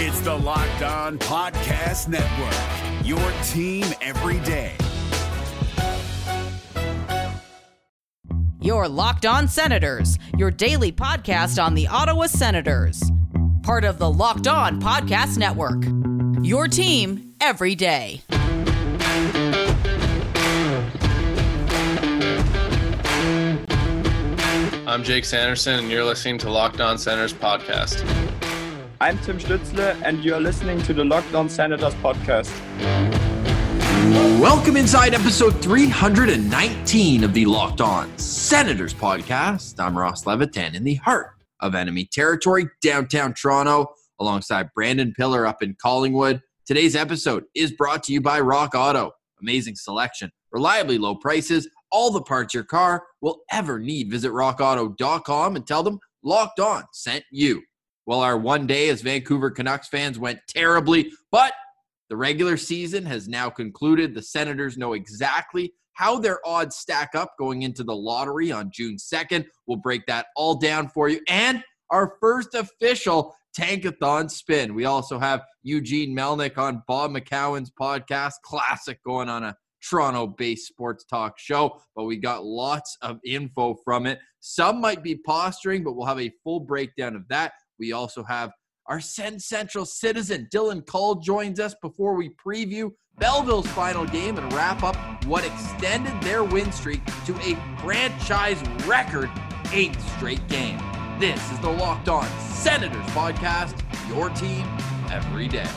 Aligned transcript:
It's 0.00 0.20
the 0.20 0.32
Locked 0.32 0.82
On 0.82 1.18
Podcast 1.18 2.06
Network, 2.06 3.04
your 3.04 3.18
team 3.48 3.84
every 4.00 4.38
day. 4.46 4.76
Your 8.60 8.86
Locked 8.86 9.26
On 9.26 9.48
Senators, 9.48 10.16
your 10.36 10.52
daily 10.52 10.92
podcast 10.92 11.60
on 11.60 11.74
the 11.74 11.88
Ottawa 11.88 12.26
Senators. 12.26 13.02
Part 13.64 13.82
of 13.82 13.98
the 13.98 14.08
Locked 14.08 14.46
On 14.46 14.80
Podcast 14.80 15.36
Network. 15.36 15.82
Your 16.46 16.68
team 16.68 17.34
every 17.40 17.74
day. 17.74 18.20
I'm 24.86 25.02
Jake 25.02 25.24
Sanderson, 25.24 25.80
and 25.80 25.90
you're 25.90 26.04
listening 26.04 26.38
to 26.38 26.50
Locked 26.50 26.80
On 26.80 26.96
Senators 26.96 27.34
podcast. 27.34 28.27
I'm 29.00 29.16
Tim 29.18 29.38
Stützle, 29.38 29.96
and 30.02 30.24
you're 30.24 30.40
listening 30.40 30.82
to 30.82 30.92
the 30.92 31.04
Locked 31.04 31.32
On 31.32 31.48
Senators 31.48 31.94
podcast. 31.96 32.50
Welcome 34.40 34.76
inside 34.76 35.14
episode 35.14 35.62
319 35.62 37.22
of 37.22 37.32
the 37.32 37.46
Locked 37.46 37.80
On 37.80 38.18
Senators 38.18 38.92
podcast. 38.92 39.78
I'm 39.78 39.96
Ross 39.96 40.26
Levitan 40.26 40.74
in 40.74 40.82
the 40.82 40.96
heart 40.96 41.30
of 41.60 41.76
enemy 41.76 42.06
territory, 42.10 42.68
downtown 42.82 43.34
Toronto, 43.34 43.86
alongside 44.18 44.70
Brandon 44.74 45.14
Piller 45.16 45.46
up 45.46 45.62
in 45.62 45.76
Collingwood. 45.80 46.42
Today's 46.66 46.96
episode 46.96 47.44
is 47.54 47.70
brought 47.70 48.02
to 48.02 48.12
you 48.12 48.20
by 48.20 48.40
Rock 48.40 48.74
Auto. 48.74 49.12
Amazing 49.40 49.76
selection, 49.76 50.32
reliably 50.50 50.98
low 50.98 51.14
prices, 51.14 51.68
all 51.92 52.10
the 52.10 52.22
parts 52.22 52.52
your 52.52 52.64
car 52.64 53.04
will 53.20 53.42
ever 53.52 53.78
need. 53.78 54.10
Visit 54.10 54.32
rockauto.com 54.32 55.54
and 55.54 55.64
tell 55.64 55.84
them 55.84 56.00
Locked 56.24 56.58
On 56.58 56.82
sent 56.92 57.22
you. 57.30 57.62
Well, 58.08 58.22
our 58.22 58.38
one 58.38 58.66
day 58.66 58.88
as 58.88 59.02
Vancouver 59.02 59.50
Canucks 59.50 59.86
fans 59.86 60.18
went 60.18 60.40
terribly, 60.48 61.12
but 61.30 61.52
the 62.08 62.16
regular 62.16 62.56
season 62.56 63.04
has 63.04 63.28
now 63.28 63.50
concluded. 63.50 64.14
The 64.14 64.22
Senators 64.22 64.78
know 64.78 64.94
exactly 64.94 65.74
how 65.92 66.18
their 66.18 66.40
odds 66.42 66.76
stack 66.76 67.10
up 67.14 67.34
going 67.38 67.64
into 67.64 67.84
the 67.84 67.94
lottery 67.94 68.50
on 68.50 68.70
June 68.72 68.96
2nd. 68.96 69.44
We'll 69.66 69.76
break 69.76 70.06
that 70.06 70.28
all 70.36 70.54
down 70.54 70.88
for 70.88 71.10
you. 71.10 71.20
And 71.28 71.62
our 71.90 72.14
first 72.18 72.54
official 72.54 73.36
Tankathon 73.54 74.30
spin. 74.30 74.74
We 74.74 74.86
also 74.86 75.18
have 75.18 75.42
Eugene 75.62 76.16
Melnyk 76.16 76.56
on 76.56 76.82
Bob 76.88 77.10
McCown's 77.10 77.70
podcast. 77.78 78.36
Classic 78.42 78.98
going 79.04 79.28
on 79.28 79.44
a 79.44 79.54
Toronto 79.86 80.28
based 80.28 80.66
sports 80.66 81.04
talk 81.04 81.38
show, 81.38 81.78
but 81.94 82.04
we 82.04 82.16
got 82.16 82.42
lots 82.42 82.96
of 83.02 83.18
info 83.26 83.76
from 83.84 84.06
it. 84.06 84.18
Some 84.40 84.80
might 84.80 85.02
be 85.02 85.16
posturing, 85.16 85.84
but 85.84 85.92
we'll 85.92 86.06
have 86.06 86.18
a 86.18 86.32
full 86.42 86.60
breakdown 86.60 87.14
of 87.14 87.28
that. 87.28 87.52
We 87.78 87.92
also 87.92 88.24
have 88.24 88.50
our 88.86 89.00
Sens 89.00 89.46
Central 89.46 89.84
citizen, 89.84 90.48
Dylan 90.52 90.84
Cull, 90.86 91.16
joins 91.16 91.60
us 91.60 91.74
before 91.82 92.14
we 92.14 92.30
preview 92.30 92.90
Belleville's 93.18 93.66
final 93.68 94.06
game 94.06 94.38
and 94.38 94.52
wrap 94.52 94.82
up 94.82 94.96
what 95.24 95.44
extended 95.44 96.18
their 96.22 96.44
win 96.44 96.72
streak 96.72 97.04
to 97.26 97.34
a 97.40 97.56
franchise 97.80 98.60
record 98.86 99.30
eighth 99.72 100.00
straight 100.16 100.46
game. 100.48 100.78
This 101.18 101.52
is 101.52 101.58
the 101.60 101.70
Locked 101.70 102.08
On 102.08 102.26
Senators 102.40 103.04
podcast, 103.06 103.78
your 104.08 104.30
team 104.30 104.64
every 105.10 105.48
day. 105.48 105.68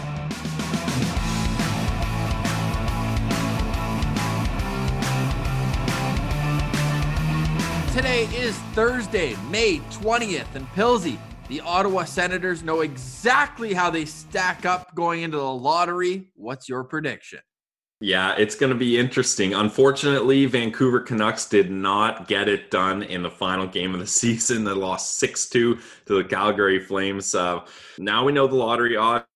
Today 7.94 8.24
is 8.34 8.58
Thursday, 8.74 9.36
May 9.50 9.80
20th, 9.90 10.56
and 10.56 10.66
Pilsy, 10.70 11.18
the 11.52 11.60
Ottawa 11.60 12.06
Senators 12.06 12.64
know 12.64 12.80
exactly 12.80 13.74
how 13.74 13.90
they 13.90 14.06
stack 14.06 14.66
up 14.66 14.96
going 14.96 15.22
into 15.24 15.36
the 15.36 15.44
lottery. 15.44 16.32
What's 16.36 16.70
your 16.70 16.86
prediction? 16.86 17.40
Yeah, 18.04 18.34
it's 18.36 18.56
going 18.56 18.72
to 18.72 18.78
be 18.78 18.98
interesting. 18.98 19.54
Unfortunately, 19.54 20.48
Vancouver 20.48 21.02
Canucks 21.02 21.46
did 21.46 21.70
not 21.70 22.28
get 22.28 22.50
it 22.50 22.72
done 22.72 23.03
in 23.03 23.22
the 23.22 23.30
final 23.30 23.68
game 23.68 23.94
of 23.94 24.00
the 24.00 24.08
season. 24.22 24.64
They 24.64 24.72
lost 24.72 25.20
6 25.20 25.48
2 25.50 25.75
to 25.75 25.84
the 26.16 26.24
Calgary 26.24 26.80
Flames. 26.80 27.36
Uh, 27.36 27.59
now 28.00 28.25
we 28.25 28.31
know 28.31 28.48
the 28.48 28.56
lottery 28.56 28.98
odds. 28.98 29.28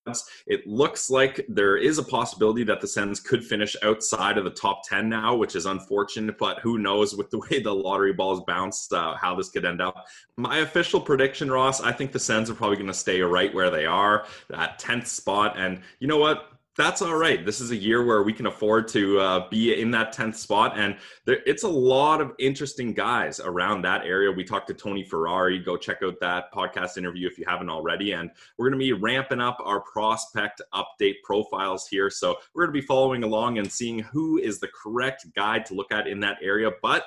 It 0.47 0.66
looks 0.66 1.12
like 1.12 1.45
there 1.47 1.78
is 1.78 2.00
a 2.00 2.03
possibility 2.03 2.63
that 2.63 2.81
the 2.81 2.88
Sens 2.88 3.19
could 3.19 3.45
finish 3.45 3.75
outside 3.84 4.39
of 4.39 4.45
the 4.45 4.50
top 4.50 4.81
10 4.89 5.09
now, 5.09 5.35
which 5.35 5.56
is 5.56 5.68
unfortunate, 5.68 6.39
but 6.39 6.57
who 6.59 6.79
knows 6.79 7.16
with 7.16 7.29
the 7.29 7.38
way 7.51 7.62
the 7.62 7.72
lottery 7.72 8.13
balls 8.13 8.41
bounced, 8.47 8.91
uh, 8.94 9.13
how 9.16 9.35
this 9.35 9.50
could 9.50 9.66
end 9.66 9.79
up. 9.79 10.07
My 10.38 10.57
official 10.57 11.00
prediction, 11.00 11.51
Ross, 11.51 11.81
I 11.81 11.91
think 11.91 12.12
the 12.12 12.19
Sens 12.19 12.50
are 12.50 12.56
probably 12.56 12.78
going 12.78 12.88
to 12.88 12.95
stay 12.95 13.22
right 13.22 13.53
where 13.53 13.69
they 13.69 13.85
are, 13.85 14.25
at 14.56 14.81
10th 14.81 15.06
spot. 15.06 15.56
And 15.56 15.81
you 16.00 16.07
know 16.07 16.18
what? 16.18 16.54
That's 16.78 17.02
all 17.02 17.16
right. 17.16 17.46
This 17.46 17.62
is 17.62 17.72
a 17.72 17.75
year 17.75 18.03
where 18.03 18.24
we 18.24 18.34
can 18.34 18.47
afford 18.47 18.90
to 18.90 19.19
uh, 19.19 19.50
be 19.50 19.80
in 19.80 19.91
that 19.91 20.13
10th 20.13 20.36
spot. 20.36 20.78
And 20.78 20.97
there, 21.25 21.40
it's 21.46 21.63
a 21.63 21.69
lot 21.69 22.19
of 22.19 22.34
interesting 22.38 22.94
guys 22.94 23.40
around 23.40 23.81
that 23.84 24.06
area. 24.06 24.30
We 24.30 24.44
talked 24.44 24.68
to 24.68 24.74
Tony 24.74 25.03
Ferrari. 25.03 25.58
Go 25.58 25.78
check 25.78 26.03
out 26.03 26.19
that 26.19 26.52
podcast 26.53 26.97
interview 26.97 27.28
if 27.28 27.38
you 27.38 27.46
haven't 27.47 27.69
already. 27.69 28.12
And 28.12 28.30
we're 28.58 28.69
going 28.69 28.80
to 28.80 28.86
be 28.86 28.91
ramping 28.91 29.40
up 29.40 29.58
our 29.63 29.80
prospect 29.81 30.62
update 30.74 31.16
profiles 31.24 31.88
here. 31.88 32.09
So 32.09 32.36
we're 32.53 32.66
going 32.66 32.75
to 32.75 32.81
be 32.81 32.88
following 32.88 33.24
along 33.24 33.57
and 33.57 33.72
seeing 33.72 34.00
who 34.00 34.40
is 34.40 34.59
the 34.59 34.69
correct 34.69 35.25
guy 35.34 35.59
to 35.59 35.74
look 35.74 35.94
at 35.94 36.07
in 36.07 36.19
that 36.22 36.38
area. 36.42 36.72
But 36.81 37.06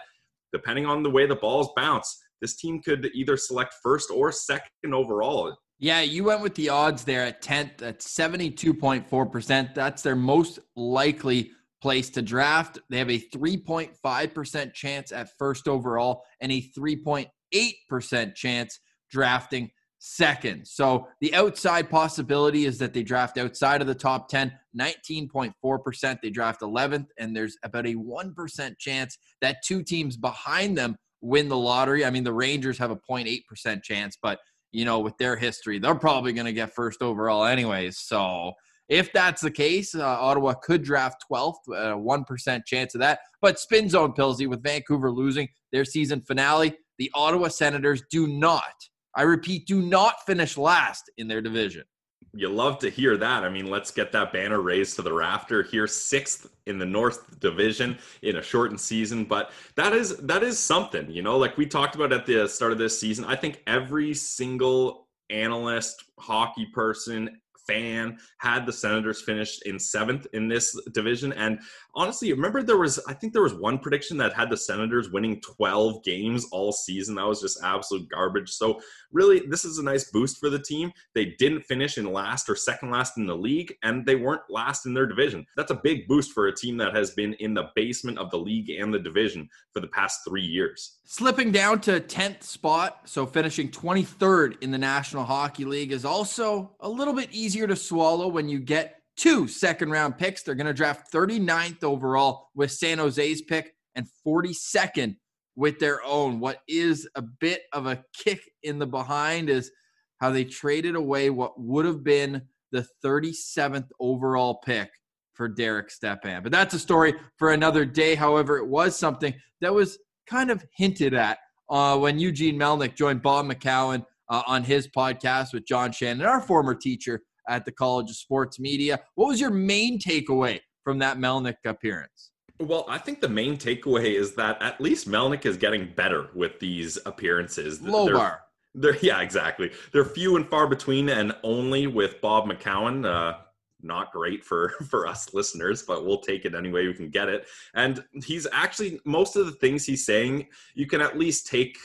depending 0.51 0.87
on 0.87 1.03
the 1.03 1.11
way 1.11 1.27
the 1.27 1.37
balls 1.37 1.69
bounce, 1.77 2.23
this 2.41 2.57
team 2.57 2.81
could 2.81 3.11
either 3.13 3.37
select 3.37 3.75
first 3.83 4.11
or 4.11 4.33
second 4.33 4.95
overall 4.95 5.55
yeah, 5.79 6.01
you 6.01 6.25
went 6.25 6.41
with 6.41 6.55
the 6.55 6.71
odds 6.71 7.05
there 7.05 7.25
at 7.25 7.43
10th 7.43 7.83
at 7.83 8.01
72.4%. 8.01 9.75
That's 9.75 10.03
their 10.03 10.17
most 10.17 10.59
likely 10.75 11.53
place 11.81 12.11
to 12.11 12.23
draft. 12.23 12.79
They 12.91 12.99
have 12.99 13.11
a 13.11 13.21
3.5% 13.21 14.75
chance 14.75 15.13
at 15.13 15.31
first 15.39 15.69
overall 15.69 16.25
and 16.41 16.51
a 16.51 16.69
3.8% 16.77 18.35
chance 18.35 18.81
drafting 19.11 19.71
second. 20.01 20.67
So 20.67 21.09
the 21.21 21.35
outside 21.35 21.91
possibility 21.91 22.65
is 22.65 22.79
that 22.79 22.93
they 22.93 23.03
draft 23.03 23.39
outside 23.39 23.81
of 23.81 23.87
the 23.87 23.95
top 23.95 24.29
10, 24.29 24.53
19.4%. 24.79 26.19
They 26.23 26.31
draft 26.31 26.61
11th, 26.61 27.07
and 27.19 27.37
there's 27.37 27.57
about 27.63 27.87
a 27.87 27.95
1% 27.95 28.79
chance 28.79 29.19
that 29.41 29.59
two 29.65 29.83
teams 29.83 30.17
behind 30.17 30.77
them 30.77 30.97
win 31.21 31.49
the 31.49 31.57
lottery. 31.57 32.05
I 32.05 32.11
mean, 32.11 32.25
the 32.25 32.33
Rangers 32.33 32.79
have 32.79 32.91
a 32.91 32.97
0.8% 32.97 33.83
chance, 33.83 34.17
but 34.21 34.39
you 34.73 34.85
know, 34.85 35.01
with 35.01 35.17
their 35.19 35.37
history, 35.37 35.79
they're 35.79 35.95
probably 35.95 36.33
going 36.33 36.47
to 36.47 36.53
get 36.53 36.75
first 36.75 37.03
overall 37.03 37.45
anyways. 37.45 37.99
So 37.99 38.53
if 38.89 39.13
that's 39.13 39.43
the 39.43 39.51
case, 39.51 39.95
uh, 39.95 40.03
Ottawa 40.03 40.55
could 40.55 40.83
draft 40.83 41.25
12th, 41.31 41.55
a 41.71 41.73
uh, 41.73 41.97
1% 41.97 42.65
chance 42.65 42.95
of 42.95 43.01
that. 43.01 43.21
But 43.41 43.59
spin 43.59 43.89
zone, 43.89 44.13
Pilsy, 44.13 44.49
with 44.49 44.63
Vancouver 44.63 45.11
losing 45.11 45.49
their 45.73 45.85
season 45.85 46.23
finale, 46.23 46.75
the 46.99 47.11
Ottawa 47.15 47.49
Senators 47.49 48.03
do 48.11 48.27
not, 48.27 48.75
I 49.15 49.23
repeat, 49.23 49.67
do 49.67 49.83
not 49.83 50.15
finish 50.27 50.57
last 50.57 51.11
in 51.19 51.29
their 51.29 51.43
division 51.43 51.85
you 52.35 52.49
love 52.49 52.79
to 52.81 52.91
hear 52.91 53.17
that. 53.17 53.45
I 53.45 53.49
mean, 53.49 53.71
let's 53.71 53.91
get 53.91 54.13
that 54.13 54.33
banner 54.33 54.61
raised 54.61 54.97
to 54.97 55.03
the 55.03 55.13
rafter 55.13 55.63
here, 55.63 55.87
sixth 55.87 56.51
in 56.67 56.79
the 56.79 56.87
North 56.87 57.41
Division 57.41 57.99
in 58.23 58.37
a 58.37 58.43
shortened 58.43 58.81
season. 58.81 59.25
But 59.25 59.51
that 59.77 59.93
is 59.93 60.17
that 60.19 60.43
is 60.43 60.59
something, 60.59 61.11
you 61.11 61.23
know. 61.23 61.39
Like 61.39 61.57
we 61.57 61.67
talked 61.67 61.95
about 61.95 62.13
at 62.13 62.27
the 62.27 62.49
start 62.49 62.73
of 62.73 62.79
this 62.79 62.99
season, 62.99 63.25
I 63.25 63.37
think 63.37 63.63
every 63.67 64.15
single 64.15 65.09
analyst, 65.31 66.05
hockey 66.19 66.67
person, 66.67 67.39
fan 67.69 68.19
had 68.39 68.67
the 68.67 68.73
Senators 68.73 69.23
finished 69.23 69.63
in 69.67 69.79
seventh 69.79 70.27
in 70.33 70.49
this 70.49 70.77
division. 70.93 71.33
And 71.35 71.61
honestly, 71.95 72.33
remember 72.33 72.63
there 72.63 72.79
was 72.79 72.99
I 73.07 73.13
think 73.13 73.33
there 73.33 73.43
was 73.43 73.55
one 73.55 73.79
prediction 73.79 74.17
that 74.17 74.33
had 74.33 74.51
the 74.51 74.57
Senators 74.57 75.11
winning 75.11 75.41
12 75.41 76.03
games 76.03 76.47
all 76.51 76.73
season. 76.73 77.15
That 77.15 77.27
was 77.27 77.41
just 77.41 77.63
absolute 77.63 78.09
garbage. 78.09 78.51
So 78.51 78.81
really, 79.13 79.41
this 79.41 79.65
is 79.65 79.79
a 79.79 79.83
nice 79.83 80.11
boost 80.11 80.39
for 80.39 80.51
the 80.51 80.59
team. 80.59 80.93
They 81.15 81.35
didn't 81.39 81.63
finish 81.63 81.99
in 81.99 82.13
last 82.13 82.49
or 82.49 82.57
second 82.57 82.91
last 82.91 83.17
in 83.17 83.27
the 83.27 83.37
league, 83.37 83.75
and 83.83 84.05
they 84.05 84.17
weren't 84.17 84.43
last 84.49 84.87
in 84.87 84.95
their 84.95 85.07
division. 85.07 85.47
That's 85.57 85.71
a 85.71 85.81
big 85.83 86.07
boost 86.09 86.33
for 86.33 86.47
a 86.47 86.55
team 86.55 86.77
that 86.79 86.95
has 86.95 87.13
been 87.13 87.35
in 87.35 87.55
the 87.55 87.71
basement 87.75 88.19
of 88.19 88.31
the 88.31 88.39
league 88.39 88.71
and 88.71 88.93
the 88.93 88.99
division 88.99 89.49
for 89.73 89.81
the 89.81 89.89
past 89.89 90.21
three 90.27 90.43
years. 90.43 90.99
Slipping 91.05 91.53
down 91.53 91.81
to 91.83 92.01
10th 92.01 92.43
spot, 92.43 93.01
so 93.05 93.27
finishing 93.27 93.71
23rd 93.71 94.63
in 94.63 94.71
the 94.71 94.79
National 94.79 95.25
Hockey 95.25 95.65
League 95.65 95.93
is 95.93 96.05
also 96.05 96.75
a 96.81 96.89
little 96.89 97.15
bit 97.15 97.29
easier 97.33 97.67
to 97.67 97.77
swallow 97.77 98.29
when 98.29 98.49
you 98.49 98.59
get 98.59 98.97
two 99.17 99.49
second 99.49 99.91
round 99.91 100.17
picks. 100.17 100.43
They're 100.43 100.55
going 100.55 100.67
to 100.67 100.75
draft 100.75 101.13
39th 101.13 101.85
overall 101.85 102.51
with 102.55 102.71
San 102.71 102.99
Jose's 102.99 103.43
pick 103.43 103.75
and 103.95 104.07
42nd 104.27 105.17
with 105.59 105.81
their 105.81 106.01
own. 106.05 106.39
What 106.39 106.61
is 106.69 107.09
a 107.17 107.23
bit 107.23 107.63
of 107.73 107.87
a 107.87 108.05
kick 108.17 108.49
in 108.63 108.79
the 108.79 108.87
behind 108.87 109.51
is 109.51 109.73
how 110.21 110.31
they 110.31 110.45
traded 110.45 110.95
away 110.95 111.31
what 111.31 111.61
would 111.61 111.85
have 111.85 112.05
been 112.05 112.43
the 112.71 112.87
37th 113.05 113.89
overall 113.99 114.61
pick 114.65 114.89
for 115.35 115.49
Derek 115.49 115.91
Stepan. 115.91 116.45
But 116.45 116.53
that's 116.53 116.75
a 116.75 116.79
story 116.79 117.15
for 117.39 117.53
another 117.53 117.85
day. 117.85 118.15
However, 118.15 118.59
it 118.59 118.69
was 118.69 118.97
something 118.97 119.35
that 119.61 119.75
was 119.75 119.99
kind 120.31 120.53
of 120.53 120.65
hinted 120.77 121.13
at 121.13 121.39
uh, 121.69 121.99
when 121.99 122.21
Eugene 122.21 122.57
Melnyk 122.57 122.95
joined 122.95 123.23
Bob 123.23 123.47
McCown 123.47 124.07
uh, 124.29 124.43
on 124.47 124.63
his 124.63 124.87
podcast 124.87 125.53
with 125.53 125.67
John 125.67 125.91
Shannon, 125.91 126.25
our 126.25 126.41
former 126.41 126.75
teacher 126.75 127.23
at 127.49 127.65
the 127.65 127.73
College 127.73 128.11
of 128.11 128.17
Sports 128.17 128.61
Media. 128.61 129.01
What 129.17 129.27
was 129.27 129.41
your 129.41 129.51
main 129.51 129.99
takeaway 129.99 130.61
from 130.85 131.01
that 131.01 131.19
Melnyk 131.19 131.57
appearance? 131.65 132.31
Well, 132.61 132.87
I 132.89 132.99
think 132.99 133.21
the 133.21 133.29
main 133.29 133.57
takeaway 133.57 134.15
is 134.15 134.35
that 134.35 134.61
at 134.61 134.81
least 134.81 135.09
Melnyk 135.09 135.47
is 135.47 135.57
getting 135.57 135.93
better 135.95 136.29
with 136.35 136.59
these 136.59 136.99
appearances. 137.07 137.81
Low 137.81 138.07
They're- 138.07 138.15
bar. 138.15 138.41
They're 138.75 138.97
yeah, 139.03 139.21
exactly. 139.21 139.71
They're 139.93 140.05
few 140.05 140.37
and 140.37 140.47
far 140.47 140.67
between, 140.67 141.09
and 141.09 141.35
only 141.43 141.87
with 141.87 142.21
Bob 142.21 142.47
McCown. 142.47 143.07
Uh, 143.07 143.39
not 143.83 144.13
great 144.13 144.45
for 144.45 144.71
for 144.89 145.07
us 145.07 145.33
listeners, 145.35 145.83
but 145.83 146.05
we'll 146.05 146.21
take 146.21 146.45
it 146.45 146.55
any 146.55 146.71
way 146.71 146.87
we 146.87 146.95
can 146.95 147.11
get 147.11 147.29
it. 147.29 147.47
And 147.75 148.05
he's 148.25 148.47
actually 148.53 149.01
most 149.05 149.37
of 149.37 149.47
the 149.47 149.53
things 149.53 149.85
he's 149.85 150.05
saying, 150.05 150.49
you 150.75 150.87
can 150.87 151.01
at 151.01 151.19
least 151.19 151.47
take 151.47 151.79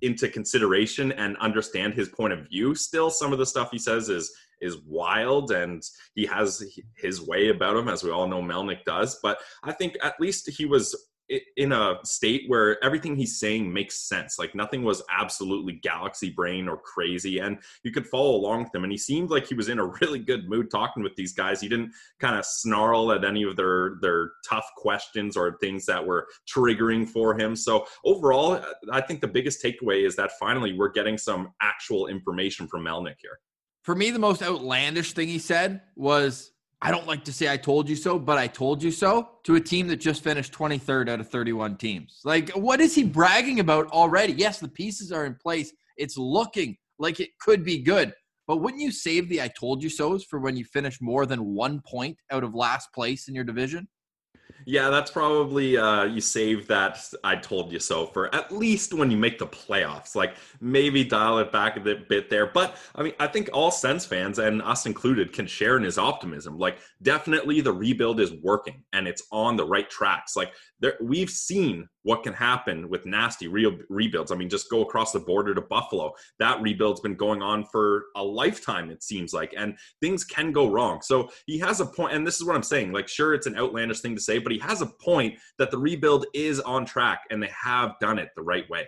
into 0.00 0.28
consideration 0.28 1.12
and 1.12 1.36
understand 1.38 1.94
his 1.94 2.08
point 2.08 2.32
of 2.32 2.48
view. 2.48 2.74
Still, 2.74 3.10
some 3.10 3.32
of 3.32 3.38
the 3.38 3.46
stuff 3.46 3.70
he 3.70 3.78
says 3.78 4.08
is 4.08 4.32
is 4.60 4.78
wild, 4.86 5.52
and 5.52 5.82
he 6.14 6.26
has 6.26 6.62
his 6.96 7.20
way 7.20 7.48
about 7.48 7.76
him, 7.76 7.88
as 7.88 8.02
we 8.02 8.10
all 8.10 8.28
know 8.28 8.42
Melnyk 8.42 8.84
does. 8.84 9.18
But 9.22 9.38
I 9.62 9.72
think 9.72 9.96
at 10.02 10.20
least 10.20 10.48
he 10.50 10.66
was 10.66 10.94
in 11.56 11.72
a 11.72 11.98
state 12.04 12.44
where 12.48 12.82
everything 12.84 13.14
he's 13.14 13.38
saying 13.38 13.72
makes 13.72 14.08
sense. 14.08 14.38
Like 14.38 14.54
nothing 14.54 14.82
was 14.82 15.02
absolutely 15.10 15.74
galaxy 15.74 16.30
brain 16.30 16.68
or 16.68 16.76
crazy, 16.76 17.38
and 17.38 17.58
you 17.84 17.92
could 17.92 18.06
follow 18.06 18.34
along 18.34 18.64
with 18.64 18.74
him. 18.74 18.84
And 18.84 18.92
he 18.92 18.98
seemed 18.98 19.30
like 19.30 19.46
he 19.46 19.54
was 19.54 19.68
in 19.68 19.78
a 19.78 19.86
really 20.00 20.18
good 20.18 20.48
mood 20.48 20.70
talking 20.70 21.02
with 21.02 21.14
these 21.16 21.32
guys. 21.32 21.60
He 21.60 21.68
didn't 21.68 21.92
kind 22.18 22.36
of 22.36 22.44
snarl 22.44 23.12
at 23.12 23.24
any 23.24 23.44
of 23.44 23.56
their 23.56 23.96
their 24.00 24.32
tough 24.48 24.68
questions 24.76 25.36
or 25.36 25.56
things 25.58 25.86
that 25.86 26.04
were 26.04 26.26
triggering 26.52 27.08
for 27.08 27.38
him. 27.38 27.54
So 27.54 27.86
overall, 28.04 28.60
I 28.92 29.00
think 29.00 29.20
the 29.20 29.28
biggest 29.28 29.62
takeaway 29.62 30.04
is 30.04 30.16
that 30.16 30.32
finally 30.38 30.72
we're 30.76 30.90
getting 30.90 31.18
some 31.18 31.52
actual 31.62 32.08
information 32.08 32.66
from 32.66 32.84
Melnyk 32.84 33.16
here. 33.20 33.38
For 33.82 33.94
me, 33.94 34.10
the 34.10 34.18
most 34.18 34.42
outlandish 34.42 35.12
thing 35.12 35.28
he 35.28 35.38
said 35.38 35.80
was, 35.96 36.52
I 36.82 36.90
don't 36.90 37.06
like 37.06 37.24
to 37.24 37.32
say 37.32 37.50
I 37.50 37.56
told 37.56 37.88
you 37.88 37.96
so, 37.96 38.18
but 38.18 38.38
I 38.38 38.46
told 38.46 38.82
you 38.82 38.90
so 38.90 39.28
to 39.44 39.56
a 39.56 39.60
team 39.60 39.86
that 39.88 39.96
just 39.96 40.22
finished 40.22 40.52
23rd 40.52 41.08
out 41.08 41.20
of 41.20 41.28
31 41.28 41.76
teams. 41.76 42.20
Like, 42.24 42.50
what 42.50 42.80
is 42.80 42.94
he 42.94 43.04
bragging 43.04 43.60
about 43.60 43.86
already? 43.88 44.32
Yes, 44.32 44.60
the 44.60 44.68
pieces 44.68 45.12
are 45.12 45.26
in 45.26 45.34
place. 45.34 45.72
It's 45.96 46.16
looking 46.16 46.76
like 46.98 47.20
it 47.20 47.30
could 47.40 47.64
be 47.64 47.82
good. 47.82 48.14
But 48.46 48.58
wouldn't 48.58 48.82
you 48.82 48.90
save 48.90 49.28
the 49.28 49.42
I 49.42 49.48
told 49.48 49.82
you 49.82 49.90
so's 49.90 50.24
for 50.24 50.40
when 50.40 50.56
you 50.56 50.64
finish 50.64 51.00
more 51.00 51.26
than 51.26 51.54
one 51.54 51.80
point 51.86 52.16
out 52.30 52.44
of 52.44 52.54
last 52.54 52.92
place 52.92 53.28
in 53.28 53.34
your 53.34 53.44
division? 53.44 53.86
Yeah, 54.66 54.90
that's 54.90 55.10
probably 55.10 55.76
uh, 55.76 56.04
you 56.04 56.20
save 56.20 56.66
that 56.68 56.98
I 57.24 57.36
told 57.36 57.72
you 57.72 57.78
so 57.78 58.06
for 58.06 58.34
at 58.34 58.52
least 58.52 58.92
when 58.92 59.10
you 59.10 59.16
make 59.16 59.38
the 59.38 59.46
playoffs. 59.46 60.14
Like 60.14 60.36
maybe 60.60 61.04
dial 61.04 61.38
it 61.38 61.50
back 61.50 61.76
a 61.76 61.80
bit, 61.80 62.30
there. 62.30 62.46
But 62.46 62.76
I 62.94 63.02
mean, 63.02 63.14
I 63.18 63.26
think 63.26 63.50
all 63.52 63.70
Sens 63.70 64.04
fans 64.04 64.38
and 64.38 64.62
us 64.62 64.86
included 64.86 65.32
can 65.32 65.46
share 65.46 65.76
in 65.76 65.82
his 65.82 65.98
optimism. 65.98 66.58
Like 66.58 66.78
definitely 67.02 67.60
the 67.60 67.72
rebuild 67.72 68.20
is 68.20 68.32
working 68.42 68.82
and 68.92 69.08
it's 69.08 69.22
on 69.32 69.56
the 69.56 69.64
right 69.64 69.88
tracks. 69.88 70.36
Like 70.36 70.52
there, 70.80 70.94
we've 71.00 71.30
seen 71.30 71.88
what 72.02 72.22
can 72.22 72.32
happen 72.32 72.88
with 72.88 73.06
nasty 73.06 73.48
real 73.48 73.76
rebuilds. 73.88 74.32
I 74.32 74.36
mean, 74.36 74.48
just 74.48 74.70
go 74.70 74.82
across 74.82 75.12
the 75.12 75.20
border 75.20 75.54
to 75.54 75.60
Buffalo. 75.60 76.12
That 76.38 76.60
rebuild's 76.62 77.00
been 77.00 77.16
going 77.16 77.42
on 77.42 77.64
for 77.64 78.06
a 78.16 78.24
lifetime, 78.24 78.90
it 78.90 79.02
seems 79.02 79.32
like, 79.32 79.54
and 79.56 79.76
things 80.00 80.24
can 80.24 80.52
go 80.52 80.68
wrong. 80.68 81.00
So 81.02 81.30
he 81.46 81.58
has 81.58 81.80
a 81.80 81.86
point, 81.86 82.14
and 82.14 82.26
this 82.26 82.36
is 82.36 82.44
what 82.44 82.56
I'm 82.56 82.62
saying. 82.62 82.92
Like, 82.92 83.08
sure, 83.08 83.34
it's 83.34 83.46
an 83.46 83.56
outlandish 83.56 84.00
thing 84.00 84.14
to 84.14 84.20
say, 84.20 84.38
but 84.38 84.52
he 84.52 84.58
has 84.60 84.80
a 84.80 84.86
point 84.86 85.38
that 85.58 85.70
the 85.70 85.78
rebuild 85.78 86.26
is 86.34 86.60
on 86.60 86.86
track 86.86 87.20
and 87.30 87.42
they 87.42 87.50
have 87.62 87.92
done 88.00 88.18
it 88.18 88.30
the 88.34 88.42
right 88.42 88.68
way. 88.70 88.86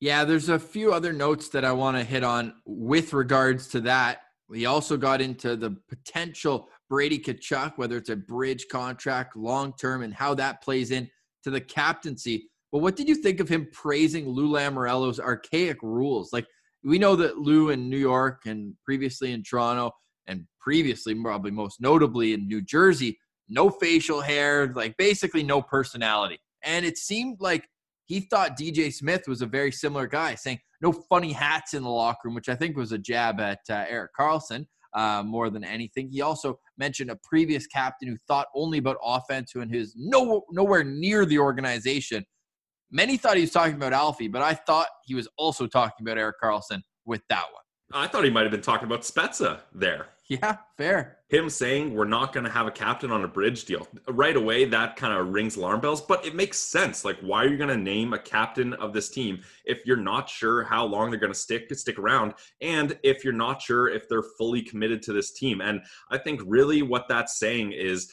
Yeah, 0.00 0.24
there's 0.24 0.48
a 0.48 0.58
few 0.58 0.92
other 0.92 1.12
notes 1.12 1.48
that 1.48 1.64
I 1.64 1.72
want 1.72 1.96
to 1.96 2.04
hit 2.04 2.24
on 2.24 2.54
with 2.66 3.12
regards 3.12 3.68
to 3.68 3.80
that. 3.82 4.20
We 4.48 4.66
also 4.66 4.96
got 4.96 5.20
into 5.20 5.56
the 5.56 5.76
potential 5.88 6.68
Brady 6.90 7.18
Tkachuk, 7.18 7.72
whether 7.76 7.96
it's 7.96 8.10
a 8.10 8.16
bridge 8.16 8.66
contract, 8.70 9.36
long 9.36 9.72
term, 9.80 10.02
and 10.02 10.12
how 10.12 10.34
that 10.34 10.62
plays 10.62 10.90
in 10.90 11.08
to 11.44 11.50
the 11.50 11.60
captaincy. 11.60 12.48
But 12.72 12.80
what 12.80 12.96
did 12.96 13.08
you 13.08 13.14
think 13.14 13.40
of 13.40 13.48
him 13.48 13.68
praising 13.72 14.28
Lou 14.28 14.50
Lamoriello's 14.50 15.20
archaic 15.20 15.82
rules? 15.82 16.32
Like 16.32 16.46
we 16.82 16.98
know 16.98 17.16
that 17.16 17.38
Lou 17.38 17.70
in 17.70 17.88
New 17.88 17.98
York 17.98 18.42
and 18.46 18.74
previously 18.84 19.32
in 19.32 19.42
Toronto 19.42 19.92
and 20.26 20.46
previously, 20.60 21.14
probably 21.14 21.50
most 21.50 21.80
notably 21.80 22.32
in 22.32 22.48
New 22.48 22.62
Jersey, 22.62 23.18
no 23.48 23.70
facial 23.70 24.20
hair, 24.20 24.72
like 24.74 24.96
basically 24.96 25.42
no 25.42 25.62
personality. 25.62 26.38
And 26.62 26.84
it 26.84 26.98
seemed 26.98 27.38
like 27.40 27.68
he 28.06 28.20
thought 28.20 28.58
DJ 28.58 28.92
Smith 28.92 29.22
was 29.28 29.42
a 29.42 29.46
very 29.46 29.72
similar 29.72 30.06
guy, 30.06 30.34
saying 30.34 30.60
no 30.80 30.92
funny 30.92 31.32
hats 31.32 31.74
in 31.74 31.82
the 31.82 31.88
locker 31.88 32.20
room, 32.26 32.34
which 32.34 32.48
I 32.48 32.54
think 32.54 32.76
was 32.76 32.92
a 32.92 32.98
jab 32.98 33.40
at 33.40 33.60
uh, 33.70 33.84
Erik 33.88 34.10
Karlsson 34.18 34.66
uh, 34.94 35.22
more 35.24 35.50
than 35.50 35.64
anything. 35.64 36.08
He 36.10 36.20
also 36.20 36.58
mentioned 36.78 37.10
a 37.10 37.16
previous 37.16 37.66
captain 37.66 38.08
who 38.08 38.16
thought 38.28 38.46
only 38.54 38.78
about 38.78 38.96
offense, 39.02 39.50
who 39.52 39.60
and 39.60 39.70
who's 39.70 39.94
no 39.96 40.44
nowhere 40.50 40.84
near 40.84 41.26
the 41.26 41.38
organization. 41.38 42.24
Many 42.90 43.16
thought 43.16 43.36
he 43.36 43.42
was 43.42 43.50
talking 43.50 43.74
about 43.74 43.92
Alfie, 43.92 44.28
but 44.28 44.42
I 44.42 44.54
thought 44.54 44.86
he 45.04 45.14
was 45.14 45.28
also 45.36 45.66
talking 45.66 46.06
about 46.06 46.16
Erik 46.16 46.36
Karlsson 46.42 46.80
with 47.04 47.22
that 47.28 47.44
one. 47.52 47.62
I 47.92 48.06
thought 48.06 48.24
he 48.24 48.30
might 48.30 48.42
have 48.42 48.52
been 48.52 48.62
talking 48.62 48.86
about 48.86 49.02
Spezza 49.02 49.60
there. 49.72 50.08
Yeah, 50.30 50.56
fair. 50.78 51.18
him 51.28 51.50
saying 51.50 51.94
we're 51.94 52.06
not 52.06 52.32
going 52.32 52.44
to 52.44 52.50
have 52.50 52.66
a 52.66 52.70
captain 52.70 53.10
on 53.10 53.24
a 53.24 53.28
bridge 53.28 53.66
deal 53.66 53.86
right 54.08 54.34
away 54.34 54.64
that 54.64 54.96
kind 54.96 55.12
of 55.12 55.34
rings 55.34 55.56
alarm 55.56 55.80
bells 55.80 56.00
but 56.00 56.24
it 56.24 56.34
makes 56.34 56.58
sense. 56.58 57.04
Like 57.04 57.18
why 57.20 57.44
are 57.44 57.48
you 57.48 57.58
going 57.58 57.68
to 57.68 57.76
name 57.76 58.14
a 58.14 58.18
captain 58.18 58.72
of 58.74 58.94
this 58.94 59.10
team 59.10 59.42
if 59.66 59.84
you're 59.84 59.98
not 59.98 60.30
sure 60.30 60.64
how 60.64 60.86
long 60.86 61.10
they're 61.10 61.20
going 61.20 61.32
to 61.32 61.38
stick 61.38 61.72
stick 61.74 61.98
around 61.98 62.32
and 62.62 62.98
if 63.02 63.22
you're 63.22 63.34
not 63.34 63.60
sure 63.60 63.88
if 63.88 64.08
they're 64.08 64.24
fully 64.38 64.62
committed 64.62 65.02
to 65.02 65.12
this 65.12 65.32
team? 65.32 65.60
And 65.60 65.82
i 66.10 66.16
think 66.16 66.40
really 66.46 66.80
what 66.80 67.04
that's 67.06 67.38
saying 67.38 67.72
is 67.72 68.10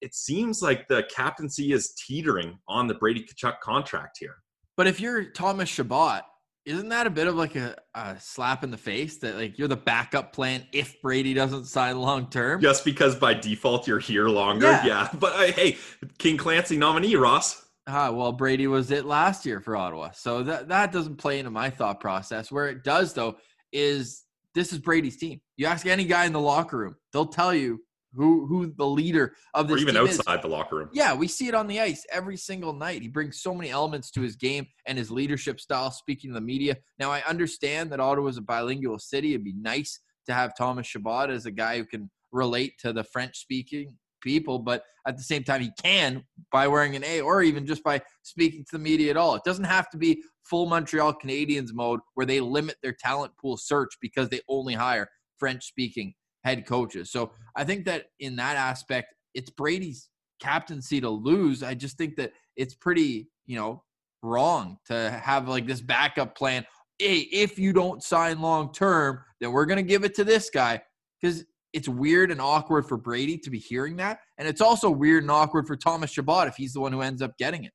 it 0.00 0.14
seems 0.14 0.60
like 0.60 0.88
the 0.88 1.04
captaincy 1.04 1.72
is 1.72 1.94
teetering 1.94 2.58
on 2.68 2.86
the 2.88 2.94
brady 2.94 3.24
Tkachuk 3.24 3.60
contract 3.60 4.18
here. 4.18 4.36
But 4.76 4.86
if 4.86 5.00
you're 5.00 5.30
Thomas 5.30 5.68
Chabot, 5.68 6.22
isn't 6.66 6.88
that 6.88 7.06
a 7.06 7.10
bit 7.10 7.26
of 7.26 7.34
like 7.34 7.56
a, 7.56 7.76
a 7.94 8.16
slap 8.18 8.64
in 8.64 8.70
the 8.70 8.76
face 8.78 9.18
that 9.18 9.36
like 9.36 9.58
you're 9.58 9.68
the 9.68 9.76
backup 9.76 10.32
plan 10.32 10.66
if 10.72 11.00
Brady 11.02 11.34
doesn't 11.34 11.66
sign 11.66 11.98
long 11.98 12.28
term? 12.30 12.60
just 12.60 12.84
because 12.84 13.14
by 13.14 13.34
default 13.34 13.86
you're 13.86 13.98
here 13.98 14.28
longer 14.28 14.66
Yeah. 14.66 14.86
yeah, 14.86 15.08
but 15.18 15.32
uh, 15.34 15.52
hey 15.52 15.76
king 16.18 16.36
clancy 16.36 16.76
nominee 16.76 17.16
ross 17.16 17.60
Ah, 17.86 18.10
well, 18.10 18.32
Brady 18.32 18.66
was 18.66 18.90
it 18.90 19.04
last 19.04 19.44
year 19.44 19.60
for 19.60 19.76
Ottawa, 19.76 20.10
so 20.12 20.42
that 20.44 20.68
that 20.68 20.90
doesn't 20.90 21.16
play 21.16 21.38
into 21.38 21.50
my 21.50 21.68
thought 21.68 22.00
process. 22.00 22.50
Where 22.50 22.66
it 22.70 22.82
does 22.82 23.12
though 23.12 23.36
is 23.74 24.24
this 24.54 24.72
is 24.72 24.78
Brady's 24.78 25.18
team. 25.18 25.42
You 25.58 25.66
ask 25.66 25.84
any 25.84 26.04
guy 26.06 26.24
in 26.24 26.32
the 26.32 26.40
locker 26.40 26.78
room, 26.78 26.96
they'll 27.12 27.26
tell 27.26 27.52
you 27.52 27.80
who 28.14 28.46
who 28.46 28.72
the 28.76 28.86
leader 28.86 29.34
of 29.54 29.68
this 29.68 29.76
or 29.76 29.80
even 29.80 29.94
team 29.94 30.06
is. 30.06 30.18
outside 30.18 30.42
the 30.42 30.48
locker 30.48 30.76
room 30.76 30.90
Yeah, 30.92 31.14
we 31.14 31.28
see 31.28 31.48
it 31.48 31.54
on 31.54 31.66
the 31.66 31.80
ice 31.80 32.04
every 32.10 32.36
single 32.36 32.72
night. 32.72 33.02
He 33.02 33.08
brings 33.08 33.40
so 33.40 33.54
many 33.54 33.70
elements 33.70 34.10
to 34.12 34.20
his 34.20 34.36
game 34.36 34.66
and 34.86 34.96
his 34.98 35.10
leadership 35.10 35.60
style, 35.60 35.90
speaking 35.90 36.30
to 36.30 36.34
the 36.34 36.40
media. 36.40 36.76
Now, 36.98 37.10
I 37.10 37.22
understand 37.28 37.90
that 37.92 38.00
Ottawa 38.00 38.28
is 38.28 38.36
a 38.36 38.42
bilingual 38.42 38.98
city. 38.98 39.34
It'd 39.34 39.44
be 39.44 39.54
nice 39.54 40.00
to 40.26 40.34
have 40.34 40.56
Thomas 40.56 40.86
Chabot 40.86 41.30
as 41.30 41.46
a 41.46 41.50
guy 41.50 41.78
who 41.78 41.84
can 41.84 42.10
relate 42.32 42.74
to 42.80 42.92
the 42.92 43.04
French 43.04 43.38
speaking 43.38 43.96
people, 44.22 44.58
but 44.58 44.82
at 45.06 45.16
the 45.16 45.22
same 45.22 45.44
time, 45.44 45.60
he 45.60 45.70
can 45.82 46.24
by 46.50 46.66
wearing 46.66 46.96
an 46.96 47.04
A 47.04 47.20
or 47.20 47.42
even 47.42 47.66
just 47.66 47.84
by 47.84 48.00
speaking 48.22 48.64
to 48.64 48.72
the 48.72 48.82
media 48.82 49.10
at 49.10 49.16
all. 49.16 49.34
It 49.34 49.44
doesn't 49.44 49.64
have 49.64 49.90
to 49.90 49.98
be 49.98 50.22
full 50.48 50.66
Montreal 50.66 51.14
Canadiens 51.22 51.72
mode 51.72 52.00
where 52.14 52.26
they 52.26 52.40
limit 52.40 52.76
their 52.82 52.96
talent 52.98 53.32
pool 53.40 53.56
search 53.56 53.90
because 54.00 54.28
they 54.28 54.40
only 54.48 54.74
hire 54.74 55.08
French 55.38 55.64
speaking 55.64 56.14
head 56.44 56.66
coaches. 56.66 57.10
So 57.10 57.32
I 57.56 57.64
think 57.64 57.84
that 57.86 58.06
in 58.20 58.36
that 58.36 58.56
aspect, 58.56 59.14
it's 59.34 59.50
Brady's 59.50 60.08
captaincy 60.40 61.00
to 61.00 61.08
lose. 61.08 61.62
I 61.62 61.74
just 61.74 61.96
think 61.96 62.16
that 62.16 62.32
it's 62.56 62.74
pretty, 62.74 63.28
you 63.46 63.56
know, 63.56 63.82
wrong 64.22 64.78
to 64.86 65.10
have 65.22 65.48
like 65.48 65.66
this 65.66 65.80
backup 65.80 66.36
plan. 66.36 66.64
Hey, 66.98 67.18
if 67.32 67.58
you 67.58 67.72
don't 67.72 68.02
sign 68.02 68.40
long 68.40 68.72
term, 68.72 69.20
then 69.40 69.52
we're 69.52 69.66
going 69.66 69.78
to 69.78 69.82
give 69.82 70.04
it 70.04 70.14
to 70.16 70.24
this 70.24 70.50
guy 70.50 70.80
because 71.20 71.44
it's 71.72 71.88
weird 71.88 72.30
and 72.30 72.40
awkward 72.40 72.86
for 72.86 72.96
Brady 72.96 73.36
to 73.38 73.50
be 73.50 73.58
hearing 73.58 73.96
that. 73.96 74.20
And 74.38 74.46
it's 74.46 74.60
also 74.60 74.88
weird 74.88 75.24
and 75.24 75.30
awkward 75.30 75.66
for 75.66 75.76
Thomas 75.76 76.10
Chabot 76.12 76.46
if 76.46 76.54
he's 76.56 76.72
the 76.72 76.80
one 76.80 76.92
who 76.92 77.00
ends 77.00 77.20
up 77.20 77.36
getting 77.36 77.64
it. 77.64 77.72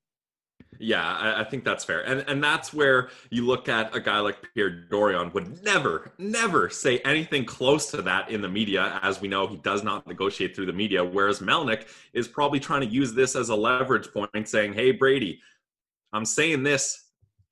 Yeah, 0.82 1.06
I, 1.06 1.42
I 1.42 1.44
think 1.44 1.66
that's 1.66 1.84
fair, 1.84 2.02
and 2.08 2.24
and 2.30 2.42
that's 2.42 2.74
where 2.74 3.10
you 3.30 3.46
look 3.46 3.68
at 3.68 3.94
a 3.94 4.00
guy 4.00 4.20
like 4.20 4.38
Pierre 4.54 4.86
Dorion 4.90 5.34
would 5.34 5.62
never, 5.62 6.14
never 6.18 6.70
say 6.70 7.00
anything 7.00 7.44
close 7.44 7.92
to 7.92 8.02
that 8.04 8.30
in 8.30 8.42
the 8.42 8.48
media. 8.48 8.98
As 9.04 9.20
we 9.20 9.28
know, 9.28 9.46
he 9.46 9.58
does 9.58 9.84
not 9.84 10.08
negotiate 10.08 10.56
through 10.56 10.68
the 10.68 10.74
media. 10.74 11.04
Whereas 11.04 11.42
Melnyk 11.42 11.88
is 12.14 12.30
probably 12.30 12.62
trying 12.62 12.82
to 12.82 12.88
use 12.88 13.14
this 13.14 13.36
as 13.36 13.50
a 13.50 13.56
leverage 13.56 14.10
point, 14.14 14.48
saying, 14.48 14.72
"Hey, 14.72 14.92
Brady, 14.92 15.42
I'm 16.14 16.26
saying 16.26 16.64
this." 16.64 17.09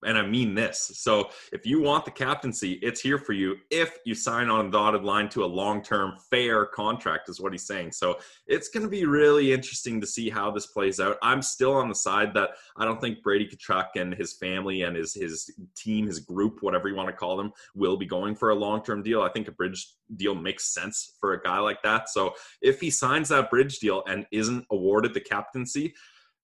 And 0.07 0.17
I 0.17 0.25
mean 0.25 0.55
this. 0.55 0.91
So 0.95 1.29
if 1.51 1.65
you 1.65 1.81
want 1.81 2.05
the 2.05 2.11
captaincy, 2.11 2.73
it's 2.81 3.01
here 3.01 3.17
for 3.17 3.33
you 3.33 3.57
if 3.69 3.97
you 4.05 4.15
sign 4.15 4.49
on 4.49 4.67
a 4.67 4.71
dotted 4.71 5.03
line 5.03 5.27
to 5.29 5.43
a 5.43 5.45
long 5.45 5.83
term 5.83 6.13
fair 6.29 6.65
contract, 6.65 7.27
is 7.27 7.41
what 7.41 7.51
he's 7.51 7.67
saying. 7.67 7.91
So 7.91 8.17
it's 8.47 8.69
going 8.69 8.83
to 8.83 8.89
be 8.89 9.05
really 9.05 9.51
interesting 9.51 9.99
to 9.99 10.07
see 10.07 10.29
how 10.29 10.49
this 10.49 10.67
plays 10.67 11.01
out. 11.01 11.17
I'm 11.21 11.41
still 11.41 11.73
on 11.73 11.89
the 11.89 11.95
side 11.95 12.33
that 12.35 12.51
I 12.77 12.85
don't 12.85 13.01
think 13.01 13.21
Brady 13.21 13.47
Tkachuk 13.47 13.89
and 13.97 14.13
his 14.13 14.33
family 14.33 14.83
and 14.83 14.95
his, 14.95 15.13
his 15.13 15.51
team, 15.75 16.07
his 16.07 16.19
group, 16.19 16.63
whatever 16.63 16.87
you 16.87 16.95
want 16.95 17.09
to 17.09 17.15
call 17.15 17.35
them, 17.35 17.51
will 17.75 17.97
be 17.97 18.05
going 18.05 18.33
for 18.33 18.51
a 18.51 18.55
long 18.55 18.81
term 18.81 19.03
deal. 19.03 19.21
I 19.21 19.29
think 19.29 19.49
a 19.49 19.51
bridge 19.51 19.87
deal 20.15 20.35
makes 20.35 20.73
sense 20.73 21.15
for 21.19 21.33
a 21.33 21.41
guy 21.41 21.59
like 21.59 21.81
that. 21.83 22.07
So 22.07 22.33
if 22.61 22.79
he 22.79 22.89
signs 22.89 23.27
that 23.27 23.49
bridge 23.49 23.79
deal 23.79 24.03
and 24.07 24.25
isn't 24.31 24.65
awarded 24.71 25.13
the 25.13 25.19
captaincy, 25.19 25.93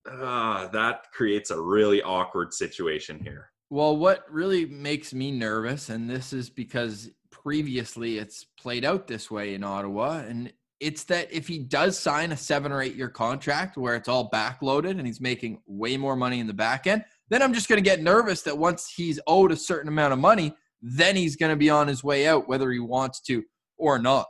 uh, 0.09 0.67
that 0.67 1.05
creates 1.13 1.49
a 1.49 1.61
really 1.61 2.01
awkward 2.01 2.53
situation 2.53 3.19
here. 3.23 3.52
Well, 3.73 3.97
what 3.97 4.31
really 4.31 4.67
makes 4.67 5.15
me 5.15 5.31
nervous, 5.31 5.89
and 5.89 6.07
this 6.07 6.31
is 6.31 6.47
because 6.47 7.09
previously 7.31 8.19
it's 8.19 8.45
played 8.55 8.85
out 8.85 9.07
this 9.07 9.31
way 9.31 9.55
in 9.55 9.63
Ottawa, 9.63 10.19
and 10.19 10.53
it's 10.79 11.05
that 11.05 11.33
if 11.33 11.47
he 11.47 11.57
does 11.57 11.97
sign 11.97 12.31
a 12.31 12.37
seven 12.37 12.71
or 12.71 12.83
eight 12.83 12.93
year 12.93 13.09
contract 13.09 13.75
where 13.75 13.95
it's 13.95 14.07
all 14.07 14.29
backloaded 14.29 14.91
and 14.99 15.07
he's 15.07 15.19
making 15.19 15.59
way 15.65 15.97
more 15.97 16.15
money 16.15 16.39
in 16.39 16.45
the 16.45 16.53
back 16.53 16.85
end, 16.85 17.03
then 17.29 17.41
I'm 17.41 17.51
just 17.51 17.67
going 17.67 17.83
to 17.83 17.89
get 17.89 18.03
nervous 18.03 18.43
that 18.43 18.55
once 18.55 18.93
he's 18.95 19.19
owed 19.25 19.51
a 19.51 19.57
certain 19.57 19.87
amount 19.87 20.13
of 20.13 20.19
money, 20.19 20.55
then 20.83 21.15
he's 21.15 21.35
going 21.35 21.51
to 21.51 21.55
be 21.55 21.71
on 21.71 21.87
his 21.87 22.03
way 22.03 22.27
out, 22.27 22.47
whether 22.47 22.69
he 22.69 22.79
wants 22.79 23.21
to 23.21 23.43
or 23.79 23.97
not. 23.97 24.27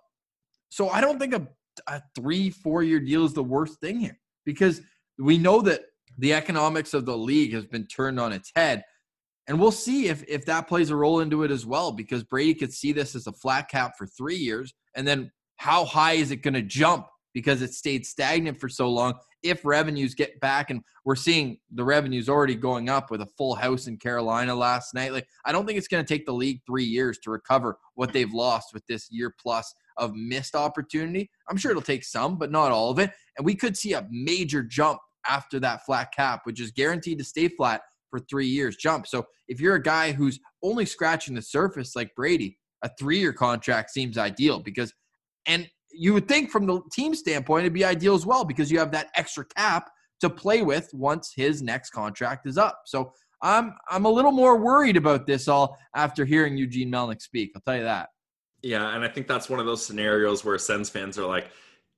So 0.69 0.87
I 0.87 1.01
don't 1.01 1.19
think 1.19 1.33
a, 1.33 1.45
a 1.87 2.01
three, 2.15 2.49
four 2.49 2.81
year 2.81 3.01
deal 3.01 3.25
is 3.25 3.33
the 3.33 3.43
worst 3.43 3.81
thing 3.81 3.99
here 3.99 4.17
because 4.45 4.79
we 5.19 5.37
know 5.37 5.59
that 5.63 5.81
the 6.17 6.33
economics 6.33 6.93
of 6.93 7.05
the 7.05 7.17
league 7.17 7.51
has 7.51 7.65
been 7.65 7.87
turned 7.87 8.21
on 8.21 8.31
its 8.31 8.49
head. 8.55 8.85
And 9.47 9.59
we'll 9.59 9.71
see 9.71 10.07
if, 10.07 10.23
if 10.27 10.45
that 10.45 10.67
plays 10.67 10.89
a 10.89 10.95
role 10.95 11.19
into 11.19 11.43
it 11.43 11.51
as 11.51 11.65
well, 11.65 11.91
because 11.91 12.23
Brady 12.23 12.53
could 12.53 12.73
see 12.73 12.93
this 12.93 13.15
as 13.15 13.27
a 13.27 13.33
flat 13.33 13.69
cap 13.69 13.93
for 13.97 14.07
three 14.07 14.37
years. 14.37 14.73
And 14.95 15.07
then 15.07 15.31
how 15.57 15.85
high 15.85 16.13
is 16.13 16.31
it 16.31 16.37
going 16.37 16.53
to 16.53 16.61
jump 16.61 17.07
because 17.33 17.61
it 17.61 17.73
stayed 17.73 18.05
stagnant 18.05 18.59
for 18.59 18.69
so 18.69 18.89
long 18.89 19.15
if 19.41 19.65
revenues 19.65 20.15
get 20.15 20.39
back? 20.39 20.69
And 20.69 20.81
we're 21.03 21.15
seeing 21.15 21.57
the 21.73 21.83
revenues 21.83 22.29
already 22.29 22.55
going 22.55 22.87
up 22.87 23.11
with 23.11 23.21
a 23.21 23.27
full 23.37 23.55
house 23.55 23.87
in 23.87 23.97
Carolina 23.97 24.55
last 24.55 24.93
night. 24.93 25.11
Like 25.11 25.27
I 25.45 25.51
don't 25.51 25.65
think 25.65 25.77
it's 25.77 25.89
going 25.89 26.03
to 26.03 26.13
take 26.13 26.25
the 26.25 26.33
league 26.33 26.61
3 26.65 26.85
years 26.85 27.17
to 27.19 27.31
recover 27.31 27.77
what 27.95 28.13
they've 28.13 28.33
lost 28.33 28.69
with 28.73 28.85
this 28.87 29.07
year 29.11 29.33
plus 29.41 29.73
of 29.97 30.15
missed 30.15 30.55
opportunity. 30.55 31.29
I'm 31.49 31.57
sure 31.57 31.71
it'll 31.71 31.83
take 31.83 32.05
some 32.05 32.37
but 32.37 32.51
not 32.51 32.71
all 32.71 32.91
of 32.91 32.99
it. 32.99 33.11
And 33.37 33.45
we 33.45 33.55
could 33.55 33.75
see 33.75 33.93
a 33.93 34.07
major 34.09 34.63
jump 34.63 34.99
after 35.27 35.59
that 35.59 35.85
flat 35.85 36.11
cap 36.13 36.41
which 36.43 36.59
is 36.59 36.71
guaranteed 36.71 37.17
to 37.17 37.23
stay 37.23 37.47
flat 37.47 37.81
for 38.13 38.19
3 38.29 38.45
years 38.45 38.75
jump 38.75 39.07
so 39.07 39.25
if 39.47 39.59
you're 39.59 39.75
a 39.75 39.81
guy 39.81 40.11
who's 40.11 40.39
only 40.61 40.85
scratching 40.85 41.33
the 41.33 41.41
surface 41.41 41.95
like 41.95 42.13
Brady 42.15 42.59
a 42.83 42.89
3-year 43.01 43.33
contract 43.33 43.89
seems 43.89 44.19
ideal 44.19 44.59
because 44.59 44.93
and 45.47 45.67
you 45.91 46.13
would 46.13 46.27
think 46.27 46.51
from 46.51 46.67
the 46.67 46.79
team 46.91 47.15
standpoint 47.15 47.63
it'd 47.63 47.73
be 47.73 47.85
ideal 47.85 48.13
as 48.13 48.25
well 48.25 48.43
because 48.43 48.71
you 48.71 48.77
have 48.77 48.91
that 48.91 49.07
extra 49.15 49.45
cap 49.57 49.89
to 50.21 50.29
play 50.29 50.61
with 50.61 50.89
once 50.93 51.33
his 51.35 51.61
next 51.61 51.89
contract 51.89 52.47
is 52.47 52.57
up. 52.57 52.81
So 52.85 53.11
I'm 53.41 53.73
I'm 53.89 54.05
a 54.05 54.09
little 54.09 54.31
more 54.31 54.57
worried 54.57 54.97
about 54.97 55.27
this 55.27 55.47
all 55.47 55.77
after 55.95 56.23
hearing 56.23 56.57
Eugene 56.57 56.91
Melnyk 56.91 57.21
speak. 57.21 57.51
I'll 57.55 57.61
tell 57.61 57.77
you 57.77 57.83
that. 57.83 58.09
Yeah, 58.61 58.95
and 58.95 59.03
I 59.03 59.09
think 59.09 59.27
that's 59.27 59.49
one 59.49 59.59
of 59.59 59.65
those 59.65 59.85
scenarios 59.85 60.45
where 60.45 60.57
Sens 60.57 60.89
fans 60.89 61.17
are 61.19 61.25
like, 61.25 61.49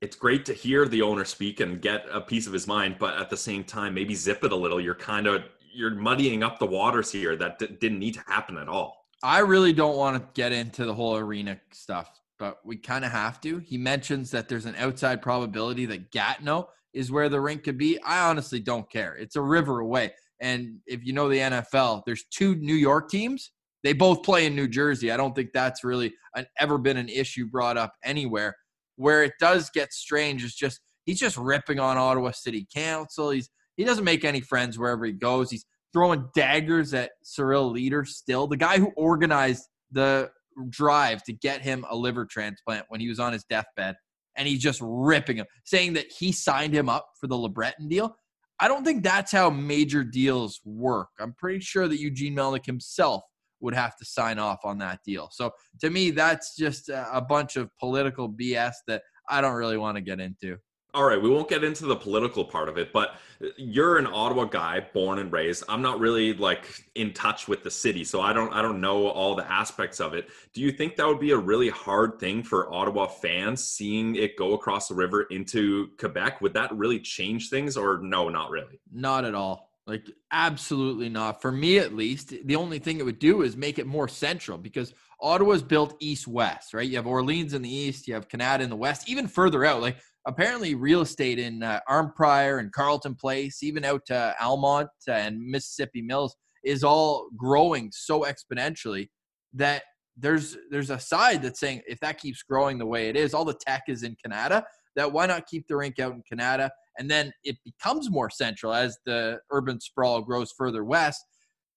it's 0.02 0.16
great 0.16 0.44
to 0.46 0.52
hear 0.52 0.88
the 0.88 1.02
owner 1.02 1.24
speak 1.24 1.60
and 1.60 1.80
get 1.80 2.04
a 2.10 2.20
piece 2.20 2.48
of 2.48 2.52
his 2.52 2.66
mind, 2.66 2.96
but 2.98 3.16
at 3.16 3.30
the 3.30 3.36
same 3.36 3.62
time, 3.62 3.94
maybe 3.94 4.14
zip 4.14 4.42
it 4.42 4.50
a 4.50 4.56
little. 4.56 4.80
You're 4.80 4.96
kind 4.96 5.28
of 5.28 5.44
you're 5.76 5.94
muddying 5.94 6.42
up 6.42 6.58
the 6.58 6.66
waters 6.66 7.12
here 7.12 7.36
that 7.36 7.58
d- 7.58 7.76
didn't 7.80 7.98
need 7.98 8.14
to 8.14 8.24
happen 8.26 8.56
at 8.56 8.68
all. 8.68 9.06
I 9.22 9.40
really 9.40 9.72
don't 9.72 9.96
want 9.96 10.16
to 10.16 10.28
get 10.40 10.52
into 10.52 10.84
the 10.84 10.94
whole 10.94 11.16
arena 11.16 11.60
stuff 11.72 12.20
but 12.38 12.58
we 12.64 12.76
kind 12.76 13.04
of 13.04 13.10
have 13.12 13.40
to. 13.42 13.58
He 13.58 13.78
mentions 13.78 14.30
that 14.30 14.48
there's 14.48 14.66
an 14.66 14.76
outside 14.76 15.22
probability 15.22 15.86
that 15.86 16.10
Gatineau 16.10 16.68
is 16.92 17.10
where 17.10 17.28
the 17.28 17.40
rink 17.40 17.64
could 17.64 17.78
be. 17.78 18.00
I 18.02 18.28
honestly 18.28 18.60
don't 18.60 18.90
care. 18.90 19.14
It's 19.16 19.36
a 19.36 19.42
river 19.42 19.80
away. 19.80 20.12
And 20.40 20.78
if 20.86 21.04
you 21.04 21.12
know 21.12 21.28
the 21.28 21.38
NFL, 21.38 22.02
there's 22.04 22.24
two 22.30 22.56
New 22.56 22.74
York 22.74 23.10
teams. 23.10 23.52
They 23.82 23.92
both 23.92 24.22
play 24.22 24.46
in 24.46 24.56
New 24.56 24.68
Jersey. 24.68 25.12
I 25.12 25.16
don't 25.16 25.34
think 25.34 25.50
that's 25.52 25.84
really 25.84 26.12
an, 26.34 26.46
ever 26.58 26.78
been 26.78 26.96
an 26.96 27.08
issue 27.08 27.46
brought 27.46 27.76
up 27.76 27.94
anywhere. 28.04 28.54
Where 28.96 29.22
it 29.22 29.34
does 29.38 29.70
get 29.70 29.92
strange 29.92 30.42
is 30.42 30.54
just 30.54 30.80
he's 31.04 31.20
just 31.20 31.36
ripping 31.36 31.78
on 31.78 31.96
Ottawa 31.96 32.32
City 32.32 32.66
Council. 32.74 33.30
He's 33.30 33.48
he 33.76 33.84
doesn't 33.84 34.04
make 34.04 34.24
any 34.24 34.40
friends 34.40 34.78
wherever 34.78 35.04
he 35.04 35.12
goes. 35.12 35.50
He's 35.50 35.66
throwing 35.92 36.28
daggers 36.34 36.94
at 36.94 37.12
Cyril 37.22 37.72
Leeder 37.72 38.06
still. 38.06 38.46
The 38.46 38.56
guy 38.56 38.78
who 38.78 38.92
organized 38.96 39.64
the 39.90 40.30
drive 40.70 41.22
to 41.24 41.32
get 41.32 41.62
him 41.62 41.84
a 41.90 41.96
liver 41.96 42.26
transplant 42.26 42.86
when 42.88 43.00
he 43.00 43.08
was 43.08 43.20
on 43.20 43.32
his 43.32 43.44
deathbed, 43.44 43.94
and 44.36 44.48
he's 44.48 44.60
just 44.60 44.80
ripping 44.82 45.36
him, 45.36 45.46
saying 45.64 45.94
that 45.94 46.06
he 46.10 46.32
signed 46.32 46.74
him 46.74 46.88
up 46.88 47.06
for 47.20 47.26
the 47.26 47.36
LeBreton 47.36 47.88
deal. 47.88 48.16
I 48.58 48.68
don't 48.68 48.84
think 48.84 49.02
that's 49.02 49.32
how 49.32 49.50
major 49.50 50.02
deals 50.02 50.60
work. 50.64 51.08
I'm 51.20 51.34
pretty 51.34 51.60
sure 51.60 51.88
that 51.88 52.00
Eugene 52.00 52.34
Melnyk 52.34 52.64
himself 52.64 53.22
would 53.60 53.74
have 53.74 53.96
to 53.96 54.04
sign 54.04 54.38
off 54.38 54.60
on 54.64 54.78
that 54.78 55.00
deal. 55.04 55.28
So 55.32 55.50
to 55.80 55.90
me, 55.90 56.10
that's 56.10 56.56
just 56.56 56.88
a 56.88 57.24
bunch 57.26 57.56
of 57.56 57.70
political 57.78 58.30
BS 58.30 58.74
that 58.86 59.02
I 59.28 59.40
don't 59.40 59.54
really 59.54 59.76
want 59.76 59.96
to 59.96 60.02
get 60.02 60.20
into 60.20 60.56
all 60.96 61.04
right, 61.04 61.20
we 61.20 61.28
won't 61.28 61.46
get 61.46 61.62
into 61.62 61.84
the 61.84 61.94
political 61.94 62.42
part 62.42 62.70
of 62.70 62.78
it, 62.78 62.90
but 62.90 63.16
you're 63.58 63.98
an 63.98 64.06
Ottawa 64.06 64.44
guy, 64.44 64.80
born 64.94 65.18
and 65.18 65.30
raised. 65.30 65.62
I'm 65.68 65.82
not 65.82 66.00
really 66.00 66.32
like 66.32 66.86
in 66.94 67.12
touch 67.12 67.46
with 67.48 67.62
the 67.62 67.70
city, 67.70 68.02
so 68.02 68.22
I 68.22 68.32
don't 68.32 68.50
I 68.54 68.62
don't 68.62 68.80
know 68.80 69.08
all 69.08 69.34
the 69.34 69.48
aspects 69.50 70.00
of 70.00 70.14
it. 70.14 70.30
Do 70.54 70.62
you 70.62 70.72
think 70.72 70.96
that 70.96 71.06
would 71.06 71.20
be 71.20 71.32
a 71.32 71.36
really 71.36 71.68
hard 71.68 72.18
thing 72.18 72.42
for 72.42 72.72
Ottawa 72.72 73.08
fans 73.08 73.62
seeing 73.62 74.16
it 74.16 74.38
go 74.38 74.54
across 74.54 74.88
the 74.88 74.94
river 74.94 75.24
into 75.24 75.88
Quebec? 75.98 76.40
Would 76.40 76.54
that 76.54 76.74
really 76.74 76.98
change 76.98 77.50
things 77.50 77.76
or 77.76 77.98
no, 77.98 78.30
not 78.30 78.48
really? 78.48 78.80
Not 78.90 79.26
at 79.26 79.34
all. 79.34 79.70
Like 79.86 80.10
absolutely 80.32 81.10
not. 81.10 81.42
For 81.42 81.52
me 81.52 81.78
at 81.78 81.94
least, 81.94 82.32
the 82.44 82.56
only 82.56 82.78
thing 82.78 83.00
it 83.00 83.04
would 83.04 83.18
do 83.18 83.42
is 83.42 83.54
make 83.54 83.78
it 83.78 83.86
more 83.86 84.08
central 84.08 84.56
because 84.56 84.94
Ottawa's 85.20 85.62
built 85.62 85.94
east 86.00 86.26
west, 86.26 86.74
right? 86.74 86.88
You 86.88 86.96
have 86.96 87.06
Orleans 87.06 87.54
in 87.54 87.62
the 87.62 87.72
east, 87.72 88.08
you 88.08 88.14
have 88.14 88.28
Kanata 88.28 88.60
in 88.60 88.70
the 88.70 88.76
west, 88.76 89.08
even 89.08 89.28
further 89.28 89.64
out. 89.64 89.80
Like 89.82 89.98
apparently 90.26 90.74
real 90.74 91.02
estate 91.02 91.38
in 91.38 91.62
uh, 91.62 91.80
Arnprior 91.88 92.58
and 92.60 92.72
Carleton 92.72 93.14
Place, 93.14 93.62
even 93.62 93.84
out 93.84 94.02
to 94.06 94.34
Almonte 94.40 94.88
and 95.08 95.40
Mississippi 95.40 96.02
Mills, 96.02 96.36
is 96.64 96.82
all 96.82 97.28
growing 97.36 97.90
so 97.92 98.24
exponentially 98.24 99.08
that 99.54 99.84
there's 100.16 100.56
there's 100.70 100.90
a 100.90 100.98
side 100.98 101.42
that's 101.42 101.60
saying 101.60 101.82
if 101.86 102.00
that 102.00 102.18
keeps 102.18 102.42
growing 102.42 102.78
the 102.78 102.86
way 102.86 103.08
it 103.08 103.16
is, 103.16 103.34
all 103.34 103.44
the 103.44 103.54
tech 103.54 103.84
is 103.88 104.02
in 104.02 104.16
Kanata. 104.24 104.64
That 104.96 105.12
why 105.12 105.26
not 105.26 105.46
keep 105.46 105.68
the 105.68 105.76
rink 105.76 105.98
out 105.98 106.14
in 106.14 106.22
Kanata, 106.30 106.70
and 106.98 107.10
then 107.10 107.32
it 107.44 107.56
becomes 107.64 108.10
more 108.10 108.30
central 108.30 108.72
as 108.72 108.98
the 109.04 109.38
urban 109.50 109.80
sprawl 109.80 110.22
grows 110.22 110.52
further 110.56 110.84
west. 110.84 111.22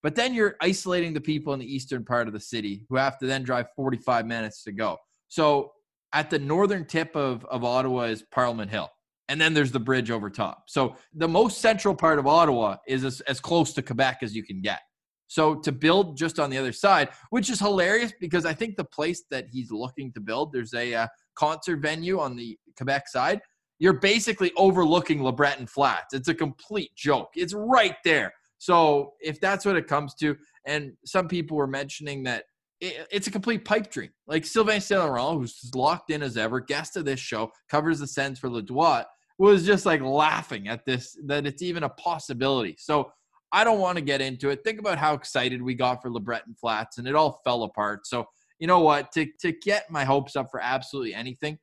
But 0.01 0.15
then 0.15 0.33
you're 0.33 0.55
isolating 0.61 1.13
the 1.13 1.21
people 1.21 1.53
in 1.53 1.59
the 1.59 1.65
eastern 1.73 2.05
part 2.05 2.27
of 2.27 2.33
the 2.33 2.39
city 2.39 2.85
who 2.87 2.95
have 2.95 3.19
to 3.19 3.27
then 3.27 3.43
drive 3.43 3.67
45 3.75 4.25
minutes 4.25 4.63
to 4.63 4.71
go. 4.71 4.95
So 5.27 5.73
at 6.13 6.29
the 6.29 6.39
northern 6.39 6.85
tip 6.85 7.15
of, 7.15 7.45
of 7.45 7.63
Ottawa 7.63 8.03
is 8.03 8.23
Parliament 8.31 8.71
Hill. 8.71 8.89
And 9.27 9.39
then 9.39 9.53
there's 9.53 9.71
the 9.71 9.79
bridge 9.79 10.09
over 10.09 10.29
top. 10.29 10.63
So 10.67 10.95
the 11.13 11.27
most 11.27 11.59
central 11.59 11.93
part 11.93 12.17
of 12.17 12.25
Ottawa 12.25 12.77
is 12.87 13.03
as, 13.03 13.21
as 13.21 13.39
close 13.39 13.73
to 13.73 13.83
Quebec 13.83 14.19
as 14.23 14.35
you 14.35 14.43
can 14.43 14.61
get. 14.61 14.79
So 15.27 15.53
to 15.55 15.71
build 15.71 16.17
just 16.17 16.39
on 16.39 16.49
the 16.49 16.57
other 16.57 16.71
side, 16.71 17.09
which 17.29 17.51
is 17.51 17.59
hilarious 17.59 18.11
because 18.19 18.45
I 18.45 18.53
think 18.53 18.75
the 18.75 18.83
place 18.83 19.23
that 19.29 19.45
he's 19.51 19.69
looking 19.69 20.11
to 20.13 20.19
build, 20.19 20.51
there's 20.51 20.73
a 20.73 20.95
uh, 20.95 21.07
concert 21.35 21.77
venue 21.77 22.19
on 22.19 22.35
the 22.35 22.57
Quebec 22.75 23.07
side. 23.07 23.39
You're 23.77 23.99
basically 23.99 24.51
overlooking 24.57 25.19
LeBreton 25.19 25.69
Flats. 25.69 26.15
It's 26.15 26.27
a 26.27 26.33
complete 26.33 26.89
joke. 26.95 27.29
It's 27.35 27.53
right 27.53 27.95
there. 28.03 28.33
So 28.57 29.13
if 29.21 29.39
that's 29.39 29.65
what 29.65 29.75
it 29.75 29.87
comes 29.87 30.15
to, 30.15 30.35
and 30.65 30.93
some 31.05 31.27
people 31.27 31.55
were 31.55 31.67
mentioning 31.67 32.23
that 32.23 32.45
it, 32.81 33.07
it's 33.11 33.27
a 33.27 33.31
complete 33.31 33.65
pipe 33.65 33.91
dream. 33.91 34.09
Like 34.27 34.45
Sylvain 34.45 34.81
Saint 34.81 35.01
who's 35.01 35.71
locked 35.75 36.11
in 36.11 36.23
as 36.23 36.37
ever, 36.37 36.59
guest 36.59 36.97
of 36.97 37.05
this 37.05 37.19
show, 37.19 37.51
covers 37.69 37.99
the 37.99 38.07
Sens 38.07 38.39
for 38.39 38.49
Le 38.49 38.61
Droit, 38.61 39.05
was 39.37 39.65
just 39.65 39.85
like 39.85 40.01
laughing 40.01 40.67
at 40.67 40.85
this 40.85 41.17
that 41.25 41.45
it's 41.45 41.61
even 41.61 41.83
a 41.83 41.89
possibility. 41.89 42.75
So 42.77 43.11
I 43.51 43.63
don't 43.63 43.79
want 43.79 43.97
to 43.97 44.03
get 44.03 44.21
into 44.21 44.49
it. 44.49 44.63
Think 44.63 44.79
about 44.79 44.97
how 44.97 45.13
excited 45.13 45.61
we 45.61 45.73
got 45.73 46.01
for 46.01 46.11
LeBreton 46.11 46.57
Flats, 46.59 46.97
and 46.97 47.07
it 47.07 47.15
all 47.15 47.41
fell 47.43 47.63
apart. 47.63 48.05
So 48.05 48.25
you 48.59 48.67
know 48.67 48.81
what? 48.81 49.11
To 49.13 49.25
to 49.41 49.53
get 49.53 49.89
my 49.89 50.03
hopes 50.03 50.35
up 50.35 50.47
for 50.51 50.61
absolutely 50.61 51.13
anything, 51.13 51.57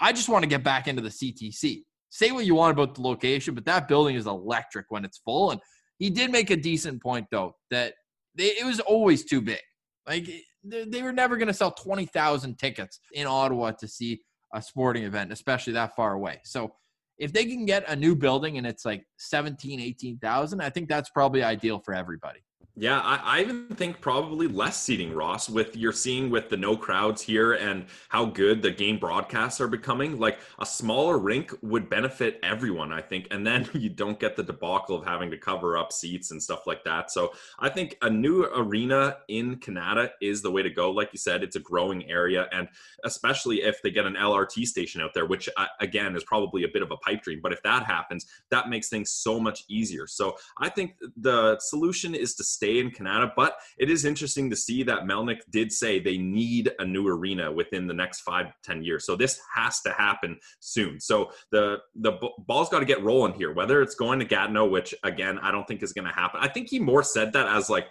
I 0.00 0.12
just 0.12 0.28
want 0.28 0.42
to 0.42 0.48
get 0.48 0.64
back 0.64 0.88
into 0.88 1.02
the 1.02 1.10
CTC. 1.10 1.82
Say 2.08 2.32
what 2.32 2.46
you 2.46 2.56
want 2.56 2.72
about 2.72 2.96
the 2.96 3.02
location, 3.02 3.54
but 3.54 3.64
that 3.66 3.86
building 3.86 4.16
is 4.16 4.26
electric 4.26 4.86
when 4.88 5.04
it's 5.04 5.18
full. 5.18 5.52
And 5.52 5.60
he 5.98 6.10
did 6.10 6.32
make 6.32 6.50
a 6.50 6.56
decent 6.56 7.00
point 7.00 7.26
though 7.30 7.54
that 7.70 7.94
they, 8.34 8.46
it 8.46 8.66
was 8.66 8.80
always 8.80 9.24
too 9.24 9.40
big. 9.40 9.60
Like 10.08 10.28
they 10.64 11.02
were 11.02 11.12
never 11.12 11.36
going 11.36 11.48
to 11.48 11.54
sell 11.54 11.70
20,000 11.72 12.58
tickets 12.58 13.00
in 13.12 13.26
Ottawa 13.26 13.72
to 13.72 13.88
see 13.88 14.20
a 14.54 14.60
sporting 14.60 15.04
event, 15.04 15.32
especially 15.32 15.72
that 15.74 15.94
far 15.96 16.12
away. 16.12 16.40
So 16.44 16.74
if 17.18 17.32
they 17.32 17.44
can 17.44 17.66
get 17.66 17.88
a 17.88 17.94
new 17.94 18.16
building 18.16 18.58
and 18.58 18.66
it's 18.66 18.84
like 18.84 19.04
17, 19.18 19.80
18,000, 19.80 20.60
I 20.60 20.70
think 20.70 20.88
that's 20.88 21.10
probably 21.10 21.42
ideal 21.42 21.78
for 21.78 21.94
everybody. 21.94 22.40
Yeah, 22.76 23.00
I, 23.00 23.20
I, 23.22 23.40
even 23.40 23.66
think 23.74 24.00
probably 24.00 24.46
less 24.46 24.80
seating, 24.80 25.12
Ross, 25.12 25.50
with 25.50 25.76
you're 25.76 25.92
seeing 25.92 26.30
with 26.30 26.48
the 26.48 26.56
no 26.56 26.76
crowds 26.76 27.20
here 27.20 27.54
and 27.54 27.84
how 28.08 28.26
good 28.26 28.62
the 28.62 28.70
game 28.70 28.98
broadcasts 28.98 29.60
are 29.60 29.66
becoming. 29.66 30.20
Like 30.20 30.38
a 30.60 30.64
smaller 30.64 31.18
rink 31.18 31.52
would 31.62 31.90
benefit 31.90 32.38
everyone, 32.44 32.92
I 32.92 33.00
think. 33.00 33.26
And 33.32 33.44
then 33.44 33.68
you 33.74 33.90
don't 33.90 34.20
get 34.20 34.36
the 34.36 34.44
debacle 34.44 34.94
of 34.96 35.04
having 35.04 35.32
to 35.32 35.36
cover 35.36 35.76
up 35.76 35.92
seats 35.92 36.30
and 36.30 36.40
stuff 36.40 36.66
like 36.66 36.84
that. 36.84 37.10
So 37.10 37.32
I 37.58 37.68
think 37.68 37.98
a 38.02 38.08
new 38.08 38.44
arena 38.44 39.18
in 39.26 39.56
Kanata 39.56 40.10
is 40.22 40.40
the 40.40 40.50
way 40.50 40.62
to 40.62 40.70
go. 40.70 40.92
Like 40.92 41.10
you 41.12 41.18
said, 41.18 41.42
it's 41.42 41.56
a 41.56 41.60
growing 41.60 42.08
area. 42.08 42.46
And 42.52 42.68
especially 43.04 43.62
if 43.62 43.82
they 43.82 43.90
get 43.90 44.06
an 44.06 44.14
LRT 44.14 44.64
station 44.64 45.00
out 45.00 45.12
there, 45.12 45.26
which 45.26 45.48
uh, 45.56 45.66
again 45.80 46.14
is 46.14 46.22
probably 46.22 46.62
a 46.62 46.68
bit 46.68 46.82
of 46.82 46.92
a 46.92 46.96
pipe 46.98 47.22
dream. 47.22 47.40
But 47.42 47.52
if 47.52 47.62
that 47.64 47.84
happens, 47.84 48.26
that 48.50 48.68
makes 48.68 48.88
things 48.88 49.10
so 49.10 49.40
much 49.40 49.64
easier. 49.68 50.06
So 50.06 50.36
I 50.56 50.68
think 50.68 50.94
the 51.16 51.58
solution 51.58 52.14
is 52.14 52.36
to 52.36 52.44
stay 52.60 52.78
in 52.78 52.90
Kanata. 52.90 53.32
But 53.34 53.54
it 53.78 53.88
is 53.88 54.04
interesting 54.04 54.50
to 54.50 54.56
see 54.56 54.82
that 54.82 55.04
Melnyk 55.04 55.40
did 55.50 55.72
say 55.72 55.98
they 55.98 56.18
need 56.18 56.70
a 56.78 56.84
new 56.84 57.08
arena 57.08 57.50
within 57.50 57.86
the 57.86 57.94
next 57.94 58.20
five 58.20 58.46
ten 58.62 58.82
years. 58.82 59.06
So 59.06 59.16
this 59.16 59.40
has 59.54 59.80
to 59.82 59.92
happen 59.92 60.38
soon. 60.60 61.00
So 61.00 61.30
the 61.50 61.78
the 61.94 62.12
ball's 62.46 62.68
got 62.68 62.80
to 62.80 62.84
get 62.84 63.02
rolling 63.02 63.34
here. 63.34 63.52
Whether 63.52 63.80
it's 63.80 63.94
going 63.94 64.18
to 64.18 64.26
Gatineau, 64.26 64.66
which 64.66 64.94
again 65.02 65.38
I 65.38 65.50
don't 65.50 65.66
think 65.66 65.82
is 65.82 65.92
going 65.92 66.08
to 66.08 66.14
happen. 66.14 66.40
I 66.42 66.48
think 66.48 66.68
he 66.68 66.78
more 66.78 67.02
said 67.02 67.32
that 67.32 67.46
as 67.46 67.70
like 67.70 67.86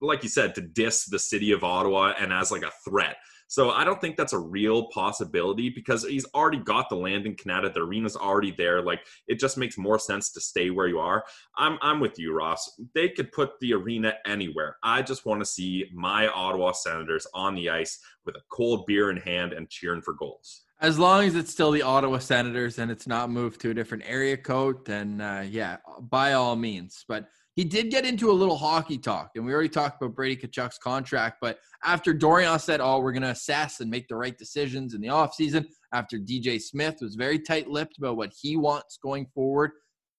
like 0.00 0.22
you 0.22 0.28
said 0.28 0.54
to 0.54 0.60
diss 0.60 1.06
the 1.06 1.18
city 1.18 1.52
of 1.52 1.64
Ottawa 1.64 2.14
and 2.18 2.32
as 2.32 2.50
like 2.52 2.62
a 2.62 2.72
threat. 2.88 3.16
So 3.48 3.70
I 3.70 3.84
don't 3.84 4.00
think 4.00 4.16
that's 4.16 4.32
a 4.32 4.38
real 4.38 4.88
possibility 4.88 5.70
because 5.70 6.04
he's 6.04 6.26
already 6.34 6.58
got 6.58 6.88
the 6.88 6.96
land 6.96 7.26
in 7.26 7.36
Kanata. 7.36 7.72
The 7.72 7.80
arena's 7.80 8.16
already 8.16 8.50
there. 8.50 8.82
Like 8.82 9.00
it 9.28 9.38
just 9.38 9.56
makes 9.56 9.78
more 9.78 9.98
sense 9.98 10.32
to 10.32 10.40
stay 10.40 10.70
where 10.70 10.88
you 10.88 10.98
are. 10.98 11.24
I'm 11.56 11.78
I'm 11.80 12.00
with 12.00 12.18
you, 12.18 12.32
Ross. 12.32 12.80
They 12.94 13.08
could 13.08 13.32
put 13.32 13.58
the 13.60 13.74
arena 13.74 14.14
anywhere. 14.26 14.76
I 14.82 15.02
just 15.02 15.26
want 15.26 15.40
to 15.40 15.46
see 15.46 15.86
my 15.94 16.28
Ottawa 16.28 16.72
Senators 16.72 17.26
on 17.34 17.54
the 17.54 17.70
ice 17.70 17.98
with 18.24 18.36
a 18.36 18.42
cold 18.50 18.86
beer 18.86 19.10
in 19.10 19.16
hand 19.16 19.52
and 19.52 19.68
cheering 19.70 20.02
for 20.02 20.14
goals. 20.14 20.62
As 20.80 20.98
long 20.98 21.24
as 21.24 21.34
it's 21.34 21.50
still 21.50 21.70
the 21.70 21.82
Ottawa 21.82 22.18
Senators 22.18 22.78
and 22.78 22.90
it's 22.90 23.06
not 23.06 23.30
moved 23.30 23.60
to 23.62 23.70
a 23.70 23.74
different 23.74 24.04
area 24.06 24.36
code, 24.36 24.84
then 24.84 25.20
uh, 25.20 25.46
yeah, 25.48 25.78
by 26.00 26.34
all 26.34 26.54
means. 26.54 27.04
But 27.08 27.28
he 27.56 27.64
did 27.64 27.90
get 27.90 28.04
into 28.04 28.30
a 28.30 28.32
little 28.32 28.56
hockey 28.56 28.98
talk, 28.98 29.30
and 29.34 29.44
we 29.44 29.52
already 29.52 29.70
talked 29.70 30.00
about 30.00 30.14
Brady 30.14 30.36
Tkachuk's 30.36 30.78
contract. 30.78 31.38
But 31.40 31.58
after 31.82 32.12
Dorion 32.12 32.60
said, 32.60 32.80
"Oh, 32.80 33.00
we're 33.00 33.12
going 33.12 33.22
to 33.22 33.30
assess 33.30 33.80
and 33.80 33.90
make 33.90 34.08
the 34.08 34.16
right 34.16 34.36
decisions 34.36 34.94
in 34.94 35.00
the 35.00 35.08
offseason," 35.08 35.66
after 35.92 36.18
DJ 36.18 36.60
Smith 36.60 36.98
was 37.00 37.14
very 37.16 37.38
tight-lipped 37.38 37.98
about 37.98 38.18
what 38.18 38.32
he 38.38 38.56
wants 38.56 38.98
going 39.02 39.26
forward, 39.34 39.72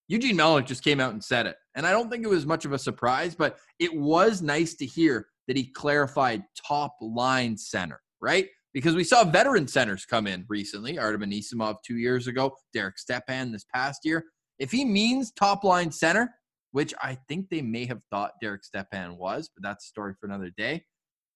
Eugene 0.08 0.36
Melnyk 0.36 0.66
just 0.66 0.82
came 0.82 1.00
out 1.00 1.12
and 1.12 1.22
said 1.22 1.46
it, 1.46 1.56
and 1.76 1.86
I 1.86 1.92
don't 1.92 2.10
think 2.10 2.24
it 2.24 2.28
was 2.28 2.44
much 2.44 2.64
of 2.64 2.72
a 2.72 2.78
surprise, 2.78 3.34
but 3.34 3.58
it 3.78 3.94
was 3.94 4.42
nice 4.42 4.74
to 4.74 4.86
hear 4.86 5.28
that 5.46 5.56
he 5.56 5.70
clarified 5.70 6.42
top 6.66 6.96
line 7.00 7.56
center, 7.56 8.00
right? 8.20 8.48
Because 8.74 8.94
we 8.94 9.04
saw 9.04 9.24
veteran 9.24 9.68
centers 9.68 10.04
come 10.04 10.26
in 10.26 10.44
recently, 10.48 10.98
Artem 10.98 11.22
Anisimov 11.22 11.76
two 11.86 11.96
years 11.96 12.26
ago, 12.26 12.54
Derek 12.72 12.98
Stepan 12.98 13.52
this 13.52 13.64
past 13.72 14.04
year. 14.04 14.24
If 14.58 14.72
he 14.72 14.84
means 14.84 15.30
top 15.32 15.62
line 15.62 15.92
center, 15.92 16.34
which 16.72 16.94
I 17.02 17.18
think 17.28 17.48
they 17.48 17.62
may 17.62 17.86
have 17.86 18.02
thought 18.10 18.32
Derek 18.40 18.64
Stepan 18.64 19.16
was, 19.16 19.50
but 19.54 19.62
that's 19.62 19.84
a 19.86 19.88
story 19.88 20.14
for 20.20 20.26
another 20.26 20.50
day. 20.56 20.84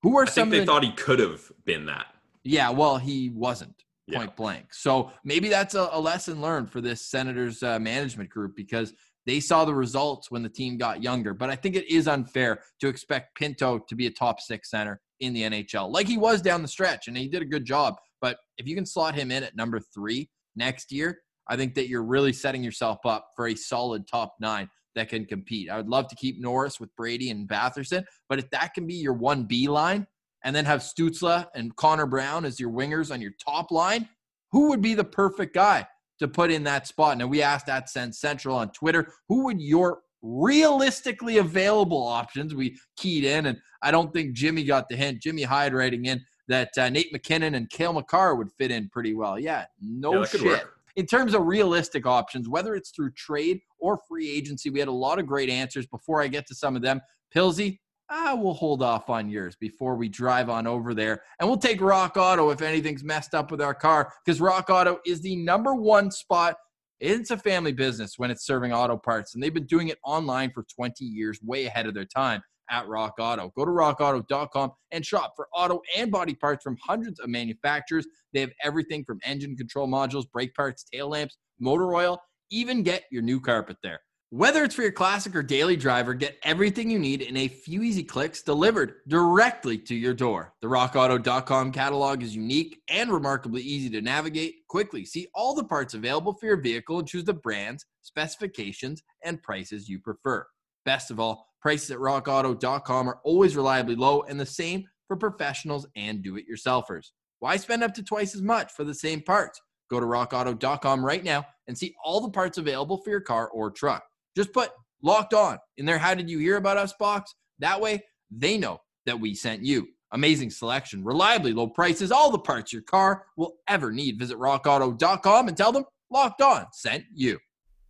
Who 0.03 0.19
are 0.19 0.25
I 0.25 0.31
some? 0.31 0.51
they 0.51 0.61
the, 0.61 0.67
thought 0.67 0.85
he 0.85 0.93
could 0.93 1.19
have 1.19 1.51
been 1.65 1.87
that. 1.87 2.07
Yeah, 2.45 2.71
well, 2.71 2.99
he 2.99 3.31
wasn't 3.31 3.75
point 4.13 4.31
yeah. 4.31 4.35
blank. 4.37 4.75
So 4.75 5.13
maybe 5.25 5.49
that's 5.49 5.75
a, 5.75 5.89
a, 5.93 6.01
lesson 6.01 6.41
learned 6.41 6.71
for 6.71 6.81
this 6.81 7.09
Senators 7.09 7.63
uh, 7.63 7.79
management 7.79 8.31
group 8.31 8.57
because 8.57 8.93
they 9.27 9.39
saw 9.39 9.65
the 9.65 9.75
results 9.75 10.31
when 10.31 10.43
the 10.43 10.49
team 10.49 10.77
got 10.77 11.03
younger. 11.03 11.35
But 11.35 11.51
I 11.51 11.57
think 11.57 11.77
it 11.77 11.89
is 11.89 12.09
unfair 12.09 12.63
to 12.81 12.89
expect 12.89 13.37
Pinto 13.37 13.79
to 13.79 13.95
be 13.95 14.07
a 14.07 14.11
top 14.11 14.41
six 14.41 14.71
center 14.71 15.01
in 15.21 15.33
the 15.33 15.43
NHL, 15.43 15.93
like 15.93 16.09
he 16.09 16.19
was 16.19 16.43
down 16.43 16.63
the 16.63 16.69
stretch, 16.69 17.07
and 17.07 17.17
he 17.17 17.29
did 17.29 17.43
a 17.43 17.47
good 17.47 17.65
job. 17.65 17.95
But 18.21 18.39
if 18.59 18.67
you 18.67 18.75
can 18.75 18.85
slot 18.85 19.15
him 19.15 19.31
in 19.31 19.45
at 19.45 19.55
number 19.55 19.81
three 19.95 20.29
next 20.57 20.91
year, 20.91 21.21
I 21.49 21.57
think 21.57 21.75
that 21.75 21.89
you're 21.89 22.03
really 22.03 22.33
setting 22.33 22.65
yourself 22.65 22.99
up 23.05 23.29
for 23.37 23.49
a 23.49 23.55
solid 23.55 24.09
top 24.09 24.35
nine 24.41 24.69
that 24.95 25.09
can 25.09 25.25
compete. 25.25 25.71
I 25.71 25.77
would 25.77 25.89
love 25.89 26.09
to 26.09 26.17
keep 26.17 26.41
Norris 26.41 26.81
with 26.81 26.95
Brady 26.97 27.31
and 27.31 27.49
Batherson, 27.49 28.05
but 28.29 28.39
if 28.39 28.51
that 28.51 28.75
can 28.75 28.87
be 28.87 28.95
your 28.95 29.15
1B 29.15 29.69
line 29.69 30.07
and 30.45 30.55
then 30.55 30.65
have 30.65 30.81
Stützle 30.81 31.47
and 31.55 31.75
Connor 31.77 32.07
Brown 32.07 32.45
as 32.45 32.59
your 32.59 32.71
wingers 32.71 33.13
on 33.13 33.21
your 33.21 33.33
top 33.45 33.71
line, 33.71 34.09
who 34.51 34.69
would 34.69 34.83
be 34.83 34.95
the 34.95 35.05
perfect 35.05 35.55
guy 35.55 35.87
to 36.19 36.29
put 36.29 36.51
in 36.51 36.65
that 36.65 36.87
spot? 36.87 37.19
Now, 37.19 37.27
we 37.27 37.43
asked 37.43 37.69
at 37.69 37.89
Sens 37.89 38.19
Central 38.19 38.57
on 38.57 38.71
Twitter, 38.73 39.13
who 39.29 39.45
would 39.45 39.61
your 39.61 40.01
realistically 40.21 41.39
available 41.39 42.07
options? 42.07 42.55
We 42.55 42.79
keyed 42.97 43.25
in, 43.25 43.47
and 43.47 43.59
I 43.83 43.91
don't 43.91 44.13
think 44.13 44.35
Jimmy 44.35 44.65
got 44.65 44.89
the 44.89 44.97
hint. 44.97 45.23
Jimmy 45.23 45.43
Hyde 45.43 45.75
writing 45.75 46.05
in 46.05 46.23
that 46.49 46.71
uh, 46.77 46.91
Nate 46.91 47.13
MacKinnon 47.13 47.55
and 47.55 47.71
Cale 47.71 47.93
Makar 47.93 48.35
would 48.35 48.53
fit 48.59 48.71
in 48.71 48.89
pretty 48.91 49.15
well. 49.15 49.39
Yeah, 49.39 49.65
no 49.81 50.21
yeah, 50.21 50.25
shit 50.27 50.65
in 50.97 51.07
terms 51.07 51.35
of 51.35 51.47
realistic 51.47 52.07
options, 52.07 52.49
whether 52.49 52.75
it's 52.75 52.91
through 52.91 53.13
trade 53.13 53.61
or 53.79 53.99
free 54.09 54.31
agency, 54.31 54.71
we 54.71 54.79
had 54.79 54.89
a 54.89 54.93
lot 54.93 55.19
of 55.19 55.27
great 55.27 55.49
answers. 55.49 55.87
Before 55.87 56.23
I 56.23 56.29
get 56.29 56.47
to 56.49 56.55
some 56.55 56.77
of 56.77 56.83
them, 56.83 57.01
Pilsy, 57.35 57.79
ah, 58.11 58.35
we'll 58.37 58.55
hold 58.55 58.83
off 58.83 59.09
on 59.09 59.29
yours 59.29 59.57
before 59.59 59.97
we 59.97 60.09
drive 60.09 60.51
on 60.51 60.67
over 60.67 60.95
there. 60.95 61.23
And 61.41 61.49
we'll 61.49 61.59
take 61.59 61.81
Rock 61.81 62.17
Auto 62.17 62.51
if 62.51 62.61
anything's 62.61 63.05
messed 63.05 63.35
up 63.35 63.51
with 63.51 63.63
our 63.63 63.75
car, 63.75 64.13
because 64.25 64.41
Rock 64.41 64.69
Auto 64.69 64.99
is 65.07 65.21
the 65.21 65.37
number 65.37 65.75
one 65.75 66.11
spot. 66.11 66.57
It's 67.01 67.31
a 67.33 67.37
family 67.37 67.73
business 67.73 68.19
when 68.19 68.31
it's 68.31 68.47
serving 68.47 68.73
auto 68.73 68.97
parts, 68.97 69.35
and 69.35 69.43
they've 69.43 69.53
been 69.53 69.67
doing 69.67 69.89
it 69.89 69.99
online 70.05 70.53
for 70.53 70.65
20 70.73 71.05
years, 71.05 71.41
way 71.43 71.67
ahead 71.67 71.87
of 71.87 71.95
their 71.95 72.05
time 72.05 72.43
at 72.71 72.87
Rock 72.89 73.15
Auto. 73.19 73.53
Go 73.57 73.65
to 73.65 73.71
rockauto.com 73.71 74.73
and 74.91 75.05
shop 75.05 75.33
for 75.37 75.49
auto 75.55 75.81
and 75.97 76.11
body 76.11 76.35
parts 76.35 76.63
from 76.63 76.77
hundreds 76.83 77.21
of 77.21 77.29
manufacturers. 77.29 78.07
They 78.33 78.41
have 78.41 78.53
everything 78.63 79.05
from 79.05 79.19
engine 79.25 79.57
control 79.57 79.89
modules, 79.89 80.31
brake 80.31 80.55
parts, 80.55 80.85
tail 80.85 81.09
lamps, 81.09 81.39
motor 81.61 81.95
oil, 81.95 82.21
even 82.51 82.83
get 82.83 83.05
your 83.11 83.23
new 83.23 83.41
carpet 83.41 83.77
there. 83.83 84.01
Whether 84.35 84.65
it's 84.65 84.75
for 84.75 84.81
your 84.81 84.93
classic 84.93 85.37
or 85.37 85.43
daily 85.43 85.77
driver, 85.77 86.15
get 86.15 86.39
everything 86.43 86.89
you 86.89 86.99
need 86.99 87.21
in 87.21 87.37
a 87.37 87.49
few 87.49 87.83
easy 87.83 88.03
clicks 88.03 88.41
delivered 88.41 88.95
directly 89.07 89.77
to 89.77 89.95
your 89.95 90.15
door. 90.15 90.55
The 90.63 90.69
rockauto.com 90.69 91.71
catalog 91.71 92.23
is 92.23 92.35
unique 92.35 92.81
and 92.89 93.13
remarkably 93.13 93.61
easy 93.61 93.91
to 93.91 94.01
navigate. 94.01 94.67
Quickly 94.71 95.05
see 95.05 95.29
all 95.35 95.55
the 95.55 95.65
parts 95.65 95.93
available 95.93 96.33
for 96.33 96.47
your 96.47 96.57
vehicle 96.57 96.99
and 96.99 97.07
choose 97.07 97.25
the 97.25 97.35
brands, 97.35 97.85
specifications, 98.01 99.03
and 99.23 99.43
prices 99.43 99.87
you 99.87 99.99
prefer. 99.99 100.47
Best 100.87 101.11
of 101.11 101.21
all, 101.21 101.52
Prices 101.63 101.93
at 101.93 101.99
rockauto.com 101.99 103.09
are 103.09 103.21
always 103.23 103.57
reliably 103.57 103.95
low 103.95 104.23
and 104.23 104.39
the 104.39 104.45
same 104.45 104.85
for 105.07 105.17
professionals 105.17 105.87
and 105.95 106.23
do 106.23 106.37
it 106.37 106.45
yourselfers. 106.51 107.13
Why 107.39 107.57
spend 107.57 107.85
up 107.85 107.95
to 107.95 108.03
twice 108.03 108.35
as 108.35 108.43
much 108.43 108.73
for 108.73 108.83
the 108.85 108.95
same 108.95 109.21
parts? 109.21 109.61
Go 109.89 110.01
to 110.01 110.07
rockauto.com 110.07 111.05
right 111.05 111.23
now 111.23 111.47
and 111.69 111.79
see 111.79 111.95
all 112.05 112.21
the 112.21 112.31
parts 112.31 112.59
available 112.59 112.99
for 112.99 113.11
your 113.11 113.21
car 113.21 113.49
or 113.49 113.71
truck. 113.71 114.03
Just 114.37 114.53
put 114.53 114.71
locked 115.03 115.35
on 115.35 115.59
in 115.77 115.87
there. 115.87 115.99
How 115.99 116.15
did 116.15 116.29
you 116.29 116.39
hear 116.39 116.57
about 116.57 116.79
us 116.79 116.93
box? 116.99 117.33
That 117.61 117.81
way 117.81 118.03
they 118.31 118.59
know 118.59 118.81
that 119.07 119.21
we 119.21 119.35
sent 119.35 119.65
you. 119.65 119.87
Amazing 120.13 120.51
selection, 120.51 121.05
reliably 121.05 121.53
low 121.53 121.69
prices, 121.69 122.11
all 122.13 122.31
the 122.31 122.39
parts 122.39 122.73
your 122.73 122.83
car 122.83 123.25
will 123.37 123.55
ever 123.69 123.93
need. 123.93 124.19
Visit 124.19 124.39
rockauto.com 124.39 125.49
and 125.49 125.57
tell 125.57 125.73
them 125.73 125.85
locked 126.11 126.43
on 126.43 126.67
sent 126.73 127.05
you. 127.15 127.39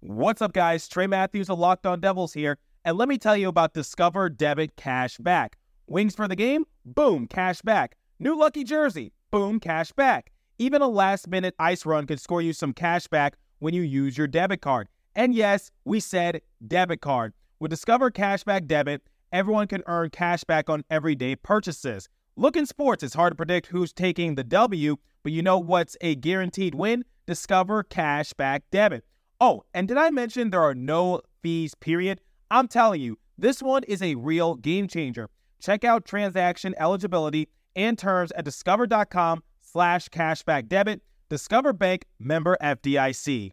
What's 0.01 0.43
up, 0.43 0.53
guys? 0.53 0.89
Trey 0.89 1.07
Matthews 1.07 1.49
of 1.49 1.59
Locked 1.59 1.87
On 1.87 2.01
Devils 2.01 2.33
here. 2.33 2.59
And 2.85 2.99
let 2.99 3.09
me 3.09 3.17
tell 3.17 3.37
you 3.37 3.49
about 3.49 3.75
Discover 3.75 4.31
Debit 4.31 4.75
Cash 4.75 5.19
Back. 5.19 5.57
Wings 5.87 6.17
for 6.17 6.27
the 6.27 6.35
game? 6.35 6.65
Boom, 6.85 7.29
cash 7.29 7.63
back. 7.63 7.97
New 8.19 8.37
lucky 8.37 8.65
jersey? 8.65 9.13
Boom, 9.31 9.61
cash 9.61 9.93
back. 9.93 10.33
Even 10.59 10.83
a 10.83 10.89
last 10.89 11.29
minute 11.29 11.55
ice 11.61 11.87
run 11.87 12.09
could 12.09 12.21
score 12.21 12.43
you 12.43 12.53
some 12.53 12.73
cash 12.73 13.07
back 13.07 13.37
when 13.61 13.73
you 13.73 13.83
use 13.83 14.19
your 14.19 14.27
debit 14.27 14.63
card. 14.63 14.89
And 15.15 15.33
yes, 15.33 15.71
we 15.85 16.01
said 16.01 16.41
debit 16.67 17.01
card. 17.01 17.35
With 17.61 17.71
Discover 17.71 18.11
Cashback 18.11 18.67
Debit, 18.67 19.03
everyone 19.31 19.69
can 19.69 19.85
earn 19.87 20.11
cash 20.11 20.43
back 20.43 20.69
on 20.69 20.83
everyday 20.91 21.37
purchases. 21.37 22.09
Look 22.35 22.57
in 22.57 22.67
sports, 22.67 23.05
it's 23.05 23.15
hard 23.15 23.31
to 23.31 23.37
predict 23.37 23.69
who's 23.69 23.93
taking 23.93 24.35
the 24.35 24.43
W, 24.43 24.97
but 25.23 25.31
you 25.31 25.43
know 25.43 25.59
what's 25.59 25.97
a 26.01 26.17
guaranteed 26.17 26.75
win? 26.75 27.05
Discover 27.27 27.85
Cashback 27.85 28.63
Debit. 28.73 29.05
Oh, 29.41 29.63
and 29.73 29.87
did 29.87 29.97
I 29.97 30.11
mention 30.11 30.51
there 30.51 30.63
are 30.63 30.75
no 30.75 31.21
fees, 31.43 31.77
period? 31.77 32.21
I'm 32.53 32.69
telling 32.69 33.01
you, 33.01 33.19
this 33.39 33.63
one 33.63 33.83
is 33.85 34.03
a 34.03 34.15
real 34.15 34.57
game 34.57 34.87
changer. 34.87 35.31
Check 35.59 35.85
out 35.85 36.05
transaction 36.05 36.75
eligibility 36.79 37.49
and 37.75 37.99
terms 37.99 38.31
at 38.33 38.45
discover.com 38.45 39.43
slash 39.63 40.11
cashback 40.11 40.69
debit. 40.69 41.01
Discover 41.31 41.73
Bank 41.73 42.05
member 42.19 42.59
FDIC. 42.61 43.53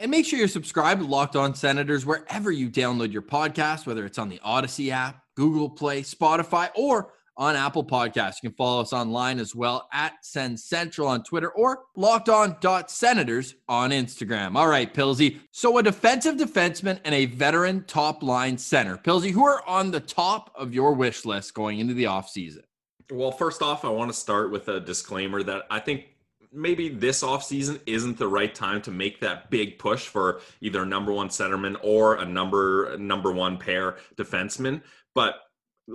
And 0.00 0.10
make 0.10 0.26
sure 0.26 0.40
you're 0.40 0.48
subscribed 0.48 1.00
to 1.00 1.06
Locked 1.06 1.36
On 1.36 1.54
Senators 1.54 2.04
wherever 2.04 2.50
you 2.50 2.68
download 2.68 3.12
your 3.12 3.22
podcast, 3.22 3.86
whether 3.86 4.04
it's 4.04 4.18
on 4.18 4.30
the 4.30 4.40
Odyssey 4.42 4.90
app, 4.90 5.22
Google 5.36 5.70
Play, 5.70 6.02
Spotify, 6.02 6.70
or 6.74 7.12
on 7.40 7.56
Apple 7.56 7.82
Podcasts. 7.82 8.36
You 8.42 8.50
can 8.50 8.56
follow 8.56 8.82
us 8.82 8.92
online 8.92 9.40
as 9.40 9.56
well 9.56 9.88
at 9.92 10.24
Sens 10.24 10.62
Central 10.62 11.08
on 11.08 11.24
Twitter 11.24 11.50
or 11.50 11.84
locked 11.96 12.28
on 12.28 12.56
senators 12.86 13.54
on 13.66 13.90
Instagram. 13.90 14.56
All 14.56 14.68
right, 14.68 14.92
Pilsy. 14.92 15.40
So 15.50 15.78
a 15.78 15.82
defensive 15.82 16.36
defenseman 16.36 17.00
and 17.04 17.14
a 17.14 17.24
veteran 17.24 17.84
top 17.86 18.22
line 18.22 18.58
center. 18.58 18.98
Pilsy, 18.98 19.30
who 19.30 19.44
are 19.44 19.66
on 19.66 19.90
the 19.90 20.00
top 20.00 20.52
of 20.54 20.74
your 20.74 20.92
wish 20.92 21.24
list 21.24 21.54
going 21.54 21.80
into 21.80 21.94
the 21.94 22.04
offseason? 22.04 22.62
Well, 23.10 23.32
first 23.32 23.62
off, 23.62 23.86
I 23.86 23.88
want 23.88 24.12
to 24.12 24.16
start 24.16 24.52
with 24.52 24.68
a 24.68 24.78
disclaimer 24.78 25.42
that 25.42 25.62
I 25.70 25.80
think 25.80 26.08
maybe 26.52 26.90
this 26.90 27.22
offseason 27.22 27.80
isn't 27.86 28.18
the 28.18 28.28
right 28.28 28.54
time 28.54 28.82
to 28.82 28.90
make 28.90 29.18
that 29.20 29.50
big 29.50 29.78
push 29.78 30.06
for 30.06 30.40
either 30.60 30.82
a 30.82 30.86
number 30.86 31.12
one 31.12 31.28
centerman 31.28 31.76
or 31.82 32.16
a 32.16 32.24
number 32.24 32.96
number 32.98 33.32
one 33.32 33.56
pair 33.56 33.96
defenseman. 34.16 34.82
But 35.14 35.36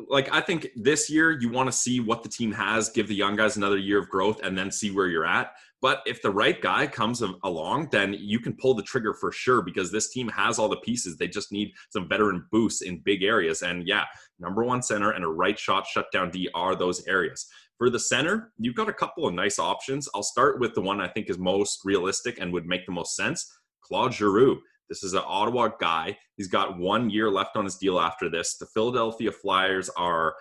like 0.10 0.31
I 0.31 0.41
think 0.41 0.67
this 0.75 1.10
year 1.10 1.31
you 1.31 1.49
want 1.49 1.67
to 1.67 1.71
see 1.71 1.99
what 1.99 2.23
the 2.23 2.29
team 2.29 2.51
has, 2.51 2.89
give 2.89 3.08
the 3.08 3.15
young 3.15 3.36
guys 3.36 3.58
another 3.58 3.77
year 3.77 3.99
of 3.99 4.10
growth, 4.10 4.41
and 4.43 4.58
then 4.58 4.71
see 4.71 4.91
where 4.91 5.08
you're 5.08 5.25
at. 5.25 5.51
But 5.81 6.01
if 6.05 6.21
the 6.21 6.31
right 6.31 6.60
guy 6.60 6.88
comes 6.88 7.21
along, 7.43 7.89
then 7.91 8.15
you 8.17 8.39
can 8.39 8.55
pull 8.58 8.73
the 8.73 8.84
trigger 8.84 9.13
for 9.13 9.31
sure 9.31 9.62
because 9.62 9.91
this 9.91 10.10
team 10.10 10.27
has 10.29 10.58
all 10.58 10.69
the 10.69 10.77
pieces. 10.77 11.17
They 11.17 11.27
just 11.27 11.51
need 11.51 11.73
some 11.91 12.10
veteran 12.10 12.45
boosts 12.51 12.81
in 12.81 13.01
big 13.05 13.23
areas. 13.23 13.62
And 13.62 13.88
yeah, 13.88 14.05
number 14.39 14.63
one 14.63 14.81
center 14.81 15.12
and 15.12 15.23
a 15.23 15.27
right 15.27 15.60
shot 15.60 15.86
shutdown 15.86 16.31
D 16.31 16.49
are 16.55 16.75
those 16.75 17.05
areas. 17.08 17.45
For 17.77 17.89
the 17.89 17.99
center, 17.99 18.51
you've 18.58 18.75
got 18.75 18.89
a 18.89 18.93
couple 18.93 19.27
of 19.27 19.34
nice 19.34 19.60
options. 19.60 20.08
I'll 20.15 20.23
start 20.23 20.60
with 20.60 20.73
the 20.73 20.81
one 20.81 21.01
I 21.01 21.10
think 21.10 21.29
is 21.29 21.38
most 21.38 21.81
realistic 21.84 22.39
and 22.39 22.51
would 22.53 22.65
make 22.65 22.86
the 22.86 22.93
most 22.93 23.15
sense 23.15 23.45
Claude 23.81 24.13
Giroux. 24.13 24.62
This 24.89 25.03
is 25.03 25.13
an 25.13 25.23
Ottawa 25.25 25.69
guy. 25.79 26.17
He's 26.37 26.47
got 26.47 26.77
one 26.77 27.09
year 27.09 27.29
left 27.29 27.57
on 27.57 27.65
his 27.65 27.77
deal 27.77 27.99
after 27.99 28.29
this. 28.29 28.57
The 28.57 28.67
Philadelphia 28.67 29.31
Flyers 29.31 29.89
are. 29.97 30.35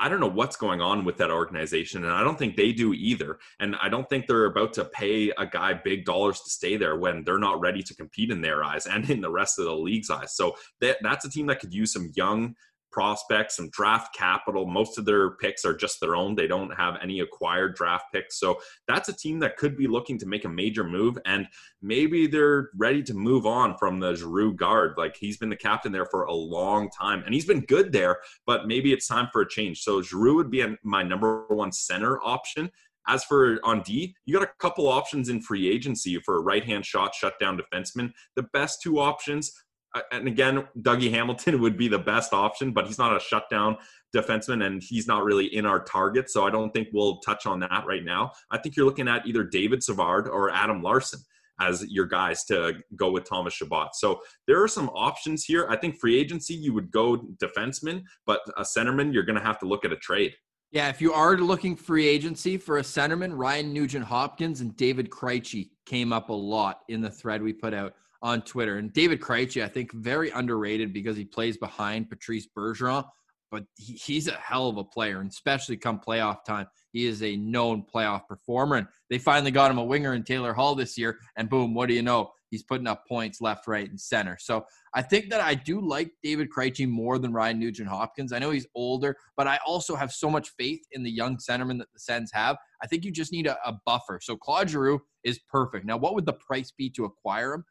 I 0.00 0.08
don't 0.08 0.20
know 0.20 0.28
what's 0.28 0.54
going 0.54 0.80
on 0.80 1.04
with 1.04 1.16
that 1.16 1.32
organization, 1.32 2.04
and 2.04 2.12
I 2.12 2.22
don't 2.22 2.38
think 2.38 2.54
they 2.54 2.70
do 2.70 2.94
either. 2.94 3.40
And 3.58 3.74
I 3.82 3.88
don't 3.88 4.08
think 4.08 4.26
they're 4.26 4.44
about 4.44 4.72
to 4.74 4.84
pay 4.84 5.30
a 5.30 5.44
guy 5.44 5.74
big 5.74 6.04
dollars 6.04 6.40
to 6.40 6.50
stay 6.50 6.76
there 6.76 6.96
when 6.96 7.24
they're 7.24 7.40
not 7.40 7.58
ready 7.58 7.82
to 7.82 7.96
compete 7.96 8.30
in 8.30 8.40
their 8.40 8.62
eyes 8.62 8.86
and 8.86 9.10
in 9.10 9.20
the 9.20 9.30
rest 9.30 9.58
of 9.58 9.64
the 9.64 9.74
league's 9.74 10.08
eyes. 10.08 10.36
So 10.36 10.54
that, 10.80 10.98
that's 11.02 11.24
a 11.24 11.30
team 11.30 11.46
that 11.46 11.58
could 11.58 11.74
use 11.74 11.92
some 11.92 12.12
young 12.14 12.54
prospects, 12.98 13.54
some 13.54 13.70
draft 13.70 14.12
capital. 14.12 14.66
Most 14.66 14.98
of 14.98 15.04
their 15.04 15.36
picks 15.36 15.64
are 15.64 15.76
just 15.76 16.00
their 16.00 16.16
own. 16.16 16.34
They 16.34 16.48
don't 16.48 16.70
have 16.70 16.96
any 17.00 17.20
acquired 17.20 17.76
draft 17.76 18.06
picks. 18.12 18.40
So 18.40 18.58
that's 18.88 19.08
a 19.08 19.12
team 19.12 19.38
that 19.38 19.56
could 19.56 19.76
be 19.76 19.86
looking 19.86 20.18
to 20.18 20.26
make 20.26 20.44
a 20.44 20.48
major 20.48 20.82
move. 20.82 21.16
And 21.24 21.46
maybe 21.80 22.26
they're 22.26 22.70
ready 22.76 23.04
to 23.04 23.14
move 23.14 23.46
on 23.46 23.78
from 23.78 24.00
the 24.00 24.16
Giroux 24.16 24.52
guard. 24.52 24.94
Like 24.98 25.16
he's 25.16 25.36
been 25.36 25.48
the 25.48 25.54
captain 25.54 25.92
there 25.92 26.06
for 26.06 26.24
a 26.24 26.34
long 26.34 26.90
time 26.90 27.22
and 27.24 27.32
he's 27.32 27.46
been 27.46 27.60
good 27.60 27.92
there, 27.92 28.18
but 28.46 28.66
maybe 28.66 28.92
it's 28.92 29.06
time 29.06 29.28
for 29.32 29.42
a 29.42 29.48
change. 29.48 29.82
So 29.82 30.02
Giroux 30.02 30.34
would 30.34 30.50
be 30.50 30.66
my 30.82 31.04
number 31.04 31.44
one 31.50 31.70
center 31.70 32.20
option. 32.24 32.68
As 33.06 33.22
for 33.24 33.60
on 33.62 33.82
D, 33.82 34.16
you 34.26 34.34
got 34.36 34.42
a 34.42 34.50
couple 34.58 34.88
options 34.88 35.28
in 35.28 35.40
free 35.40 35.70
agency 35.70 36.18
for 36.24 36.36
a 36.36 36.42
right 36.42 36.64
hand 36.64 36.84
shot 36.84 37.14
shutdown 37.14 37.58
defenseman. 37.58 38.12
The 38.34 38.42
best 38.52 38.82
two 38.82 38.98
options 38.98 39.52
Uh, 39.94 40.02
and 40.12 40.28
again, 40.28 40.66
Dougie 40.80 41.10
Hamilton 41.10 41.60
would 41.60 41.76
be 41.76 41.88
the 41.88 41.98
best 41.98 42.32
option, 42.32 42.72
but 42.72 42.86
he's 42.86 42.98
not 42.98 43.16
a 43.16 43.20
shutdown 43.20 43.76
defenseman 44.14 44.64
and 44.64 44.82
he's 44.82 45.06
not 45.06 45.24
really 45.24 45.46
in 45.54 45.66
our 45.66 45.82
target. 45.84 46.30
So 46.30 46.46
I 46.46 46.50
don't 46.50 46.72
think 46.72 46.88
we'll 46.92 47.18
touch 47.18 47.46
on 47.46 47.60
that 47.60 47.84
right 47.86 48.04
now. 48.04 48.32
I 48.50 48.58
think 48.58 48.76
you're 48.76 48.86
looking 48.86 49.08
at 49.08 49.26
either 49.26 49.44
David 49.44 49.82
Savard 49.82 50.28
or 50.28 50.50
Adam 50.50 50.82
Larsson 50.82 51.20
as 51.60 51.84
your 51.88 52.06
guys 52.06 52.44
to 52.44 52.74
go 52.96 53.10
with 53.10 53.28
Thomas 53.28 53.54
Chabot. 53.54 53.94
So 53.94 54.20
there 54.46 54.62
are 54.62 54.68
some 54.68 54.88
options 54.90 55.44
here. 55.44 55.66
I 55.68 55.76
think 55.76 55.98
free 55.98 56.18
agency, 56.18 56.54
you 56.54 56.72
would 56.74 56.90
go 56.90 57.16
defenseman, 57.42 58.04
but 58.26 58.40
a 58.56 58.62
centerman, 58.62 59.12
you're 59.12 59.24
going 59.24 59.38
to 59.38 59.44
have 59.44 59.58
to 59.60 59.66
look 59.66 59.84
at 59.84 59.92
a 59.92 59.96
trade. 59.96 60.34
Yeah, 60.70 60.88
if 60.90 61.00
you 61.00 61.12
are 61.14 61.36
looking 61.36 61.74
free 61.74 62.06
agency 62.06 62.58
for 62.58 62.78
a 62.78 62.82
centerman, 62.82 63.32
Ryan 63.34 63.72
Nugent 63.72 64.04
Hopkins 64.04 64.60
and 64.60 64.76
David 64.76 65.08
Krejci 65.10 65.70
came 65.86 66.12
up 66.12 66.28
a 66.28 66.34
lot 66.34 66.80
in 66.88 67.00
the 67.00 67.10
thread 67.10 67.42
we 67.42 67.54
put 67.54 67.72
out 67.72 67.94
on 68.22 68.42
Twitter. 68.42 68.78
And 68.78 68.92
David 68.92 69.20
Krejci, 69.20 69.62
I 69.62 69.68
think, 69.68 69.92
very 69.92 70.30
underrated 70.30 70.92
because 70.92 71.16
he 71.16 71.24
plays 71.24 71.56
behind 71.56 72.10
Patrice 72.10 72.48
Bergeron, 72.56 73.04
but 73.50 73.64
he, 73.76 73.94
he's 73.94 74.28
a 74.28 74.32
hell 74.32 74.68
of 74.68 74.76
a 74.76 74.84
player, 74.84 75.20
and 75.20 75.30
especially 75.30 75.76
come 75.76 76.00
playoff 76.00 76.44
time, 76.44 76.66
he 76.92 77.06
is 77.06 77.22
a 77.22 77.36
known 77.36 77.84
playoff 77.94 78.26
performer. 78.26 78.76
And 78.76 78.86
they 79.08 79.18
finally 79.18 79.50
got 79.50 79.70
him 79.70 79.78
a 79.78 79.84
winger 79.84 80.14
in 80.14 80.24
Taylor 80.24 80.52
Hall 80.52 80.74
this 80.74 80.98
year, 80.98 81.18
and 81.36 81.48
boom, 81.48 81.74
what 81.74 81.88
do 81.88 81.94
you 81.94 82.02
know? 82.02 82.32
He's 82.50 82.62
putting 82.62 82.86
up 82.86 83.06
points 83.06 83.42
left, 83.42 83.66
right, 83.66 83.88
and 83.88 84.00
center. 84.00 84.38
So 84.40 84.64
I 84.94 85.02
think 85.02 85.28
that 85.28 85.42
I 85.42 85.54
do 85.54 85.82
like 85.82 86.12
David 86.22 86.48
Krejci 86.50 86.88
more 86.88 87.18
than 87.18 87.30
Ryan 87.30 87.58
Nugent 87.58 87.90
Hopkins. 87.90 88.32
I 88.32 88.38
know 88.38 88.50
he's 88.50 88.66
older, 88.74 89.16
but 89.36 89.46
I 89.46 89.58
also 89.66 89.94
have 89.94 90.12
so 90.12 90.30
much 90.30 90.48
faith 90.58 90.80
in 90.92 91.02
the 91.02 91.10
young 91.10 91.36
centerman 91.36 91.78
that 91.78 91.92
the 91.92 92.00
Sens 92.00 92.30
have. 92.32 92.56
I 92.82 92.86
think 92.86 93.04
you 93.04 93.12
just 93.12 93.32
need 93.32 93.46
a, 93.46 93.58
a 93.66 93.74
buffer. 93.84 94.18
So 94.22 94.34
Claude 94.34 94.70
Giroux 94.70 95.00
is 95.24 95.38
perfect. 95.50 95.84
Now, 95.84 95.98
what 95.98 96.14
would 96.14 96.24
the 96.24 96.32
price 96.32 96.72
be 96.76 96.88
to 96.90 97.04
acquire 97.04 97.52
him? 97.52 97.64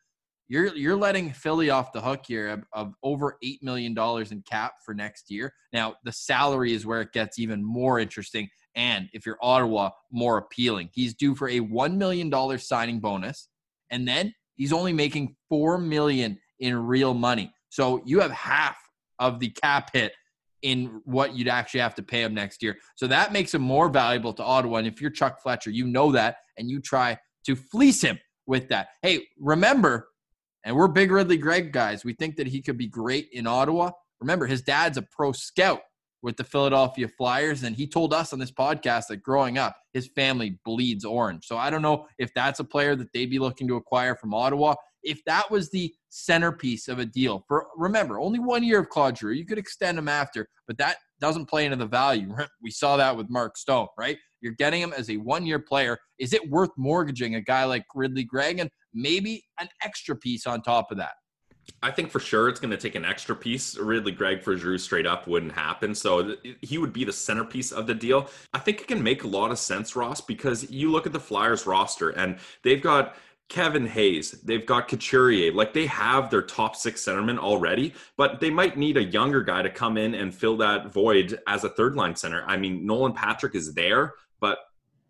You're 0.48 0.76
you're 0.76 0.96
letting 0.96 1.32
Philly 1.32 1.70
off 1.70 1.92
the 1.92 2.02
hook 2.02 2.22
here 2.28 2.50
of, 2.50 2.64
of, 2.74 2.94
over 3.04 3.38
eight 3.44 3.62
million 3.62 3.94
dollars 3.94 4.32
in 4.32 4.42
cap 4.44 4.74
for 4.86 4.94
next 4.94 5.30
year. 5.30 5.54
Now 5.74 5.96
the 6.04 6.12
salary 6.12 6.74
is 6.74 6.86
where 6.86 7.02
it 7.02 7.12
gets 7.14 7.40
even 7.40 7.64
more 7.64 8.00
interesting, 8.00 8.50
and 8.76 9.10
if 9.14 9.26
you're 9.26 9.38
Ottawa, 9.42 9.90
more 10.12 10.38
appealing. 10.38 10.90
He's 10.94 11.14
due 11.14 11.36
for 11.36 11.50
a 11.50 11.60
one 11.60 11.98
million 11.98 12.30
dollar 12.30 12.58
signing 12.58 13.00
bonus, 13.00 13.50
and 13.90 14.08
then 14.08 14.34
he's 14.56 14.74
only 14.74 14.94
making 14.94 15.36
four 15.50 15.78
million 15.78 16.40
in 16.60 16.76
real 16.76 17.14
money. 17.14 17.52
So 17.70 18.02
you 18.06 18.22
have 18.22 18.32
half 18.32 18.78
of 19.20 19.40
the 19.40 19.50
cap 19.50 19.92
hit 19.94 20.14
in 20.64 21.02
what 21.06 21.36
you'd 21.36 21.48
actually 21.48 21.82
have 21.82 21.96
to 21.96 22.04
pay 22.04 22.24
him 22.24 22.34
next 22.34 22.64
year. 22.64 22.78
So 22.96 23.08
that 23.08 23.32
makes 23.32 23.54
him 23.54 23.62
more 23.62 23.90
valuable 23.90 24.34
to 24.34 24.44
Ottawa. 24.44 24.78
And 24.78 24.88
if 24.88 25.00
you're 25.00 25.12
Chuck 25.12 25.42
Fletcher, 25.42 25.70
you 25.70 25.86
know 25.86 26.12
that, 26.14 26.38
and 26.58 26.70
you 26.70 26.82
try 26.82 27.18
to 27.46 27.56
fleece 27.56 28.02
him 28.02 28.20
with 28.48 28.70
that. 28.70 28.90
Hey, 29.02 29.28
remember 29.40 30.08
and 30.63 30.76
we're 30.76 30.88
big 30.88 31.12
Ridley 31.12 31.38
Greig 31.38 31.72
guys. 31.72 32.04
We 32.04 32.13
think 32.13 32.36
that 32.38 32.48
he 32.48 32.62
could 32.62 32.78
be 32.78 32.88
great 32.88 33.30
in 33.32 33.48
Ottawa. 33.48 33.91
Remember, 34.20 34.46
his 34.46 34.62
dad's 34.62 34.98
a 34.98 35.02
pro 35.02 35.32
scout 35.32 35.82
with 36.22 36.36
the 36.36 36.43
Philadelphia 36.43 37.08
Flyers, 37.08 37.63
and 37.63 37.76
he 37.76 37.88
told 37.88 38.13
us 38.13 38.34
on 38.34 38.39
this 38.39 38.52
podcast 38.52 39.08
that 39.08 39.24
growing 39.24 39.58
up, 39.58 39.76
his 39.93 40.08
family 40.15 40.60
bleeds 40.65 41.06
orange. 41.06 41.46
So 41.46 41.58
I 41.58 41.70
don't 41.70 41.82
know 41.82 42.08
if 42.17 42.34
that's 42.34 42.60
a 42.60 42.63
player 42.63 42.96
that 42.96 43.13
they'd 43.13 43.30
be 43.30 43.39
looking 43.39 43.67
to 43.67 43.76
acquire 43.76 44.15
from 44.15 44.34
Ottawa. 44.34 44.76
If 45.04 45.24
that 45.26 45.50
was 45.52 45.70
the 45.70 45.93
centerpiece 46.10 46.88
of 46.88 47.00
a 47.00 47.06
deal, 47.06 47.46
for 47.48 47.67
remember, 47.78 48.20
only 48.20 48.39
one 48.39 48.63
year 48.63 48.80
of 48.80 48.89
Claude 48.89 49.17
Giroux, 49.17 49.34
you 49.34 49.46
could 49.46 49.60
extend 49.60 49.98
him 49.98 50.10
after, 50.10 50.50
but 50.65 50.78
that 50.80 50.98
doesn't 51.22 51.46
play 51.46 51.65
into 51.65 51.78
the 51.78 51.86
value. 51.86 52.36
We 52.62 52.72
saw 52.72 52.98
that 52.98 53.15
with 53.15 53.30
Mark 53.30 53.56
Stone, 53.56 53.88
right? 53.98 54.17
You're 54.41 54.54
getting 54.54 54.82
him 54.82 54.93
as 54.96 55.10
a 55.10 55.17
one 55.17 55.46
year 55.46 55.60
player. 55.60 55.98
Is 56.20 56.34
it 56.34 56.50
worth 56.50 56.72
mortgaging 56.78 57.36
a 57.36 57.41
guy 57.41 57.63
like 57.63 57.86
Ridley 57.96 58.24
Greig 58.24 58.60
and 58.60 58.70
maybe 58.98 59.44
an 59.60 59.70
extra 59.84 60.16
piece 60.16 60.48
on 60.48 60.62
top 60.62 60.92
of 60.92 60.98
that? 60.98 61.14
I 61.84 61.92
think 61.92 62.12
for 62.12 62.20
sure 62.20 62.48
it's 62.48 62.60
going 62.60 62.72
to 62.72 62.78
take 62.78 62.96
an 62.96 63.06
extra 63.06 63.36
piece. 63.36 63.78
Ridley 63.78 64.14
Greig 64.14 64.42
for 64.42 64.56
Giroux 64.56 64.78
straight 64.78 65.06
up 65.06 65.28
wouldn't 65.28 65.52
happen. 65.52 65.94
So 65.94 66.36
he 66.62 66.78
would 66.78 66.94
be 66.94 67.04
the 67.04 67.14
centerpiece 67.14 67.72
of 67.72 67.88
the 67.88 67.94
deal. 67.94 68.30
I 68.54 68.60
think 68.60 68.82
it 68.82 68.88
can 68.88 69.04
make 69.04 69.24
a 69.24 69.28
lot 69.28 69.52
of 69.52 69.60
sense, 69.60 69.96
Ross, 69.96 70.22
because 70.22 70.72
you 70.72 70.92
look 70.92 71.06
at 71.06 71.14
the 71.14 71.20
Flyers 71.20 71.68
roster 71.68 72.12
and 72.12 72.38
they've 72.64 72.82
got 72.82 73.16
Kevin 73.50 73.88
Hayes, 73.88 74.32
they've 74.44 74.66
got 74.66 74.88
Couturier. 74.88 75.54
Like 75.54 75.74
they 75.74 75.86
have 75.86 76.30
their 76.30 76.42
top 76.42 76.76
six 76.76 77.06
centermen 77.06 77.38
already, 77.38 77.94
but 78.18 78.40
they 78.40 78.50
might 78.50 78.78
need 78.78 78.98
a 78.98 79.04
younger 79.04 79.42
guy 79.42 79.62
to 79.62 79.70
come 79.70 79.98
in 79.98 80.16
and 80.16 80.36
fill 80.36 80.58
that 80.58 80.92
void 80.92 81.40
as 81.48 81.64
a 81.64 81.70
third 81.70 81.96
line 81.96 82.16
center. 82.16 82.44
I 82.46 82.58
mean, 82.58 82.86
Nolan 82.86 83.14
Patrick 83.14 83.56
is 83.56 83.74
there, 83.74 84.14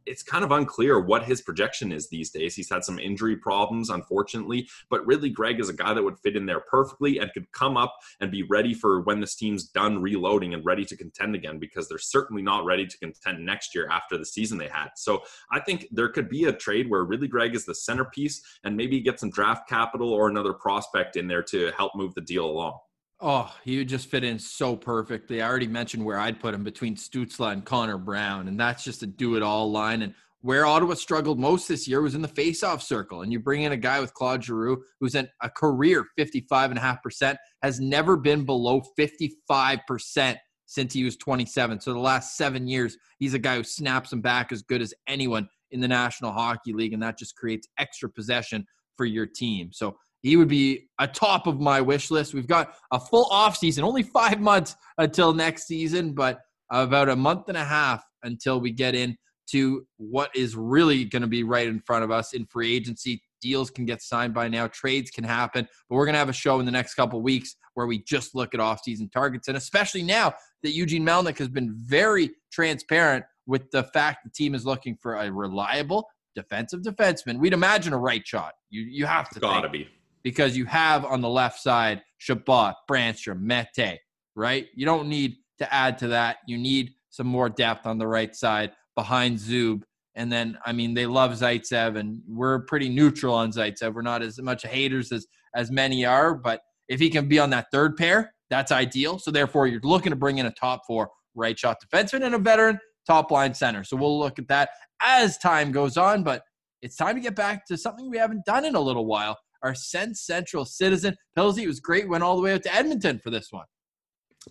it's 0.07 0.23
kind 0.23 0.43
of 0.43 0.51
unclear 0.51 0.99
what 0.99 1.25
his 1.25 1.41
projection 1.41 1.91
is 1.91 2.07
these 2.07 2.31
days. 2.31 2.55
He's 2.55 2.69
had 2.69 2.83
some 2.83 2.97
injury 2.97 3.35
problems, 3.35 3.89
unfortunately, 3.89 4.67
but 4.89 5.05
Ridley 5.05 5.29
Greig 5.29 5.59
is 5.59 5.69
a 5.69 5.73
guy 5.73 5.93
that 5.93 6.03
would 6.03 6.19
fit 6.19 6.35
in 6.35 6.45
there 6.45 6.61
perfectly 6.61 7.19
and 7.19 7.31
could 7.33 7.51
come 7.51 7.77
up 7.77 7.95
and 8.19 8.31
be 8.31 8.43
ready 8.43 8.73
for 8.73 9.01
when 9.01 9.19
this 9.19 9.35
team's 9.35 9.65
done 9.65 10.01
reloading 10.01 10.53
and 10.53 10.65
ready 10.65 10.85
to 10.85 10.95
contend 10.95 11.35
again 11.35 11.59
because 11.59 11.87
they're 11.87 11.97
certainly 11.97 12.41
not 12.41 12.65
ready 12.65 12.87
to 12.87 12.97
contend 12.99 13.45
next 13.45 13.75
year 13.75 13.89
after 13.89 14.17
the 14.17 14.25
season 14.25 14.57
they 14.57 14.69
had. 14.69 14.89
So 14.95 15.23
I 15.51 15.59
think 15.59 15.87
there 15.91 16.09
could 16.09 16.29
be 16.29 16.45
a 16.45 16.53
trade 16.53 16.89
where 16.89 17.03
Ridley 17.03 17.27
Greig 17.27 17.55
is 17.55 17.65
the 17.65 17.75
centerpiece 17.75 18.41
and 18.63 18.77
maybe 18.77 19.01
get 19.01 19.19
some 19.19 19.29
draft 19.29 19.67
capital 19.67 20.13
or 20.13 20.29
another 20.29 20.53
prospect 20.53 21.17
in 21.17 21.27
there 21.27 21.43
to 21.43 21.71
help 21.77 21.93
move 21.95 22.15
the 22.15 22.21
deal 22.21 22.45
along. 22.45 22.79
Oh, 23.19 23.51
he 23.63 23.79
would 23.79 23.89
just 23.89 24.09
fit 24.09 24.23
in 24.23 24.37
so 24.37 24.75
perfectly. 24.75 25.41
I 25.41 25.49
already 25.49 25.67
mentioned 25.67 26.05
where 26.05 26.19
I'd 26.19 26.39
put 26.39 26.53
him 26.53 26.63
between 26.63 26.95
Stützle 26.95 27.51
and 27.51 27.65
Connor 27.65 27.97
Brown, 27.97 28.47
and 28.47 28.59
that's 28.59 28.83
just 28.83 29.01
a 29.01 29.07
do-it-all 29.07 29.71
line. 29.71 30.03
And 30.03 30.13
where 30.41 30.67
Ottawa 30.67 30.93
struggled 30.93 31.39
most 31.39 31.67
this 31.67 31.87
year 31.87 32.01
was 32.01 32.13
in 32.13 32.21
the 32.21 32.27
face-off 32.27 32.83
circle. 32.83 33.23
And 33.23 33.33
you 33.33 33.39
bring 33.39 33.63
in 33.63 33.71
a 33.71 33.77
guy 33.77 33.99
with 33.99 34.13
Claude 34.13 34.43
Giroux, 34.43 34.83
who's 34.99 35.15
at 35.15 35.31
a 35.41 35.49
career 35.49 36.05
55.5%, 36.17 37.35
has 37.63 37.79
never 37.79 38.17
been 38.17 38.45
below 38.45 38.83
55% 38.97 40.37
since 40.67 40.93
he 40.93 41.03
was 41.03 41.17
27. 41.17 41.81
So 41.81 41.93
the 41.93 41.99
last 41.99 42.37
seven 42.37 42.67
years, 42.67 42.97
he's 43.17 43.33
a 43.33 43.39
guy 43.39 43.55
who 43.55 43.63
snaps 43.63 44.13
him 44.13 44.21
back 44.21 44.51
as 44.51 44.61
good 44.61 44.81
as 44.81 44.93
anyone 45.07 45.49
in 45.71 45.79
the 45.79 45.87
National 45.87 46.31
Hockey 46.31 46.71
League, 46.71 46.93
and 46.93 47.01
that 47.01 47.17
just 47.17 47.35
creates 47.35 47.67
extra 47.79 48.09
possession 48.09 48.67
for 48.95 49.05
your 49.05 49.25
team. 49.25 49.71
So 49.73 49.97
he 50.23 50.35
would 50.35 50.47
be 50.47 50.89
a 50.99 51.07
top 51.07 51.47
of 51.47 51.59
my 51.59 51.81
wish 51.81 52.11
list. 52.11 52.33
We've 52.33 52.47
got 52.47 52.73
a 52.91 52.99
full 52.99 53.27
off 53.31 53.57
season, 53.57 53.83
only 53.83 54.03
five 54.03 54.39
months 54.39 54.75
until 54.97 55.33
next 55.33 55.67
season, 55.67 56.13
but 56.13 56.39
about 56.71 57.09
a 57.09 57.15
month 57.15 57.47
and 57.47 57.57
a 57.57 57.63
half 57.63 58.03
until 58.23 58.59
we 58.59 58.71
get 58.71 58.95
into 58.95 59.85
what 59.97 60.29
is 60.35 60.55
really 60.55 61.05
going 61.05 61.21
to 61.21 61.27
be 61.27 61.43
right 61.43 61.67
in 61.67 61.79
front 61.81 62.03
of 62.03 62.11
us 62.11 62.33
in 62.33 62.45
free 62.45 62.75
agency. 62.75 63.21
Deals 63.41 63.69
can 63.69 63.85
get 63.85 64.01
signed 64.01 64.33
by 64.33 64.47
now, 64.47 64.67
trades 64.67 65.11
can 65.11 65.23
happen, 65.23 65.67
but 65.87 65.95
we're 65.95 66.05
going 66.05 66.13
to 66.13 66.19
have 66.19 66.29
a 66.29 66.33
show 66.33 66.59
in 66.59 66.65
the 66.65 66.71
next 66.71 66.95
couple 66.95 67.21
weeks 67.21 67.55
where 67.75 67.85
we 67.85 68.03
just 68.03 68.33
look 68.33 68.55
at 68.55 68.59
off-season 68.59 69.09
targets. 69.09 69.47
And 69.47 69.55
especially 69.55 70.01
now 70.01 70.33
that 70.63 70.71
Eugene 70.71 71.05
Melnyk 71.05 71.37
has 71.37 71.47
been 71.47 71.71
very 71.75 72.31
transparent 72.51 73.23
with 73.45 73.69
the 73.71 73.83
fact 73.83 74.23
the 74.23 74.31
team 74.31 74.55
is 74.55 74.65
looking 74.65 74.97
for 74.99 75.15
a 75.15 75.31
reliable 75.31 76.07
defensive 76.35 76.81
defenseman. 76.81 77.37
We'd 77.39 77.53
imagine 77.53 77.93
a 77.93 77.97
right 77.97 78.25
shot. 78.25 78.53
You 78.69 78.81
you 78.81 79.05
have 79.05 79.29
to 79.29 79.39
Gotta 79.39 79.69
be. 79.69 79.87
Because 80.27 80.57
you 80.57 80.65
have 80.65 81.05
on 81.05 81.21
the 81.21 81.29
left 81.29 81.57
side 81.57 82.01
Chabot, 82.17 82.73
Brandstrom, 82.91 83.39
Mete, 83.39 83.97
right? 84.35 84.67
You 84.75 84.85
don't 84.85 85.07
need 85.07 85.37
to 85.59 85.73
add 85.73 85.97
to 85.99 86.09
that. 86.09 86.39
You 86.47 86.57
need 86.57 86.91
some 87.11 87.27
more 87.27 87.47
depth 87.47 87.85
on 87.85 87.97
the 87.97 88.07
right 88.07 88.35
side 88.35 88.73
behind 88.93 89.37
Zub. 89.37 89.83
And 90.15 90.29
then, 90.29 90.57
I 90.65 90.73
mean, 90.73 90.93
they 90.93 91.05
love 91.05 91.31
Zaitsev, 91.31 91.97
and 91.97 92.21
we're 92.27 92.59
pretty 92.65 92.89
neutral 92.89 93.33
on 93.33 93.53
Zaitsev. 93.53 93.93
We're 93.93 94.01
not 94.01 94.21
as 94.21 94.37
much 94.41 94.63
haters 94.63 95.13
as 95.13 95.25
as 95.55 95.71
many 95.71 96.03
are, 96.05 96.35
but 96.35 96.59
if 96.89 96.99
he 96.99 97.09
can 97.09 97.29
be 97.29 97.39
on 97.39 97.49
that 97.51 97.67
third 97.71 97.95
pair, 97.95 98.33
that's 98.49 98.73
ideal. 98.73 99.19
So 99.19 99.31
therefore, 99.31 99.67
you're 99.67 99.79
looking 99.81 100.09
to 100.09 100.17
bring 100.17 100.39
in 100.39 100.45
a 100.47 100.51
top 100.51 100.81
four 100.85 101.09
right 101.35 101.57
shot 101.57 101.77
defenseman 101.81 102.25
and 102.25 102.35
a 102.35 102.37
veteran 102.37 102.79
top 103.05 103.31
line 103.31 103.53
center. 103.53 103.85
So 103.85 103.95
we'll 103.95 104.19
look 104.19 104.39
at 104.39 104.49
that 104.49 104.71
as 105.01 105.37
time 105.37 105.71
goes 105.71 105.95
on. 105.95 106.21
But 106.23 106.41
it's 106.81 106.97
time 106.97 107.15
to 107.15 107.21
get 107.21 107.37
back 107.37 107.65
to 107.67 107.77
something 107.77 108.09
we 108.09 108.17
haven't 108.17 108.43
done 108.43 108.65
in 108.65 108.75
a 108.75 108.81
little 108.81 109.05
while. 109.05 109.37
Our 109.63 109.75
Sens 109.75 110.21
Central 110.21 110.65
citizen 110.65 111.15
Pilsy 111.37 111.63
it 111.63 111.67
was 111.67 111.79
great. 111.79 112.07
Went 112.07 112.23
all 112.23 112.35
the 112.35 112.41
way 112.41 112.53
out 112.53 112.63
to 112.63 112.73
Edmonton 112.73 113.19
for 113.19 113.29
this 113.29 113.47
one. 113.51 113.65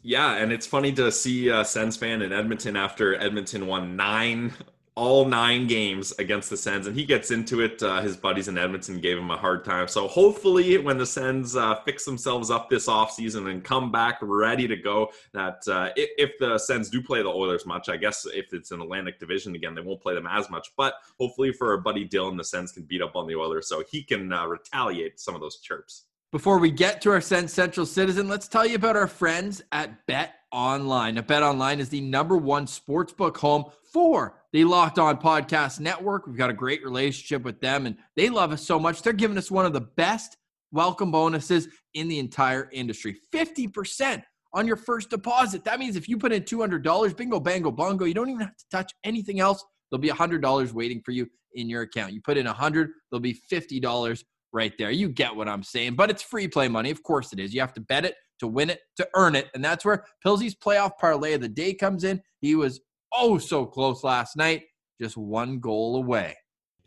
Yeah, 0.03 0.37
and 0.37 0.53
it's 0.53 0.67
funny 0.67 0.93
to 0.93 1.11
see 1.11 1.49
a 1.49 1.65
Sens 1.65 1.97
fan 1.97 2.23
in 2.23 2.33
Edmonton 2.33 2.77
after 2.77 3.15
Edmonton 3.21 3.67
won 3.67 3.97
nine, 3.97 4.53
all 4.97 5.27
nine 5.27 5.67
games 5.67 6.15
against 6.19 6.49
the 6.49 6.57
Sens, 6.57 6.87
and 6.87 6.97
he 6.97 7.05
gets 7.05 7.31
into 7.31 7.61
it. 7.61 7.83
Uh, 7.83 8.01
his 8.01 8.17
buddies 8.17 8.49
in 8.49 8.57
Edmonton 8.57 8.99
gave 8.99 9.19
him 9.19 9.31
a 9.31 9.37
hard 9.37 9.63
time. 9.63 9.87
So 9.89 10.09
hopefully, 10.09 10.79
when 10.79 10.97
the 10.97 11.07
Sens 11.07 11.55
uh, 11.55 11.77
fix 11.85 12.05
themselves 12.05 12.51
up 12.51 12.71
this 12.71 12.87
offseason 12.87 13.51
and 13.51 13.63
come 13.63 13.93
back 13.93 14.19
ready 14.23 14.67
to 14.67 14.77
go, 14.77 15.11
that 15.35 15.63
uh, 15.69 15.91
if, 15.97 16.11
if 16.17 16.39
the 16.41 16.59
Sens 16.59 16.89
do 16.89 17.03
play 17.03 17.23
the 17.23 17.29
Oilers 17.29 17.67
much, 17.67 17.91
I 17.91 17.99
guess 17.99 18.27
if 18.27 18.55
it's 18.55 18.71
an 18.71 18.81
Atlantic 18.81 19.21
Division 19.21 19.55
again, 19.55 19.75
they 19.75 19.83
won't 19.83 20.01
play 20.01 20.15
them 20.15 20.27
as 20.27 20.49
much. 20.49 20.69
But 20.77 20.95
hopefully, 21.21 21.53
for 21.53 21.71
our 21.71 21.79
buddy 21.79 22.09
Dylan, 22.09 22.39
the 22.39 22.45
Sens 22.45 22.73
can 22.73 22.85
beat 22.85 23.03
up 23.03 23.17
on 23.17 23.27
the 23.27 23.37
Oilers 23.37 23.69
so 23.69 23.85
he 23.91 24.03
can 24.03 24.33
uh, 24.33 24.47
retaliate 24.47 25.21
some 25.21 25.35
of 25.35 25.43
those 25.43 25.59
chirps. 25.59 26.05
Before 26.33 26.59
we 26.59 26.71
get 26.71 27.01
to 27.03 27.11
our 27.11 27.21
Sens 27.21 27.53
Central 27.53 27.87
Citizen, 27.87 28.29
let's 28.29 28.49
tell 28.49 28.67
you 28.67 28.77
about 28.77 28.97
our 28.97 29.07
friends 29.07 29.63
at 29.73 30.07
Bet 30.07 30.35
Online. 30.51 31.15
Now, 31.15 31.23
Bet 31.23 31.43
Online 31.43 31.81
is 31.81 31.89
the 31.89 32.01
number 32.01 32.37
one 32.37 32.67
sportsbook 32.67 33.37
home 33.37 33.67
for 33.93 34.35
the 34.57 34.65
Locked 34.65 34.99
On 34.99 35.19
Podcast 35.19 35.81
Network. 35.81 36.27
We've 36.27 36.39
got 36.39 36.49
a 36.49 36.55
great 36.55 36.83
relationship 36.83 37.43
with 37.43 37.61
them, 37.61 37.85
and 37.85 37.95
they 38.17 38.31
love 38.31 38.53
us 38.53 38.63
so 38.63 38.79
much. 38.79 39.03
They're 39.03 39.13
giving 39.13 39.37
us 39.37 39.51
one 39.51 39.67
of 39.67 39.75
the 39.75 39.83
best 39.83 40.39
welcome 40.73 41.11
bonuses 41.11 41.69
in 41.93 42.09
the 42.09 42.19
entire 42.19 42.71
industry 42.73 43.19
50% 43.35 44.23
on 44.55 44.67
your 44.67 44.77
first 44.77 45.11
deposit. 45.11 45.63
That 45.65 45.79
means 45.79 45.95
if 45.95 46.09
you 46.09 46.17
put 46.17 46.33
in 46.33 46.45
$200, 46.45 47.15
bingo, 47.15 47.39
bango, 47.39 47.71
bongo, 47.71 48.07
you 48.07 48.15
don't 48.15 48.31
even 48.31 48.41
have 48.41 48.57
to 48.57 48.65
touch 48.71 48.95
anything 49.05 49.41
else. 49.41 49.63
There'll 49.91 50.01
be 50.01 50.09
$100 50.09 50.73
waiting 50.73 51.03
for 51.05 51.11
you 51.11 51.27
in 51.53 51.69
your 51.69 51.83
account. 51.83 52.15
You 52.15 52.23
put 52.23 52.39
in 52.39 52.47
100 52.47 52.89
there'll 53.11 53.21
be 53.21 53.39
$50 53.53 54.25
right 54.55 54.73
there. 54.79 54.91
You 54.91 55.11
get 55.11 55.37
what 55.37 55.51
I'm 55.51 55.65
saying, 55.65 55.97
but 55.97 56.09
it's 56.09 56.23
free 56.23 56.49
play 56.49 56.69
money. 56.69 56.91
Of 56.91 57.03
course 57.03 57.35
it 57.35 57.41
is. 57.41 57.53
You 57.53 57.61
have 57.61 57.75
to 57.75 57.83
bet 57.83 58.07
it 58.07 58.15
to 58.39 58.47
win 58.47 58.71
it, 58.71 58.81
to 58.97 59.07
earn 59.15 59.35
it. 59.35 59.49
And 59.55 59.63
that's 59.63 59.85
where 59.85 60.05
Pilsy's 60.23 60.55
playoff 60.55 60.93
parlay 60.99 61.35
of 61.35 61.43
the 61.43 61.49
day 61.49 61.75
comes 61.75 62.05
in. 62.05 62.23
He 62.41 62.55
was 62.55 62.81
oh 63.17 63.39
so 63.39 63.67
close 63.67 64.05
last 64.05 64.37
night, 64.37 64.65
just 65.01 65.17
one 65.17 65.59
goal 65.59 65.97
away. 65.97 66.37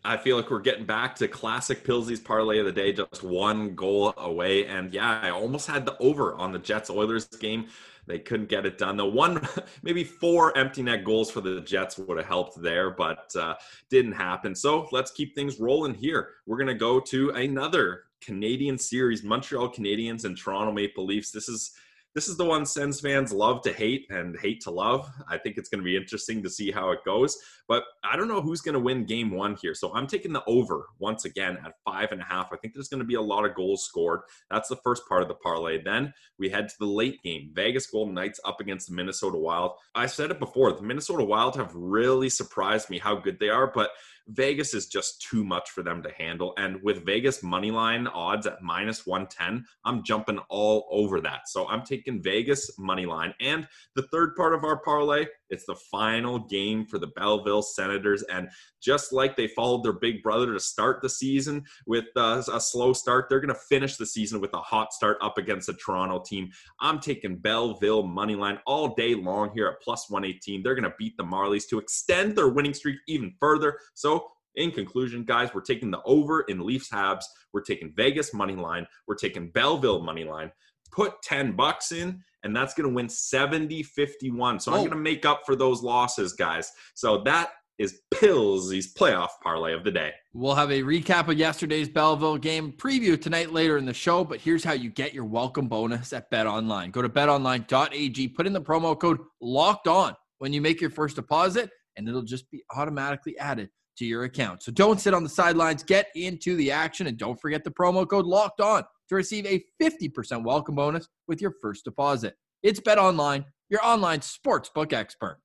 I 0.03 0.15
feel 0.15 0.37
like 0.37 0.49
we're 0.49 0.61
getting 0.61 0.85
back 0.85 1.15
to 1.17 1.27
classic 1.27 1.83
Pilsey's 1.83 2.21
parlay 2.21 2.59
of 2.59 2.65
the 2.65 2.71
day, 2.71 2.93
just 2.93 3.21
one 3.21 3.75
goal 3.75 4.13
away. 4.17 4.65
And 4.65 4.93
yeah, 4.93 5.19
I 5.21 5.29
almost 5.29 5.67
had 5.67 5.85
the 5.85 5.97
over 5.97 6.35
on 6.35 6.53
the 6.53 6.59
Jets 6.59 6.89
Oilers 6.89 7.25
game. 7.25 7.67
They 8.07 8.17
couldn't 8.17 8.49
get 8.49 8.65
it 8.65 8.77
done. 8.77 8.95
The 8.95 9.05
one, 9.05 9.45
maybe 9.83 10.03
four 10.05 10.57
empty 10.57 10.81
net 10.81 11.03
goals 11.03 11.29
for 11.29 11.41
the 11.41 11.61
Jets 11.61 11.97
would 11.97 12.17
have 12.17 12.25
helped 12.25 12.61
there, 12.61 12.91
but 12.91 13.35
uh, 13.35 13.55
didn't 13.89 14.13
happen. 14.13 14.55
So 14.55 14.87
let's 14.91 15.11
keep 15.11 15.35
things 15.35 15.59
rolling 15.59 15.93
here. 15.93 16.29
We're 16.47 16.57
going 16.57 16.67
to 16.67 16.73
go 16.75 17.01
to 17.01 17.31
another 17.31 18.03
Canadian 18.21 18.77
series 18.77 19.23
Montreal 19.23 19.69
Canadiens 19.69 20.23
and 20.23 20.37
Toronto 20.37 20.71
Maple 20.71 21.05
Leafs. 21.05 21.31
This 21.31 21.49
is 21.49 21.73
this 22.15 22.27
is 22.27 22.37
the 22.37 22.45
one 22.45 22.65
Sens 22.65 22.99
fans 22.99 23.31
love 23.31 23.61
to 23.61 23.71
hate 23.71 24.07
and 24.09 24.37
hate 24.39 24.61
to 24.61 24.71
love. 24.71 25.09
I 25.29 25.37
think 25.37 25.57
it's 25.57 25.69
going 25.69 25.79
to 25.79 25.85
be 25.85 25.95
interesting 25.95 26.41
to 26.43 26.49
see 26.49 26.71
how 26.71 26.91
it 26.91 26.99
goes. 27.05 27.37
But 27.67 27.83
I 28.03 28.15
don't 28.15 28.27
know 28.27 28.41
who's 28.41 28.61
going 28.61 28.73
to 28.73 28.79
win 28.79 29.05
game 29.05 29.29
one 29.31 29.55
here. 29.61 29.75
So 29.75 29.93
I'm 29.93 30.07
taking 30.07 30.33
the 30.33 30.43
over 30.47 30.87
once 30.97 31.25
again 31.25 31.57
at 31.63 31.73
five 31.85 32.11
and 32.11 32.19
a 32.19 32.25
half. 32.25 32.49
I 32.51 32.57
think 32.57 32.73
there's 32.73 32.87
going 32.87 33.01
to 33.01 33.05
be 33.05 33.13
a 33.13 33.21
lot 33.21 33.45
of 33.45 33.55
goals 33.55 33.85
scored. 33.85 34.21
That's 34.49 34.69
the 34.69 34.79
first 34.83 35.03
part 35.07 35.21
of 35.21 35.27
the 35.27 35.35
parlay. 35.35 35.81
Then 35.81 36.13
we 36.39 36.49
head 36.49 36.69
to 36.69 36.75
the 36.79 36.87
late 36.87 37.21
game 37.23 37.51
Vegas 37.53 37.85
Golden 37.85 38.15
Knights 38.15 38.39
up 38.43 38.59
against 38.59 38.89
the 38.89 38.95
Minnesota 38.95 39.37
Wild. 39.37 39.73
I 39.93 40.07
said 40.07 40.31
it 40.31 40.39
before 40.39 40.73
the 40.73 40.81
Minnesota 40.81 41.23
Wild 41.23 41.55
have 41.57 41.73
really 41.75 42.29
surprised 42.29 42.89
me 42.89 42.97
how 42.97 43.15
good 43.15 43.39
they 43.39 43.49
are, 43.49 43.71
but 43.71 43.91
Vegas 44.29 44.73
is 44.73 44.87
just 44.87 45.21
too 45.21 45.43
much 45.43 45.69
for 45.71 45.83
them 45.83 46.01
to 46.03 46.11
handle. 46.11 46.53
And 46.57 46.81
with 46.83 47.05
Vegas 47.05 47.43
money 47.43 47.71
line 47.71 48.07
odds 48.07 48.47
at 48.47 48.61
minus 48.61 49.05
110, 49.05 49.65
I'm 49.85 50.03
jumping 50.03 50.39
all 50.49 50.87
over 50.91 51.19
that. 51.21 51.47
So 51.47 51.67
I'm 51.67 51.83
taking 51.83 52.21
Vegas 52.21 52.77
money 52.77 53.05
line. 53.05 53.33
And 53.41 53.67
the 53.95 54.03
third 54.03 54.35
part 54.35 54.53
of 54.53 54.63
our 54.63 54.77
parlay, 54.77 55.25
it's 55.49 55.65
the 55.65 55.75
final 55.75 56.39
game 56.39 56.85
for 56.85 56.99
the 56.99 57.07
Belleville 57.15 57.61
Senators. 57.61 58.23
And 58.23 58.49
just 58.81 59.11
like 59.11 59.35
they 59.35 59.47
followed 59.47 59.83
their 59.83 59.93
big 59.93 60.23
brother 60.23 60.53
to 60.53 60.59
start 60.59 61.01
the 61.01 61.09
season 61.09 61.63
with 61.85 62.05
uh, 62.15 62.41
a 62.51 62.59
slow 62.59 62.93
start, 62.93 63.27
they're 63.29 63.39
going 63.39 63.53
to 63.53 63.59
finish 63.69 63.97
the 63.97 64.05
season 64.05 64.39
with 64.39 64.53
a 64.53 64.59
hot 64.59 64.93
start 64.93 65.17
up 65.21 65.37
against 65.37 65.67
the 65.67 65.73
Toronto 65.73 66.23
team. 66.25 66.49
I'm 66.79 66.99
taking 66.99 67.37
Belleville 67.37 68.03
money 68.03 68.35
line 68.35 68.59
all 68.65 68.95
day 68.95 69.15
long 69.15 69.51
here 69.53 69.67
at 69.67 69.81
plus 69.81 70.09
118. 70.09 70.63
They're 70.63 70.75
going 70.75 70.83
to 70.83 70.95
beat 70.97 71.17
the 71.17 71.23
Marlies 71.23 71.67
to 71.69 71.79
extend 71.79 72.35
their 72.35 72.49
winning 72.49 72.73
streak 72.73 72.97
even 73.07 73.33
further. 73.39 73.77
So 73.93 74.27
in 74.55 74.71
conclusion, 74.71 75.23
guys, 75.23 75.53
we're 75.53 75.61
taking 75.61 75.91
the 75.91 76.01
over 76.03 76.41
in 76.41 76.65
Leafs 76.65 76.89
Habs. 76.89 77.23
We're 77.53 77.61
taking 77.61 77.93
Vegas 77.95 78.33
money 78.33 78.55
line. 78.55 78.85
We're 79.07 79.15
taking 79.15 79.49
Belleville 79.51 80.01
money 80.01 80.23
line. 80.23 80.51
Put 80.91 81.21
10 81.23 81.55
bucks 81.55 81.91
in, 81.91 82.21
and 82.43 82.55
that's 82.55 82.73
going 82.73 82.89
to 82.89 82.93
win 82.95 83.09
70 83.09 83.83
51. 83.83 84.59
So 84.59 84.71
I'm 84.71 84.77
Oh. 84.77 84.81
going 84.81 84.91
to 84.91 84.95
make 84.97 85.25
up 85.25 85.41
for 85.45 85.55
those 85.55 85.81
losses, 85.83 86.33
guys. 86.33 86.71
So 86.95 87.21
that 87.23 87.51
is 87.77 88.01
Pillsy's 88.13 88.93
playoff 88.93 89.29
parlay 89.41 89.73
of 89.73 89.85
the 89.85 89.91
day. 89.91 90.11
We'll 90.33 90.55
have 90.55 90.69
a 90.69 90.81
recap 90.81 91.29
of 91.29 91.37
yesterday's 91.37 91.87
Belleville 91.87 92.37
game 92.37 92.73
preview 92.73 93.19
tonight 93.21 93.53
later 93.53 93.77
in 93.77 93.85
the 93.85 93.93
show, 93.93 94.25
but 94.25 94.41
here's 94.41 94.65
how 94.65 94.73
you 94.73 94.89
get 94.89 95.13
your 95.13 95.23
welcome 95.23 95.69
bonus 95.69 96.11
at 96.11 96.29
Bet 96.29 96.45
Online. 96.45 96.91
Go 96.91 97.01
to 97.01 97.07
betonline.ag, 97.09 98.27
put 98.29 98.45
in 98.47 98.51
the 98.53 98.61
promo 98.61 98.99
code 98.99 99.19
locked 99.41 99.87
on 99.87 100.13
when 100.39 100.51
you 100.51 100.59
make 100.61 100.81
your 100.81 100.89
first 100.89 101.15
deposit, 101.15 101.69
and 101.95 102.07
it'll 102.07 102.21
just 102.21 102.49
be 102.51 102.63
automatically 102.75 103.37
added 103.37 103.69
to 103.99 104.05
your 104.05 104.23
account. 104.23 104.63
So 104.63 104.71
don't 104.71 104.99
sit 104.99 105.13
on 105.13 105.23
the 105.23 105.29
sidelines, 105.29 105.83
get 105.83 106.07
into 106.15 106.55
the 106.55 106.71
action, 106.71 107.07
and 107.07 107.17
don't 107.17 107.39
forget 107.39 107.63
the 107.63 107.71
promo 107.71 108.09
code 108.09 108.25
locked 108.25 108.61
on 108.61 108.83
to 109.09 109.15
receive 109.15 109.45
a 109.45 109.63
50% 109.81 110.43
welcome 110.43 110.75
bonus 110.75 111.07
with 111.27 111.41
your 111.41 111.53
first 111.61 111.83
deposit. 111.83 112.35
It's 112.63 112.79
Bet 112.79 112.97
Online, 112.97 113.45
your 113.69 113.85
online 113.85 114.19
sportsbook 114.19 114.93
expert. 114.93 115.39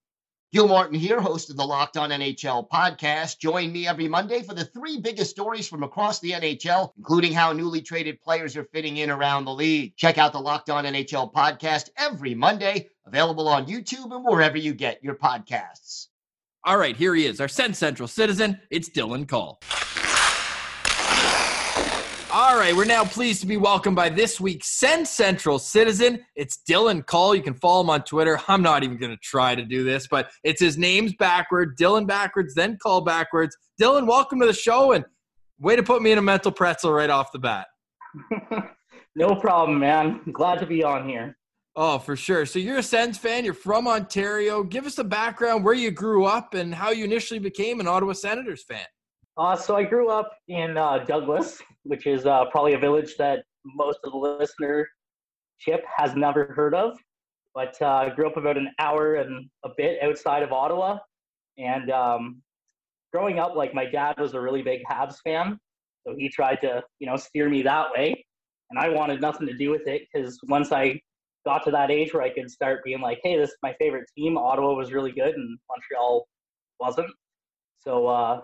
Gil 0.53 0.69
Martin 0.69 0.97
here, 0.97 1.21
host 1.21 1.51
of 1.51 1.57
the 1.57 1.65
Locked 1.65 1.97
On 1.97 2.11
NHL 2.11 2.69
podcast. 2.69 3.41
Join 3.41 3.73
me 3.73 3.89
every 3.89 4.07
Monday 4.07 4.41
for 4.43 4.55
the 4.55 4.65
three 4.65 5.01
biggest 5.01 5.31
stories 5.31 5.67
from 5.67 5.83
across 5.83 6.21
the 6.21 6.31
NHL, 6.31 6.93
including 6.97 7.33
how 7.33 7.53
newly 7.53 7.83
traded 7.83 8.21
players 8.21 8.57
are 8.57 8.69
fitting 8.73 8.99
in 8.99 9.11
around 9.11 9.47
the 9.47 9.53
league. 9.53 9.97
Check 9.97 10.17
out 10.17 10.33
the 10.33 10.39
Locked 10.39 10.71
On 10.71 10.85
NHL 10.85 11.33
podcast 11.33 11.91
every 11.99 12.37
Monday, 12.37 12.89
available 13.05 13.49
on 13.49 13.67
YouTube 13.67 14.15
and 14.15 14.25
wherever 14.25 14.57
you 14.57 14.75
get 14.75 15.03
your 15.03 15.17
podcasts. 15.17 16.07
All 16.67 16.79
right, 16.79 16.97
here 16.97 17.15
he 17.15 17.27
is, 17.27 17.43
our 17.43 17.49
Sens 17.49 17.77
Central 17.77 18.09
citizen. 18.09 18.59
It's 18.71 18.89
Dylan 18.89 19.29
Cull. 19.29 19.61
All 22.33 22.59
right, 22.59 22.75
we're 22.75 22.87
now 22.87 23.05
pleased 23.05 23.43
to 23.43 23.47
be 23.47 23.59
welcomed 23.59 23.97
by 23.97 24.09
this 24.09 24.41
week's 24.41 24.69
Sens 24.69 25.11
Central 25.11 25.59
citizen. 25.59 26.25
It's 26.37 26.61
Dylan 26.67 27.05
Cull. 27.05 27.35
You 27.35 27.43
can 27.43 27.53
follow 27.53 27.83
him 27.83 27.91
on 27.91 28.03
Twitter. 28.05 28.41
I'm 28.49 28.63
not 28.63 28.83
even 28.83 28.97
going 28.97 29.11
to 29.11 29.19
try 29.19 29.55
to 29.55 29.63
do 29.63 29.85
this, 29.85 30.07
but 30.07 30.31
it's 30.43 30.63
his 30.63 30.79
name's 30.79 31.13
backward, 31.17 31.77
Dylan 31.77 32.07
backwards, 32.07 32.55
then 32.55 32.79
Cull 32.83 33.03
backwards. 33.03 33.55
Dylan, 33.79 34.07
welcome 34.07 34.41
to 34.41 34.47
the 34.47 34.55
show, 34.55 34.93
and 34.93 35.05
way 35.61 35.77
to 35.77 35.83
put 35.83 36.01
me 36.01 36.13
in 36.13 36.19
a 36.19 36.23
mental 36.23 36.51
pretzel 36.51 36.95
right 36.95 37.11
off 37.11 37.31
the 37.31 37.41
bat. 37.41 37.67
no 39.15 39.37
problem, 39.37 39.79
man. 39.79 40.23
Glad 40.33 40.61
to 40.61 40.67
be 40.67 40.83
on 40.83 41.07
here. 41.07 41.37
Oh, 41.77 41.99
for 41.99 42.15
sure. 42.15 42.47
So 42.47 42.61
you're 42.61 42.79
a 42.79 42.83
Sens 42.83 43.19
fan. 43.19 43.45
You're 43.45 43.53
from 43.53 43.89
Ontario. 43.89 44.63
Give 44.63 44.87
us 44.87 44.95
the 44.95 45.05
background 45.05 45.65
where 45.65 45.75
you 45.75 45.91
grew 45.91 46.25
up 46.25 46.55
and 46.55 46.73
how 46.73 46.91
you 46.91 47.05
initially 47.05 47.41
became 47.41 47.81
an 47.81 47.89
Ottawa 47.89 48.13
Senators 48.13 48.63
fan. 48.63 48.87
Uh, 49.37 49.57
so 49.57 49.75
I 49.75 49.83
grew 49.83 50.09
up 50.09 50.31
in 50.47 50.77
uh, 50.77 50.99
Douglas, 50.99 51.61
which 51.83 52.07
is 52.07 52.27
uh, 52.27 52.45
probably 52.53 52.75
a 52.75 52.79
village 52.79 53.17
that 53.19 53.45
most 53.65 53.99
of 54.05 54.13
the 54.13 54.47
listenership 55.67 55.81
has 55.97 56.15
never 56.15 56.53
heard 56.55 56.75
of. 56.75 56.97
but 57.55 57.77
uh, 57.81 57.87
I 57.87 58.11
grew 58.11 58.27
up 58.27 58.37
about 58.37 58.57
an 58.57 58.71
hour 58.79 59.15
and 59.17 59.49
a 59.65 59.71
bit 59.77 60.03
outside 60.03 60.43
of 60.43 60.53
Ottawa. 60.53 60.99
And 61.57 61.91
um, 61.91 62.43
growing 63.13 63.39
up, 63.39 63.55
like 63.55 63.75
my 63.75 63.87
dad 63.87 64.17
was 64.19 64.35
a 64.35 64.41
really 64.41 64.63
big 64.63 64.81
Habs 64.91 65.17
fan, 65.23 65.59
so 66.07 66.15
he 66.19 66.29
tried 66.29 66.57
to, 66.63 66.83
you 66.99 67.07
know, 67.07 67.17
steer 67.17 67.49
me 67.49 67.63
that 67.63 67.87
way. 67.97 68.25
And 68.71 68.79
I 68.79 68.89
wanted 68.89 69.21
nothing 69.21 69.47
to 69.47 69.57
do 69.57 69.71
with 69.71 69.87
it 69.87 70.03
because 70.13 70.39
once 70.49 70.73
I 70.73 71.01
got 71.45 71.65
to 71.65 71.71
that 71.71 71.91
age 71.91 72.15
where 72.15 72.23
I 72.23 72.31
could 72.31 72.51
start 72.51 72.85
being 72.85 73.01
like, 73.01 73.21
hey, 73.23 73.37
this 73.37 73.51
is 73.51 73.57
my 73.63 73.75
favorite 73.79 74.07
team. 74.17 74.37
Ottawa 74.37 74.75
was 74.75 74.93
really 74.93 75.13
good 75.13 75.35
and 75.35 75.59
Montreal 75.69 76.27
wasn't. 76.81 77.11
So 77.79 78.07
uh, 78.07 78.41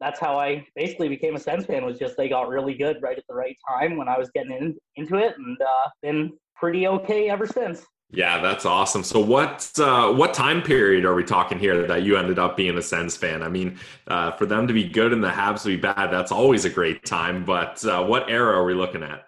that's 0.00 0.20
how 0.20 0.38
I 0.38 0.66
basically 0.76 1.08
became 1.08 1.36
a 1.36 1.40
Sens 1.40 1.66
fan. 1.66 1.84
Was 1.84 1.98
just 1.98 2.16
they 2.16 2.28
got 2.28 2.48
really 2.48 2.74
good 2.74 2.98
right 3.02 3.16
at 3.18 3.24
the 3.28 3.34
right 3.34 3.56
time 3.68 3.96
when 3.96 4.08
I 4.08 4.18
was 4.18 4.30
getting 4.34 4.52
in, 4.52 4.76
into 4.96 5.16
it, 5.16 5.34
and 5.36 5.56
uh, 5.60 5.90
been 6.02 6.32
pretty 6.54 6.86
okay 6.86 7.30
ever 7.30 7.46
since. 7.46 7.84
Yeah, 8.10 8.40
that's 8.40 8.64
awesome. 8.64 9.02
So, 9.02 9.20
what 9.20 9.70
uh, 9.78 10.12
what 10.12 10.32
time 10.32 10.62
period 10.62 11.04
are 11.04 11.14
we 11.14 11.24
talking 11.24 11.58
here 11.58 11.86
that 11.86 12.02
you 12.04 12.16
ended 12.16 12.38
up 12.38 12.56
being 12.56 12.76
a 12.78 12.82
Sens 12.82 13.16
fan? 13.16 13.42
I 13.42 13.48
mean, 13.48 13.78
uh, 14.06 14.32
for 14.32 14.46
them 14.46 14.66
to 14.66 14.72
be 14.72 14.88
good 14.88 15.12
and 15.12 15.22
the 15.22 15.28
Habs 15.28 15.62
to 15.62 15.68
be 15.68 15.76
bad, 15.76 16.10
that's 16.10 16.32
always 16.32 16.64
a 16.64 16.70
great 16.70 17.04
time. 17.04 17.44
But 17.44 17.84
uh, 17.84 18.04
what 18.04 18.30
era 18.30 18.56
are 18.56 18.64
we 18.64 18.74
looking 18.74 19.02
at? 19.02 19.26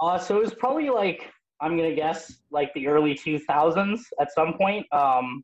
Uh, 0.00 0.18
so 0.18 0.36
it 0.36 0.42
was 0.42 0.54
probably 0.54 0.88
like 0.88 1.30
I'm 1.60 1.76
gonna 1.76 1.94
guess 1.94 2.32
like 2.50 2.72
the 2.74 2.86
early 2.86 3.14
2000s 3.14 4.00
at 4.20 4.32
some 4.32 4.54
point. 4.54 4.86
Um, 4.92 5.42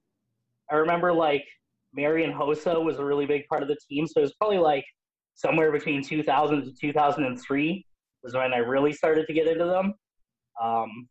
I 0.70 0.76
remember 0.76 1.12
like 1.12 1.44
Marian 1.92 2.32
Hossa 2.32 2.82
was 2.82 2.98
a 2.98 3.04
really 3.04 3.26
big 3.26 3.46
part 3.48 3.62
of 3.62 3.68
the 3.68 3.76
team, 3.88 4.06
so 4.06 4.20
it 4.20 4.22
was 4.22 4.34
probably 4.34 4.58
like 4.58 4.84
somewhere 5.34 5.70
between 5.70 6.02
2000 6.02 6.64
to 6.64 6.72
2003 6.80 7.84
was 8.22 8.34
when 8.34 8.52
I 8.52 8.58
really 8.58 8.92
started 8.92 9.26
to 9.26 9.32
get 9.32 9.46
into 9.46 9.66
them. 9.66 9.94
Um, 10.62 11.08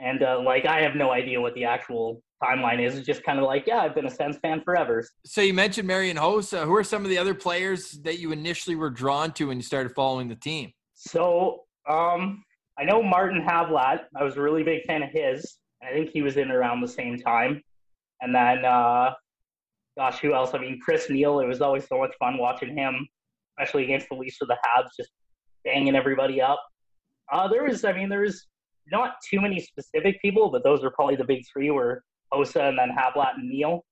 and 0.00 0.22
uh, 0.22 0.40
like 0.44 0.66
I 0.66 0.80
have 0.80 0.96
no 0.96 1.12
idea 1.12 1.40
what 1.40 1.54
the 1.54 1.64
actual 1.64 2.22
timeline 2.42 2.84
is. 2.84 2.96
It's 2.96 3.06
just 3.06 3.22
kind 3.22 3.38
of 3.38 3.44
like, 3.44 3.66
yeah, 3.66 3.78
I've 3.78 3.94
been 3.94 4.06
a 4.06 4.10
Sens 4.10 4.36
fan 4.38 4.62
forever. 4.62 5.04
So 5.24 5.40
you 5.40 5.54
mentioned 5.54 5.86
Marian 5.86 6.16
Hossa. 6.16 6.64
Who 6.64 6.74
are 6.74 6.82
some 6.82 7.04
of 7.04 7.10
the 7.10 7.18
other 7.18 7.34
players 7.34 7.92
that 8.02 8.18
you 8.18 8.32
initially 8.32 8.74
were 8.74 8.90
drawn 8.90 9.32
to 9.34 9.48
when 9.48 9.58
you 9.58 9.62
started 9.62 9.92
following 9.94 10.28
the 10.28 10.34
team? 10.34 10.72
So 10.94 11.60
um, 11.88 12.42
I 12.78 12.84
know 12.84 13.02
Martin 13.02 13.42
Havlat. 13.42 14.00
I 14.16 14.24
was 14.24 14.36
a 14.36 14.40
really 14.40 14.62
big 14.62 14.84
fan 14.84 15.02
of 15.02 15.10
his. 15.10 15.58
I 15.82 15.92
think 15.92 16.10
he 16.12 16.22
was 16.22 16.36
in 16.36 16.50
around 16.50 16.80
the 16.80 16.88
same 16.88 17.18
time. 17.18 17.62
And 18.20 18.34
then, 18.34 18.64
uh, 18.64 19.12
gosh, 19.96 20.20
who 20.20 20.34
else? 20.34 20.54
I 20.54 20.58
mean, 20.58 20.78
Chris 20.82 21.10
Neil. 21.10 21.40
It 21.40 21.46
was 21.46 21.60
always 21.60 21.86
so 21.86 21.98
much 21.98 22.14
fun 22.18 22.38
watching 22.38 22.76
him, 22.76 23.06
especially 23.58 23.84
against 23.84 24.08
the 24.08 24.16
Leafs 24.16 24.38
or 24.40 24.46
the 24.46 24.56
Habs, 24.64 24.88
just 24.96 25.10
banging 25.64 25.96
everybody 25.96 26.40
up. 26.40 26.62
Uh, 27.30 27.48
there 27.48 27.64
was, 27.64 27.84
I 27.84 27.92
mean, 27.92 28.08
there 28.08 28.20
was 28.20 28.46
not 28.90 29.14
too 29.28 29.40
many 29.40 29.60
specific 29.60 30.20
people, 30.22 30.50
but 30.50 30.64
those 30.64 30.82
are 30.82 30.90
probably 30.90 31.16
the 31.16 31.24
big 31.24 31.44
three 31.52 31.70
were 31.70 32.02
Hossa 32.32 32.68
and 32.68 32.78
then 32.78 32.90
Havlat 32.96 33.34
and 33.36 33.48
Neil 33.48 33.84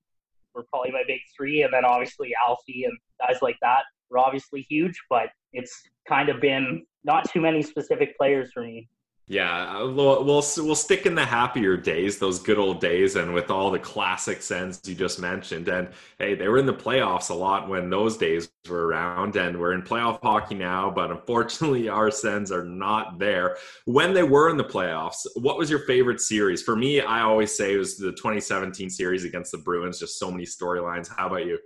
were 0.53 0.65
probably 0.69 0.91
my 0.91 1.03
big 1.07 1.19
three. 1.35 1.63
And 1.63 1.73
then 1.73 1.85
obviously 1.85 2.33
Alfie 2.45 2.85
and 2.85 2.97
guys 3.19 3.41
like 3.41 3.57
that 3.61 3.83
were 4.09 4.17
obviously 4.17 4.61
huge, 4.61 4.99
but 5.09 5.29
it's 5.53 5.83
kind 6.07 6.29
of 6.29 6.41
been 6.41 6.85
not 7.03 7.29
too 7.29 7.41
many 7.41 7.61
specific 7.61 8.17
players 8.17 8.51
for 8.53 8.63
me. 8.63 8.89
Yeah, 9.31 9.77
uh, 9.77 9.87
we'll, 9.87 10.25
we'll 10.25 10.43
we'll 10.57 10.75
stick 10.75 11.05
in 11.05 11.15
the 11.15 11.23
happier 11.23 11.77
days, 11.77 12.19
those 12.19 12.37
good 12.37 12.57
old 12.57 12.81
days, 12.81 13.15
and 13.15 13.33
with 13.33 13.49
all 13.49 13.71
the 13.71 13.79
classic 13.79 14.41
Sens 14.41 14.81
you 14.83 14.93
just 14.93 15.19
mentioned. 15.19 15.69
And 15.69 15.87
hey, 16.19 16.35
they 16.35 16.49
were 16.49 16.57
in 16.57 16.65
the 16.65 16.73
playoffs 16.73 17.29
a 17.29 17.33
lot 17.33 17.69
when 17.69 17.89
those 17.89 18.17
days 18.17 18.49
were 18.67 18.87
around, 18.87 19.37
and 19.37 19.57
we're 19.57 19.71
in 19.71 19.83
playoff 19.83 20.19
hockey 20.21 20.55
now. 20.55 20.91
But 20.91 21.11
unfortunately, 21.11 21.87
our 21.97 22.11
Sens 22.11 22.51
are 22.51 22.65
not 22.65 23.19
there. 23.19 23.55
When 23.85 24.13
they 24.13 24.23
were 24.23 24.49
in 24.49 24.57
the 24.57 24.65
playoffs, 24.65 25.25
what 25.35 25.57
was 25.57 25.69
your 25.69 25.85
favorite 25.85 26.19
series? 26.19 26.61
For 26.61 26.75
me, 26.75 26.99
I 26.99 27.21
always 27.21 27.55
say 27.55 27.75
it 27.75 27.77
was 27.77 27.97
the 27.97 28.11
2017 28.11 28.89
series 28.89 29.23
against 29.23 29.53
the 29.53 29.59
Bruins. 29.59 29.97
Just 29.97 30.19
so 30.19 30.29
many 30.29 30.43
storylines. 30.43 31.09
How 31.15 31.27
about 31.27 31.45
you? 31.45 31.57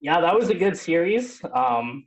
Yeah, 0.00 0.20
that 0.20 0.38
was 0.38 0.50
a 0.50 0.54
good 0.54 0.76
series. 0.76 1.40
Um, 1.52 2.04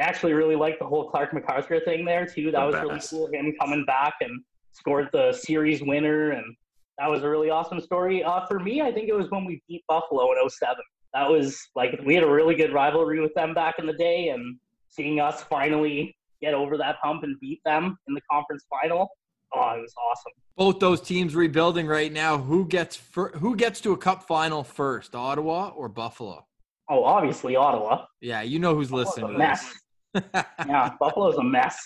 I 0.00 0.04
actually 0.04 0.32
really 0.32 0.56
liked 0.56 0.78
the 0.78 0.86
whole 0.86 1.10
Clarke 1.10 1.34
MacArthur 1.34 1.78
thing 1.80 2.06
there 2.06 2.24
too. 2.24 2.50
That 2.50 2.60
the 2.60 2.66
was 2.66 2.74
best. 2.74 3.12
really 3.12 3.28
cool. 3.28 3.32
Him 3.32 3.54
coming 3.60 3.84
back 3.84 4.14
and 4.22 4.42
scored 4.72 5.10
the 5.12 5.32
series 5.32 5.82
winner, 5.82 6.30
and 6.30 6.56
that 6.98 7.08
was 7.08 7.22
a 7.22 7.28
really 7.28 7.50
awesome 7.50 7.80
story. 7.80 8.24
Uh, 8.24 8.46
for 8.46 8.58
me, 8.58 8.80
I 8.80 8.90
think 8.92 9.08
it 9.08 9.14
was 9.14 9.30
when 9.30 9.44
we 9.44 9.62
beat 9.68 9.84
Buffalo 9.88 10.32
in 10.32 10.48
07. 10.48 10.76
That 11.12 11.28
was 11.28 11.58
like 11.74 12.00
we 12.06 12.14
had 12.14 12.24
a 12.24 12.30
really 12.30 12.54
good 12.54 12.72
rivalry 12.72 13.20
with 13.20 13.34
them 13.34 13.52
back 13.52 13.78
in 13.78 13.86
the 13.86 13.92
day, 13.92 14.28
and 14.28 14.56
seeing 14.88 15.20
us 15.20 15.42
finally 15.42 16.16
get 16.40 16.54
over 16.54 16.78
that 16.78 16.96
hump 17.02 17.22
and 17.22 17.38
beat 17.38 17.60
them 17.66 17.98
in 18.08 18.14
the 18.14 18.22
conference 18.30 18.64
final. 18.70 19.08
Oh, 19.54 19.72
it 19.76 19.80
was 19.82 19.94
awesome. 20.10 20.32
Both 20.56 20.78
those 20.78 21.02
teams 21.02 21.34
rebuilding 21.34 21.86
right 21.86 22.12
now. 22.12 22.38
Who 22.38 22.64
gets 22.64 22.96
fir- 22.96 23.32
who 23.32 23.54
gets 23.54 23.82
to 23.82 23.92
a 23.92 23.98
cup 23.98 24.22
final 24.22 24.64
first, 24.64 25.14
Ottawa 25.14 25.72
or 25.76 25.88
Buffalo? 25.90 26.46
Oh, 26.88 27.04
obviously 27.04 27.54
Ottawa. 27.54 28.06
Yeah, 28.22 28.40
you 28.42 28.58
know 28.58 28.74
who's 28.74 28.88
Buffalo's 28.90 29.16
listening. 29.16 29.34
A 29.34 29.38
mess. 29.38 29.72
Yeah, 30.14 30.90
Buffalo's 30.98 31.36
a 31.36 31.42
mess. 31.42 31.78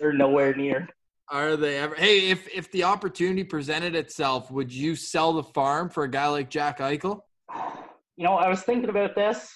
They're 0.00 0.12
nowhere 0.12 0.54
near. 0.54 0.88
Are 1.30 1.56
they 1.56 1.78
ever? 1.78 1.94
Hey, 1.94 2.30
if 2.30 2.46
if 2.54 2.70
the 2.70 2.84
opportunity 2.84 3.44
presented 3.44 3.94
itself, 3.94 4.50
would 4.50 4.72
you 4.72 4.94
sell 4.94 5.32
the 5.32 5.42
farm 5.42 5.88
for 5.88 6.04
a 6.04 6.10
guy 6.10 6.26
like 6.26 6.50
Jack 6.50 6.78
Eichel? 6.78 7.20
You 8.16 8.24
know, 8.24 8.34
I 8.34 8.48
was 8.48 8.62
thinking 8.62 8.90
about 8.90 9.14
this. 9.14 9.50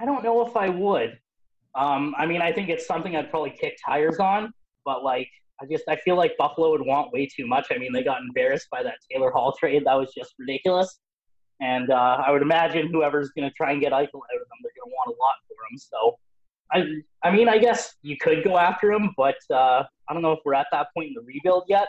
I 0.00 0.06
don't 0.06 0.24
know 0.24 0.46
if 0.46 0.56
I 0.56 0.68
would. 0.68 1.18
Um, 1.74 2.14
I 2.16 2.26
mean, 2.26 2.40
I 2.40 2.52
think 2.52 2.70
it's 2.70 2.86
something 2.86 3.14
I'd 3.14 3.30
probably 3.30 3.50
kick 3.50 3.76
tires 3.84 4.18
on, 4.18 4.52
but 4.84 5.04
like, 5.04 5.28
I 5.60 5.66
just 5.70 5.84
I 5.88 5.96
feel 5.96 6.16
like 6.16 6.36
Buffalo 6.38 6.70
would 6.70 6.84
want 6.84 7.12
way 7.12 7.26
too 7.26 7.46
much. 7.46 7.66
I 7.70 7.78
mean, 7.78 7.92
they 7.92 8.02
got 8.02 8.20
embarrassed 8.22 8.68
by 8.70 8.82
that 8.82 8.94
Taylor 9.10 9.30
Hall 9.30 9.54
trade. 9.58 9.84
That 9.84 9.94
was 9.94 10.12
just 10.16 10.34
ridiculous. 10.38 10.98
And 11.60 11.90
uh, 11.90 12.22
I 12.24 12.30
would 12.30 12.42
imagine 12.42 12.88
whoever's 12.92 13.30
going 13.30 13.48
to 13.48 13.54
try 13.54 13.72
and 13.72 13.80
get 13.80 13.92
Eichel 13.92 13.98
out 13.98 14.06
of 14.06 14.46
them, 14.48 14.58
they're 14.62 14.72
going 14.78 14.90
to 14.90 14.94
want 14.94 15.08
a 15.08 15.18
lot 15.18 15.34
for 15.48 15.54
him. 15.70 15.78
So, 15.78 16.18
I, 16.72 16.84
I 17.22 17.30
mean, 17.30 17.48
I 17.48 17.58
guess 17.58 17.94
you 18.02 18.16
could 18.16 18.44
go 18.44 18.58
after 18.58 18.92
him, 18.92 19.10
but 19.16 19.36
uh, 19.50 19.82
I 20.08 20.12
don't 20.12 20.22
know 20.22 20.32
if 20.32 20.40
we're 20.44 20.54
at 20.54 20.66
that 20.72 20.88
point 20.94 21.08
in 21.08 21.14
the 21.14 21.22
rebuild 21.22 21.64
yet. 21.68 21.88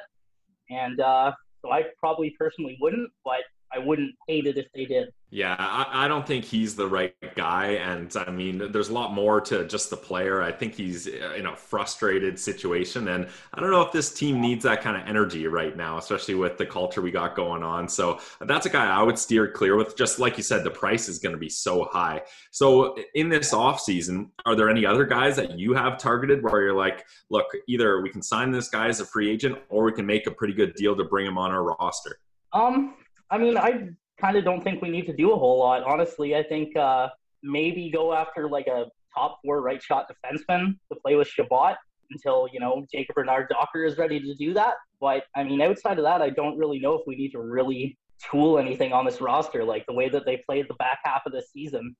And 0.70 1.00
uh, 1.00 1.34
so 1.62 1.72
I 1.72 1.86
probably 2.00 2.36
personally 2.38 2.78
wouldn't, 2.80 3.10
but 3.26 3.42
I 3.74 3.80
wouldn't 3.80 4.14
hate 4.28 4.48
it 4.48 4.58
if 4.58 4.68
they 4.74 4.86
did. 4.86 5.10
Yeah, 5.32 5.56
I, 5.60 6.06
I, 6.06 6.08
don't 6.08 6.26
think 6.26 6.44
he's 6.44 6.76
the 6.76 6.88
right 6.88 7.14
guy. 7.36 7.74
And 7.74 8.12
I 8.18 8.32
mean, 8.32 8.72
there's 8.72 8.90
a 8.90 8.94
lot 8.94 9.14
more 9.14 9.40
to 9.42 9.64
just 9.68 9.92
the 9.92 9.98
player. 9.98 10.42
I 10.42 10.52
think 10.52 10.74
he's 10.74 11.06
in 11.06 11.46
a 11.46 11.56
frustrated 11.56 12.40
situation. 12.40 13.10
And 13.10 13.28
I 13.54 13.62
don't 13.62 13.70
know 13.70 13.84
if 13.84 13.92
this 13.92 14.12
team 14.12 14.42
needs 14.42 14.64
that 14.64 14.82
kind 14.82 14.98
of 14.98 15.08
energy 15.08 15.46
right 15.46 15.78
now, 15.78 16.00
especially 16.00 16.34
with 16.34 16.58
the 16.58 16.66
culture 16.66 17.02
we 17.02 17.12
got 17.12 17.36
going 17.36 17.62
on. 17.62 17.88
So 17.88 18.20
that's 18.42 18.66
a 18.66 18.72
guy 18.72 18.88
I 18.88 19.04
would 19.04 19.20
steer 19.20 19.52
clear 19.52 19.76
with. 19.76 19.96
Just 19.96 20.18
like 20.18 20.36
you 20.36 20.42
said, 20.42 20.64
the 20.64 20.72
price 20.72 21.08
is 21.08 21.20
going 21.20 21.34
to 21.34 21.40
be 21.40 21.50
so 21.50 21.84
high. 21.84 22.24
So 22.50 22.98
in 23.14 23.30
this 23.30 23.54
offseason, 23.54 24.30
are 24.48 24.56
there 24.56 24.68
any 24.68 24.84
other 24.84 25.06
guys 25.06 25.36
that 25.36 25.60
you 25.60 25.76
have 25.76 26.00
targeted 26.00 26.42
where 26.42 26.60
you're 26.64 26.74
like, 26.74 27.06
look, 27.30 27.46
either 27.68 28.02
we 28.02 28.10
can 28.10 28.24
sign 28.24 28.50
this 28.50 28.68
guy 28.68 28.88
as 28.88 29.00
a 29.00 29.06
free 29.06 29.30
agent 29.30 29.60
or 29.70 29.84
we 29.84 29.92
can 29.92 30.08
make 30.08 30.26
a 30.26 30.32
pretty 30.32 30.56
good 30.56 30.74
deal 30.74 30.96
to 30.96 31.04
bring 31.04 31.28
him 31.28 31.38
on 31.38 31.52
our 31.52 31.64
roster? 31.64 32.18
Um, 32.52 32.96
I 33.30 33.38
mean, 33.38 33.56
I 33.56 33.90
kind 34.20 34.38
of 34.38 34.44
don't 34.44 34.64
think 34.64 34.82
we 34.82 34.90
need 34.90 35.06
to 35.08 35.16
do 35.16 35.32
a 35.32 35.36
whole 35.38 35.60
lot. 35.60 35.84
Honestly, 35.84 36.36
I 36.36 36.44
think 36.44 36.76
uh, 36.76 37.10
maybe 37.44 37.90
go 37.90 38.14
after 38.14 38.50
like 38.50 38.68
a 38.68 38.86
top 39.16 39.40
four 39.44 39.62
right 39.62 39.82
shot 39.82 40.06
defenseman 40.10 40.78
to 40.92 41.00
play 41.02 41.16
with 41.16 41.28
Chabot 41.28 41.76
until 42.12 42.48
you 42.52 42.60
know 42.60 42.86
Jacob 42.92 43.16
Bernard 43.16 43.48
Docker 43.50 43.86
is 43.86 43.98
ready 43.98 44.20
to 44.20 44.36
do 44.36 44.54
that. 44.54 44.76
But 45.00 45.24
I 45.36 45.44
mean, 45.44 45.62
outside 45.62 45.98
of 45.98 46.04
that, 46.04 46.22
I 46.22 46.30
don't 46.30 46.58
really 46.58 46.80
know 46.80 46.94
if 46.94 47.02
we 47.08 47.16
need 47.16 47.32
to 47.32 47.42
really 47.42 47.98
tool 48.32 48.60
anything 48.60 48.92
on 48.92 49.06
this 49.06 49.22
roster. 49.22 49.64
Like 49.64 49.86
the 49.86 49.94
way 49.94 50.10
that 50.10 50.26
they 50.26 50.42
played 50.46 50.66
the 50.68 50.76
back 50.76 51.00
half 51.04 51.22
of 51.26 51.32
the 51.32 51.42
season, 51.42 51.96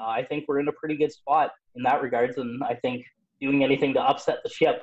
uh, 0.00 0.06
I 0.06 0.24
think 0.24 0.44
we're 0.46 0.60
in 0.60 0.68
a 0.68 0.72
pretty 0.72 0.96
good 0.96 1.12
spot 1.12 1.50
in 1.74 1.82
that 1.82 2.02
regards. 2.02 2.38
And 2.38 2.62
I 2.62 2.74
think 2.74 3.04
doing 3.40 3.64
anything 3.64 3.94
to 3.94 4.00
upset 4.00 4.38
the 4.44 4.50
ship 4.50 4.82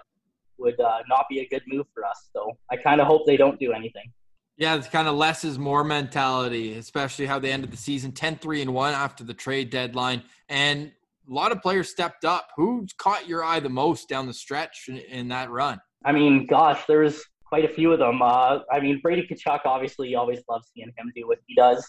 would 0.58 0.80
uh, 0.80 1.00
not 1.08 1.26
be 1.30 1.40
a 1.40 1.48
good 1.48 1.64
move 1.68 1.86
for 1.94 2.06
us. 2.06 2.30
So 2.34 2.58
I 2.72 2.78
kind 2.78 3.02
of 3.02 3.08
hope 3.08 3.26
they 3.26 3.38
don't 3.38 3.60
do 3.60 3.72
anything. 3.72 4.12
Yeah, 4.58 4.76
it's 4.76 4.88
kind 4.88 5.08
of 5.08 5.16
less 5.16 5.44
is 5.44 5.60
more 5.60 5.84
mentality, 5.84 6.74
especially 6.74 7.26
how 7.26 7.40
they 7.40 7.52
ended 7.52 7.72
the 7.72 7.78
season 7.78 8.14
10 8.14 8.38
3 8.38 8.62
and 8.62 8.74
1 8.74 8.94
after 8.94 9.24
the 9.24 9.34
trade 9.34 9.70
deadline. 9.70 10.24
And 10.48 10.92
a 11.30 11.34
lot 11.34 11.52
of 11.52 11.62
players 11.62 11.90
stepped 11.90 12.24
up. 12.24 12.50
Who's 12.56 12.94
caught 12.94 13.28
your 13.28 13.44
eye 13.44 13.60
the 13.60 13.70
most 13.70 14.08
down 14.08 14.28
the 14.28 14.34
stretch 14.34 14.90
in, 15.10 15.28
that 15.30 15.50
run? 15.50 15.80
I 16.06 16.12
mean, 16.14 16.46
gosh, 16.46 16.86
there 16.88 17.00
was 17.00 17.22
quite 17.46 17.66
a 17.66 17.74
few 17.74 17.92
of 17.92 18.00
them. 18.00 18.22
Uh, 18.22 18.60
I 18.72 18.80
mean, 18.80 19.02
Brady 19.02 19.28
Tkachuk, 19.28 19.62
obviously, 19.66 20.16
always 20.16 20.40
love 20.50 20.62
seeing 20.74 20.92
him 20.98 21.12
do 21.16 21.28
what 21.28 21.40
he 21.48 21.56
does. 21.56 21.86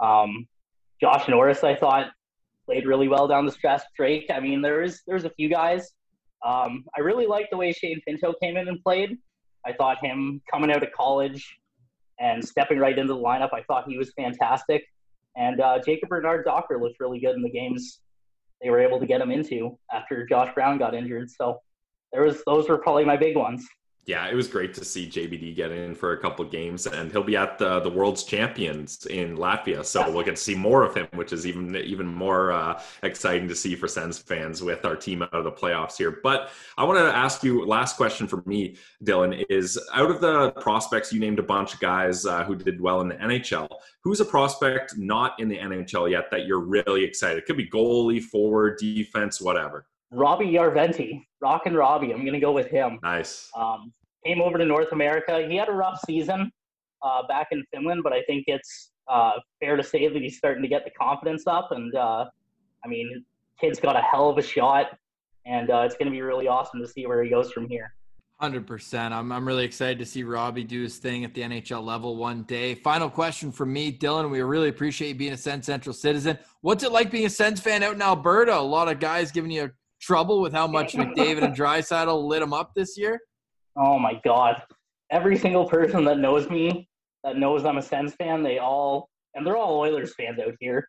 Um, 0.00 0.46
Josh 1.00 1.28
Norris, 1.28 1.64
I 1.64 1.74
thought, 1.74 2.10
played 2.66 2.86
really 2.86 3.08
well 3.08 3.26
down 3.26 3.46
the 3.46 3.52
stretch. 3.52 3.82
Drake, 3.96 4.26
I 4.32 4.40
mean, 4.40 4.60
there 4.60 4.80
was 4.80 5.02
there's 5.06 5.24
a 5.24 5.30
few 5.30 5.48
guys. 5.48 5.92
Um, 6.44 6.84
I 6.96 7.00
really 7.00 7.26
liked 7.26 7.50
the 7.50 7.56
way 7.56 7.72
Shane 7.72 8.00
Pinto 8.06 8.34
came 8.42 8.56
in 8.56 8.68
and 8.68 8.82
played. 8.82 9.16
I 9.64 9.72
thought 9.72 10.04
him 10.04 10.42
coming 10.50 10.72
out 10.72 10.82
of 10.82 10.90
college, 10.92 11.56
and 12.22 12.42
stepping 12.42 12.78
right 12.78 12.98
into 12.98 13.12
the 13.12 13.20
lineup. 13.20 13.50
I 13.52 13.62
thought 13.64 13.84
he 13.86 13.98
was 13.98 14.12
fantastic. 14.14 14.84
And 15.36 15.60
uh, 15.60 15.80
Jacob 15.84 16.08
Bernard 16.08 16.44
Docker 16.44 16.80
looked 16.80 17.00
really 17.00 17.20
good 17.20 17.34
in 17.34 17.42
the 17.42 17.50
games 17.50 18.00
they 18.62 18.70
were 18.70 18.80
able 18.80 19.00
to 19.00 19.06
get 19.06 19.20
him 19.20 19.30
into 19.30 19.76
after 19.92 20.24
Josh 20.24 20.54
Brown 20.54 20.78
got 20.78 20.94
injured. 20.94 21.30
So 21.30 21.60
there 22.12 22.22
was 22.22 22.42
those 22.46 22.68
were 22.68 22.78
probably 22.78 23.04
my 23.04 23.16
big 23.16 23.36
ones. 23.36 23.66
Yeah, 24.04 24.28
it 24.28 24.34
was 24.34 24.48
great 24.48 24.74
to 24.74 24.84
see 24.84 25.08
JBD 25.08 25.54
get 25.54 25.70
in 25.70 25.94
for 25.94 26.12
a 26.12 26.18
couple 26.18 26.44
games, 26.44 26.88
and 26.88 27.12
he'll 27.12 27.22
be 27.22 27.36
at 27.36 27.56
the 27.56 27.78
the 27.78 27.88
World's 27.88 28.24
Champions 28.24 29.06
in 29.06 29.36
Latvia, 29.36 29.84
so 29.84 30.10
we'll 30.10 30.24
get 30.24 30.34
to 30.34 30.42
see 30.42 30.56
more 30.56 30.82
of 30.82 30.96
him, 30.96 31.06
which 31.14 31.32
is 31.32 31.46
even 31.46 31.76
even 31.76 32.06
more 32.06 32.50
uh, 32.50 32.82
exciting 33.04 33.46
to 33.46 33.54
see 33.54 33.76
for 33.76 33.86
Sens 33.86 34.18
fans 34.18 34.60
with 34.60 34.84
our 34.84 34.96
team 34.96 35.22
out 35.22 35.32
of 35.32 35.44
the 35.44 35.52
playoffs 35.52 35.96
here. 35.96 36.18
But 36.20 36.50
I 36.76 36.82
want 36.82 36.98
to 36.98 37.16
ask 37.16 37.44
you 37.44 37.64
last 37.64 37.96
question 37.96 38.26
for 38.26 38.42
me, 38.44 38.74
Dylan, 39.04 39.44
is 39.48 39.78
out 39.94 40.10
of 40.10 40.20
the 40.20 40.50
prospects 40.50 41.12
you 41.12 41.20
named 41.20 41.38
a 41.38 41.44
bunch 41.44 41.72
of 41.74 41.78
guys 41.78 42.26
uh, 42.26 42.42
who 42.42 42.56
did 42.56 42.80
well 42.80 43.02
in 43.02 43.08
the 43.08 43.14
NHL. 43.14 43.68
Who's 44.02 44.18
a 44.18 44.24
prospect 44.24 44.96
not 44.98 45.38
in 45.38 45.48
the 45.48 45.58
NHL 45.58 46.10
yet 46.10 46.28
that 46.32 46.44
you're 46.44 46.58
really 46.58 47.04
excited? 47.04 47.38
It 47.38 47.46
could 47.46 47.56
be 47.56 47.68
goalie, 47.68 48.20
forward, 48.20 48.78
defense, 48.78 49.40
whatever. 49.40 49.86
Roby 50.12 50.46
Järventie, 50.46 51.24
Rock 51.40 51.62
and 51.66 51.76
Robbie. 51.76 52.12
I'm 52.12 52.20
going 52.20 52.34
to 52.34 52.40
go 52.40 52.52
with 52.52 52.68
him. 52.68 52.98
Nice. 53.02 53.48
Um, 53.56 53.92
came 54.24 54.40
over 54.40 54.58
to 54.58 54.64
North 54.64 54.92
America. 54.92 55.46
He 55.48 55.56
had 55.56 55.68
a 55.68 55.72
rough 55.72 55.98
season 56.06 56.50
uh, 57.02 57.26
back 57.26 57.48
in 57.50 57.64
Finland, 57.72 58.02
but 58.04 58.12
I 58.12 58.22
think 58.24 58.44
it's 58.46 58.90
uh, 59.08 59.32
fair 59.60 59.76
to 59.76 59.82
say 59.82 60.08
that 60.08 60.22
he's 60.22 60.36
starting 60.36 60.62
to 60.62 60.68
get 60.68 60.84
the 60.84 60.90
confidence 60.90 61.44
up. 61.46 61.72
And 61.72 61.94
uh, 61.94 62.26
I 62.84 62.88
mean, 62.88 63.24
kid's 63.60 63.80
got 63.80 63.96
a 63.96 64.02
hell 64.02 64.28
of 64.28 64.38
a 64.38 64.42
shot, 64.42 64.96
and 65.46 65.70
uh, 65.70 65.80
it's 65.80 65.94
going 65.94 66.06
to 66.06 66.12
be 66.12 66.20
really 66.20 66.46
awesome 66.46 66.80
to 66.80 66.86
see 66.86 67.06
where 67.06 67.22
he 67.22 67.30
goes 67.30 67.50
from 67.50 67.68
here. 67.68 67.94
Hundred 68.38 68.66
percent. 68.66 69.14
I'm 69.14 69.30
I'm 69.30 69.46
really 69.46 69.64
excited 69.64 70.00
to 70.00 70.04
see 70.04 70.24
Robbie 70.24 70.64
do 70.64 70.82
his 70.82 70.98
thing 70.98 71.24
at 71.24 71.32
the 71.32 71.42
NHL 71.42 71.84
level 71.84 72.16
one 72.16 72.42
day. 72.42 72.74
Final 72.74 73.08
question 73.08 73.52
from 73.52 73.72
me, 73.72 73.96
Dylan. 73.96 74.28
We 74.30 74.42
really 74.42 74.68
appreciate 74.68 75.10
you 75.10 75.14
being 75.14 75.32
a 75.32 75.36
Sens 75.36 75.66
Central 75.66 75.92
citizen. 75.92 76.36
What's 76.60 76.82
it 76.82 76.90
like 76.90 77.12
being 77.12 77.26
a 77.26 77.30
Sens 77.30 77.60
fan 77.60 77.84
out 77.84 77.94
in 77.94 78.02
Alberta? 78.02 78.58
A 78.58 78.60
lot 78.60 78.88
of 78.88 78.98
guys 78.98 79.30
giving 79.30 79.52
you 79.52 79.70
trouble 80.02 80.42
with 80.42 80.52
how 80.52 80.66
much 80.66 80.94
McDavid 80.94 81.42
and 81.42 81.56
Draisaitl 81.56 82.28
lit 82.28 82.42
him 82.42 82.52
up 82.52 82.72
this 82.74 82.98
year? 82.98 83.20
Oh 83.76 83.98
my 83.98 84.20
god! 84.24 84.62
Every 85.10 85.38
single 85.38 85.66
person 85.66 86.04
that 86.04 86.18
knows 86.18 86.50
me, 86.50 86.88
that 87.24 87.38
knows 87.38 87.64
I'm 87.64 87.78
a 87.78 87.82
Sens 87.82 88.14
fan, 88.14 88.42
they 88.42 88.58
all 88.58 89.08
and 89.34 89.46
they're 89.46 89.56
all 89.56 89.78
Oilers 89.78 90.14
fans 90.14 90.38
out 90.38 90.54
here. 90.60 90.88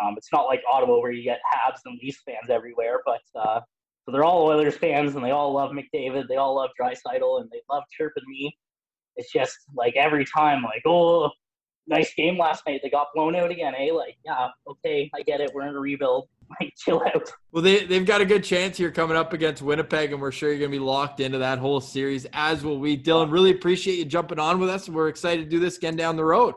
Um, 0.00 0.14
it's 0.16 0.32
not 0.32 0.46
like 0.46 0.62
Ottawa 0.70 0.98
where 1.00 1.12
you 1.12 1.24
get 1.24 1.40
Habs 1.52 1.80
and 1.84 1.98
Leafs 2.02 2.22
fans 2.24 2.50
everywhere, 2.50 3.00
but 3.04 3.22
uh, 3.40 3.60
so 4.04 4.12
they're 4.12 4.24
all 4.24 4.44
Oilers 4.44 4.76
fans 4.76 5.14
and 5.14 5.24
they 5.24 5.30
all 5.30 5.52
love 5.52 5.70
McDavid, 5.72 6.28
they 6.28 6.36
all 6.36 6.54
love 6.54 6.70
Draisaitl, 6.80 7.40
and 7.40 7.50
they 7.50 7.62
love 7.70 7.84
chirping 7.96 8.24
me. 8.28 8.56
It's 9.16 9.32
just 9.32 9.56
like 9.74 9.94
every 9.96 10.24
time, 10.24 10.62
like, 10.62 10.82
oh, 10.86 11.30
nice 11.86 12.12
game 12.14 12.38
last 12.38 12.64
night. 12.66 12.80
They 12.82 12.90
got 12.90 13.08
blown 13.14 13.36
out 13.36 13.50
again, 13.50 13.74
eh? 13.78 13.92
Like, 13.92 14.16
yeah, 14.24 14.48
okay, 14.66 15.10
I 15.14 15.22
get 15.22 15.40
it. 15.40 15.52
We're 15.54 15.68
in 15.68 15.74
a 15.74 15.80
rebuild. 15.80 16.28
Like, 16.60 16.72
chill 16.76 17.02
out. 17.14 17.30
Well, 17.52 17.62
they, 17.62 17.84
they've 17.84 18.06
got 18.06 18.20
a 18.20 18.24
good 18.24 18.44
chance 18.44 18.76
here 18.76 18.90
coming 18.90 19.16
up 19.16 19.32
against 19.32 19.62
Winnipeg, 19.62 20.12
and 20.12 20.20
we're 20.20 20.32
sure 20.32 20.50
you're 20.50 20.58
going 20.58 20.70
to 20.70 20.78
be 20.78 20.84
locked 20.84 21.20
into 21.20 21.38
that 21.38 21.58
whole 21.58 21.80
series, 21.80 22.26
as 22.32 22.64
will 22.64 22.78
we. 22.78 22.96
Dylan, 22.96 23.30
really 23.30 23.50
appreciate 23.50 23.98
you 23.98 24.04
jumping 24.04 24.38
on 24.38 24.58
with 24.58 24.68
us. 24.68 24.88
We're 24.88 25.08
excited 25.08 25.44
to 25.44 25.50
do 25.50 25.60
this 25.60 25.76
again 25.76 25.96
down 25.96 26.16
the 26.16 26.24
road. 26.24 26.54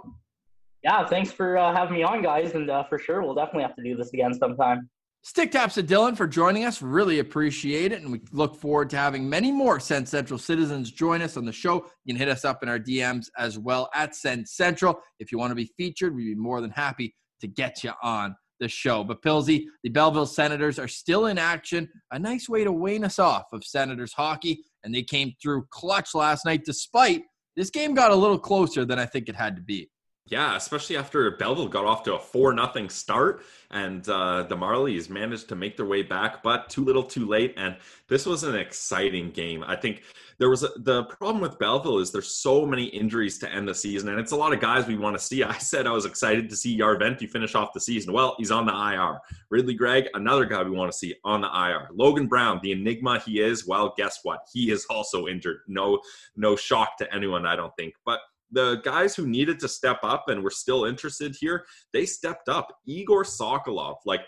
Yeah, 0.83 1.05
thanks 1.05 1.31
for 1.31 1.57
uh, 1.57 1.73
having 1.75 1.95
me 1.95 2.03
on, 2.03 2.21
guys. 2.21 2.53
And 2.53 2.69
uh, 2.69 2.83
for 2.85 2.99
sure, 2.99 3.21
we'll 3.21 3.35
definitely 3.35 3.63
have 3.63 3.75
to 3.75 3.83
do 3.83 3.95
this 3.95 4.13
again 4.13 4.33
sometime. 4.33 4.89
Stick 5.23 5.51
taps 5.51 5.73
to 5.73 5.83
Dylan 5.83 6.15
for 6.15 6.25
joining 6.25 6.63
us. 6.63 6.81
Really 6.81 7.19
appreciate 7.19 7.91
it. 7.91 8.01
And 8.01 8.11
we 8.11 8.21
look 8.31 8.55
forward 8.55 8.89
to 8.91 8.97
having 8.97 9.29
many 9.29 9.51
more 9.51 9.79
Sens 9.79 10.09
Central 10.09 10.39
citizens 10.39 10.89
join 10.91 11.21
us 11.21 11.35
on 11.35 11.43
the 11.43 11.51
show. 11.51 11.85
You 12.05 12.13
can 12.13 12.15
hit 12.15 12.29
us 12.29 12.45
up 12.45 12.63
in 12.63 12.69
our 12.69 12.79
DMs 12.79 13.25
as 13.38 13.59
well 13.59 13.89
at 13.93 14.15
Sens 14.15 14.53
Central. 14.53 15.01
If 15.19 15.31
you 15.31 15.38
want 15.38 15.51
to 15.51 15.55
be 15.55 15.69
featured, 15.75 16.15
we'd 16.15 16.23
be 16.23 16.35
more 16.35 16.61
than 16.61 16.71
happy 16.71 17.13
to 17.41 17.47
get 17.47 17.83
you 17.83 17.91
on 18.01 18.35
the 18.59 18.67
show. 18.67 19.03
But 19.03 19.21
Pilsy, 19.21 19.65
the 19.83 19.89
Belleville 19.89 20.25
Senators 20.25 20.79
are 20.79 20.87
still 20.87 21.27
in 21.27 21.37
action. 21.37 21.89
A 22.11 22.19
nice 22.19 22.49
way 22.49 22.63
to 22.63 22.71
wane 22.71 23.03
us 23.03 23.19
off 23.19 23.45
of 23.53 23.63
Senators 23.63 24.13
hockey. 24.13 24.63
And 24.83 24.93
they 24.93 25.03
came 25.03 25.33
through 25.41 25.67
clutch 25.69 26.15
last 26.15 26.45
night, 26.45 26.63
despite 26.65 27.23
this 27.55 27.69
game 27.69 27.93
got 27.93 28.11
a 28.11 28.15
little 28.15 28.39
closer 28.39 28.85
than 28.85 28.99
I 28.99 29.05
think 29.05 29.29
it 29.29 29.35
had 29.35 29.55
to 29.55 29.61
be. 29.61 29.89
Yeah, 30.30 30.57
especially 30.57 30.97
after 30.97 31.32
Belleville 31.32 31.69
got 31.69 31.86
off 31.86 32.03
to 32.03 32.15
a 32.15 32.19
four 32.19 32.51
nothing 32.53 32.89
start, 32.89 33.43
and 33.71 34.07
uh, 34.09 34.43
the 34.43 34.57
Marlies 34.57 35.09
managed 35.09 35.47
to 35.49 35.55
make 35.55 35.78
their 35.78 35.86
way 35.86 36.01
back, 36.01 36.43
but 36.43 36.69
too 36.69 36.84
little, 36.84 37.03
too 37.03 37.25
late. 37.25 37.53
And 37.55 37.78
this 38.09 38.25
was 38.25 38.43
an 38.43 38.55
exciting 38.55 39.32
game. 39.32 39.63
I 39.65 39.78
think 39.78 40.03
there 40.38 40.49
was 40.49 40.63
a, 40.63 40.69
the 40.80 41.05
problem 41.05 41.39
with 41.39 41.57
Belleville 41.59 41.99
is 41.99 42.11
there's 42.11 42.34
so 42.34 42.65
many 42.65 42.86
injuries 42.86 43.38
to 43.39 43.49
end 43.49 43.69
the 43.69 43.73
season, 43.73 44.09
and 44.09 44.19
it's 44.19 44.34
a 44.34 44.36
lot 44.36 44.51
of 44.51 44.59
guys 44.59 44.86
we 44.86 44.97
want 44.97 45.17
to 45.17 45.23
see. 45.23 45.43
I 45.45 45.57
said 45.59 45.88
I 45.88 45.91
was 45.91 46.05
excited 46.05 46.49
to 46.49 46.57
see 46.57 46.78
Järventie 46.78 47.30
finish 47.30 47.55
off 47.55 47.71
the 47.73 47.80
season. 47.80 48.11
Well, 48.11 48.36
he's 48.38 48.51
on 48.51 48.65
the 48.65 48.73
IR. 48.73 49.19
Ridley 49.49 49.75
Greig, 49.75 50.09
another 50.13 50.43
guy 50.43 50.61
we 50.61 50.71
want 50.71 50.91
to 50.91 50.97
see 50.97 51.15
on 51.23 51.39
the 51.39 51.47
IR. 51.47 51.88
Logan 51.93 52.28
Brown, 52.28 52.59
the 52.61 52.73
enigma 52.73 53.19
he 53.19 53.39
is. 53.39 53.65
Well, 53.65 53.93
guess 53.95 54.19
what? 54.23 54.41
He 54.51 54.71
is 54.71 54.86
also 54.89 55.28
injured. 55.28 55.59
No, 55.69 56.01
no 56.36 56.57
shock 56.57 56.97
to 56.97 57.13
anyone, 57.13 57.45
I 57.45 57.55
don't 57.55 57.75
think, 57.78 57.93
but 58.05 58.19
the 58.51 58.81
guys 58.83 59.15
who 59.15 59.27
needed 59.27 59.59
to 59.59 59.67
step 59.67 59.99
up 60.03 60.25
and 60.27 60.43
were 60.43 60.49
still 60.49 60.85
interested 60.85 61.35
here, 61.39 61.65
they 61.93 62.05
stepped 62.05 62.49
up. 62.49 62.67
Igor 62.85 63.23
Sokolov, 63.23 63.97
like 64.05 64.21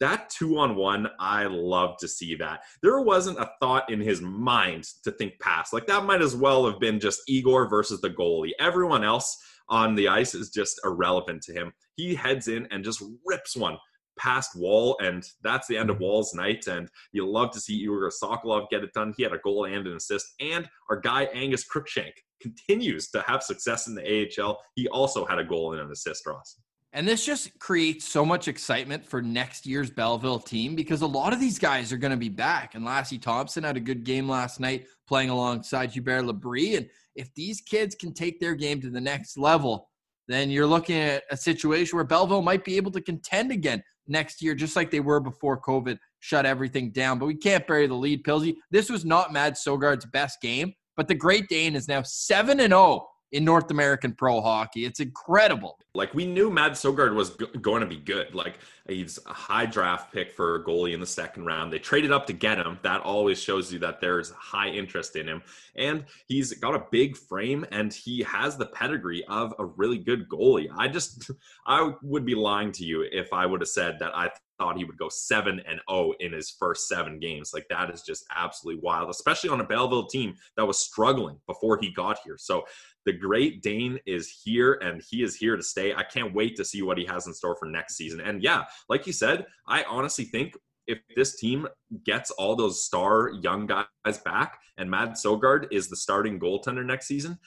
that 0.00 0.28
two 0.28 0.58
on 0.58 0.76
one, 0.76 1.08
I 1.18 1.44
love 1.44 1.96
to 1.98 2.08
see 2.08 2.34
that. 2.36 2.60
There 2.82 3.00
wasn't 3.00 3.38
a 3.38 3.50
thought 3.60 3.90
in 3.90 4.00
his 4.00 4.20
mind 4.20 4.84
to 5.04 5.12
think 5.12 5.38
past. 5.40 5.72
Like 5.72 5.86
that 5.86 6.04
might 6.04 6.22
as 6.22 6.36
well 6.36 6.66
have 6.66 6.80
been 6.80 7.00
just 7.00 7.22
Igor 7.28 7.68
versus 7.68 8.00
the 8.00 8.10
goalie. 8.10 8.50
Everyone 8.58 9.04
else 9.04 9.36
on 9.68 9.94
the 9.94 10.08
ice 10.08 10.34
is 10.34 10.50
just 10.50 10.80
irrelevant 10.84 11.42
to 11.42 11.52
him. 11.52 11.72
He 11.96 12.14
heads 12.14 12.48
in 12.48 12.66
and 12.70 12.84
just 12.84 13.02
rips 13.24 13.56
one 13.56 13.78
past 14.18 14.52
Woll, 14.54 14.96
and 15.00 15.24
that's 15.42 15.66
the 15.66 15.76
end 15.76 15.90
of 15.90 15.96
mm-hmm. 15.96 16.04
Woll's 16.04 16.34
night. 16.34 16.66
And 16.66 16.88
you 17.12 17.28
love 17.28 17.50
to 17.52 17.60
see 17.60 17.74
Igor 17.74 18.10
Sokolov 18.10 18.68
get 18.70 18.84
it 18.84 18.92
done. 18.92 19.14
He 19.16 19.22
had 19.22 19.32
a 19.32 19.38
goal 19.38 19.64
and 19.64 19.86
an 19.86 19.96
assist. 19.96 20.26
And 20.40 20.68
our 20.90 21.00
guy 21.00 21.24
Angus 21.34 21.64
Crookshank 21.64 22.14
continues 22.44 23.08
to 23.08 23.24
have 23.26 23.42
success 23.42 23.86
in 23.86 23.94
the 23.94 24.02
AHL. 24.40 24.60
He 24.74 24.86
also 24.88 25.24
had 25.24 25.38
a 25.38 25.44
goal 25.44 25.72
and 25.72 25.80
an 25.80 25.90
assist, 25.90 26.26
Ross. 26.26 26.58
And 26.92 27.08
this 27.08 27.24
just 27.24 27.58
creates 27.58 28.06
so 28.06 28.24
much 28.24 28.46
excitement 28.46 29.04
for 29.04 29.20
next 29.20 29.66
year's 29.66 29.90
Belleville 29.90 30.38
team 30.38 30.76
because 30.76 31.02
a 31.02 31.06
lot 31.06 31.32
of 31.32 31.40
these 31.40 31.58
guys 31.58 31.92
are 31.92 31.96
going 31.96 32.12
to 32.12 32.16
be 32.16 32.28
back. 32.28 32.74
And 32.74 32.86
Lassi 32.86 33.20
Thomson 33.20 33.64
had 33.64 33.76
a 33.76 33.80
good 33.80 34.04
game 34.04 34.28
last 34.28 34.60
night 34.60 34.86
playing 35.08 35.30
alongside 35.30 35.90
Hubert 35.90 36.22
Labrie. 36.22 36.76
And 36.76 36.88
if 37.16 37.34
these 37.34 37.60
kids 37.60 37.96
can 37.96 38.12
take 38.12 38.38
their 38.38 38.54
game 38.54 38.80
to 38.82 38.90
the 38.90 39.00
next 39.00 39.36
level, 39.36 39.88
then 40.28 40.50
you're 40.50 40.66
looking 40.66 40.96
at 40.96 41.24
a 41.30 41.36
situation 41.36 41.96
where 41.96 42.04
Belleville 42.04 42.42
might 42.42 42.64
be 42.64 42.76
able 42.76 42.92
to 42.92 43.00
contend 43.00 43.50
again 43.50 43.82
next 44.06 44.40
year, 44.40 44.54
just 44.54 44.76
like 44.76 44.90
they 44.90 45.00
were 45.00 45.20
before 45.20 45.60
COVID 45.60 45.98
shut 46.20 46.46
everything 46.46 46.90
down. 46.92 47.18
But 47.18 47.26
we 47.26 47.34
can't 47.34 47.66
bury 47.66 47.86
the 47.86 47.94
lead, 47.94 48.24
Pilsy. 48.24 48.54
This 48.70 48.88
was 48.88 49.04
not 49.04 49.32
Mad 49.32 49.54
Søgaard's 49.54 50.06
best 50.06 50.40
game, 50.40 50.72
but 50.96 51.08
the 51.08 51.14
Great 51.14 51.48
Dane 51.48 51.74
is 51.76 51.88
now 51.88 52.02
7 52.02 52.60
and 52.60 52.72
0 52.72 53.06
in 53.34 53.44
North 53.44 53.72
American 53.72 54.12
pro 54.12 54.40
hockey. 54.40 54.84
It's 54.84 55.00
incredible. 55.00 55.76
Like 55.96 56.14
we 56.14 56.24
knew 56.24 56.50
Matt 56.50 56.72
Søgaard 56.72 57.14
was 57.14 57.30
g- 57.30 57.46
going 57.60 57.80
to 57.80 57.86
be 57.86 57.96
good. 57.96 58.32
Like 58.32 58.58
he's 58.88 59.18
a 59.26 59.32
high 59.32 59.66
draft 59.66 60.14
pick 60.14 60.30
for 60.30 60.54
a 60.54 60.64
goalie 60.64 60.94
in 60.94 61.00
the 61.00 61.06
second 61.06 61.44
round. 61.44 61.72
They 61.72 61.80
traded 61.80 62.12
up 62.12 62.26
to 62.28 62.32
get 62.32 62.58
him. 62.58 62.78
That 62.82 63.00
always 63.00 63.42
shows 63.42 63.72
you 63.72 63.80
that 63.80 64.00
there's 64.00 64.30
high 64.30 64.68
interest 64.68 65.16
in 65.16 65.26
him. 65.26 65.42
And 65.74 66.04
he's 66.28 66.52
got 66.52 66.76
a 66.76 66.84
big 66.92 67.16
frame 67.16 67.66
and 67.72 67.92
he 67.92 68.22
has 68.22 68.56
the 68.56 68.66
pedigree 68.66 69.24
of 69.24 69.52
a 69.58 69.64
really 69.64 69.98
good 69.98 70.28
goalie. 70.28 70.68
I 70.76 70.86
just 70.86 71.28
I 71.66 71.92
would 72.02 72.24
be 72.24 72.36
lying 72.36 72.70
to 72.72 72.84
you 72.84 73.04
if 73.10 73.32
I 73.32 73.46
would 73.46 73.60
have 73.60 73.68
said 73.68 73.98
that 73.98 74.16
I 74.16 74.30
thought 74.58 74.76
he 74.76 74.84
would 74.84 74.98
go 74.98 75.08
7 75.08 75.60
and 75.66 75.80
0 75.90 76.12
in 76.20 76.32
his 76.32 76.50
first 76.50 76.88
7 76.88 77.18
games. 77.18 77.52
Like 77.52 77.66
that 77.70 77.90
is 77.90 78.02
just 78.02 78.24
absolutely 78.34 78.80
wild, 78.82 79.10
especially 79.10 79.50
on 79.50 79.60
a 79.60 79.64
Belleville 79.64 80.06
team 80.06 80.34
that 80.56 80.66
was 80.66 80.78
struggling 80.78 81.38
before 81.46 81.78
he 81.80 81.92
got 81.92 82.18
here. 82.24 82.36
So 82.38 82.64
the 83.06 83.12
great 83.12 83.62
Dane 83.62 83.98
is 84.06 84.40
here 84.44 84.78
and 84.82 85.02
he 85.08 85.22
is 85.22 85.36
here 85.36 85.56
to 85.56 85.62
stay. 85.62 85.94
I 85.94 86.02
can't 86.04 86.34
wait 86.34 86.56
to 86.56 86.64
see 86.64 86.82
what 86.82 86.98
he 86.98 87.04
has 87.04 87.26
in 87.26 87.34
store 87.34 87.56
for 87.56 87.66
next 87.66 87.96
season. 87.96 88.20
And 88.20 88.42
yeah, 88.42 88.64
like 88.88 89.06
you 89.06 89.12
said, 89.12 89.46
I 89.66 89.84
honestly 89.84 90.24
think 90.24 90.56
if 90.86 90.98
this 91.16 91.36
team 91.36 91.66
gets 92.04 92.30
all 92.32 92.56
those 92.56 92.84
star 92.84 93.30
young 93.42 93.66
guys 93.66 94.18
back 94.24 94.58
and 94.76 94.90
Mad 94.90 95.10
Søgaard 95.10 95.66
is 95.70 95.88
the 95.88 95.96
starting 95.96 96.38
goaltender 96.38 96.84
next 96.84 97.06
season, 97.06 97.38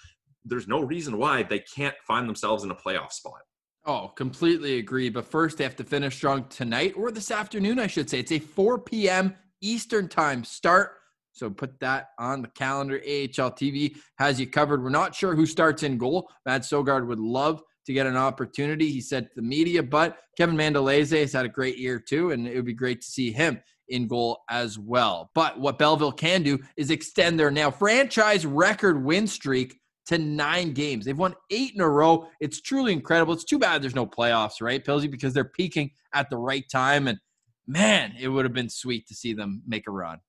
there's 0.46 0.68
no 0.68 0.82
reason 0.82 1.18
why 1.18 1.44
they 1.44 1.60
can't 1.60 1.96
find 2.08 2.28
themselves 2.28 2.64
in 2.64 2.72
a 2.72 2.76
playoff 2.76 3.12
spot. 3.12 3.42
Oh, 3.88 4.10
completely 4.10 4.80
agree. 4.80 5.10
But 5.10 5.26
first, 5.26 5.58
they 5.58 5.64
have 5.64 5.78
to 5.78 5.84
finish 5.86 6.16
strong 6.16 6.44
tonight 6.50 6.94
or 6.98 7.10
this 7.10 7.32
afternoon, 7.32 7.80
I 7.80 7.88
should 7.88 8.10
say. 8.10 8.20
It's 8.20 8.34
a 8.34 8.40
4 8.40 8.80
p.m. 8.80 9.34
Eastern 9.62 10.10
time 10.10 10.44
start. 10.44 10.92
So 11.32 11.50
put 11.50 11.80
that 11.80 12.10
on 12.20 12.42
the 12.42 12.50
calendar. 12.50 12.96
AHL 12.96 13.52
TV 13.52 13.96
has 14.18 14.42
you 14.42 14.48
covered. 14.48 14.84
We're 14.84 14.90
not 14.90 15.16
sure 15.16 15.36
who 15.36 15.46
starts 15.46 15.84
in 15.84 15.98
goal. 15.98 16.30
Matt 16.46 16.64
Søgaard 16.64 17.08
would 17.08 17.20
love 17.20 17.62
to 17.86 17.94
get 17.94 18.06
an 18.06 18.18
opportunity, 18.18 18.92
he 18.92 19.00
said 19.00 19.30
to 19.30 19.36
the 19.38 19.42
media, 19.42 19.82
but 19.82 20.18
Kevin 20.38 20.58
Mandolese 20.58 21.18
has 21.18 21.32
had 21.32 21.46
a 21.46 21.50
great 21.50 21.78
year 21.78 22.00
too, 22.00 22.32
and 22.32 22.46
it 22.46 22.56
would 22.56 22.66
be 22.66 22.74
great 22.74 23.00
to 23.00 23.08
see 23.08 23.32
him 23.32 23.62
in 23.88 24.08
goal 24.08 24.40
as 24.50 24.78
well. 24.78 25.32
But 25.34 25.58
what 25.58 25.80
Belleville 25.80 26.12
can 26.12 26.44
do 26.44 26.60
is 26.76 26.92
extend 26.92 27.40
their 27.40 27.50
now 27.50 27.72
franchise 27.72 28.46
record 28.46 29.02
win 29.02 29.26
streak 29.26 29.80
to 30.08 30.18
nine 30.18 30.74
games. 30.74 31.06
They've 31.06 31.18
won 31.18 31.36
eight 31.52 31.74
in 31.76 31.82
a 31.82 31.90
row. 31.90 32.28
It's 32.40 32.62
truly 32.62 32.94
incredible. 32.94 33.34
It's 33.34 33.44
too 33.44 33.60
bad 33.60 33.82
there's 33.82 33.96
no 33.96 34.08
playoffs, 34.08 34.62
right, 34.62 34.84
Pilsy, 34.84 35.10
because 35.10 35.34
they're 35.34 35.46
peaking 35.46 35.92
at 36.14 36.30
the 36.30 36.38
right 36.38 36.66
time. 36.72 37.08
And 37.08 37.20
man, 37.68 38.14
it 38.20 38.30
would 38.30 38.46
have 38.46 38.54
been 38.54 38.70
sweet 38.70 39.08
to 39.08 39.14
see 39.14 39.34
them 39.34 39.62
make 39.68 39.88
a 39.88 39.92
run. 39.92 40.20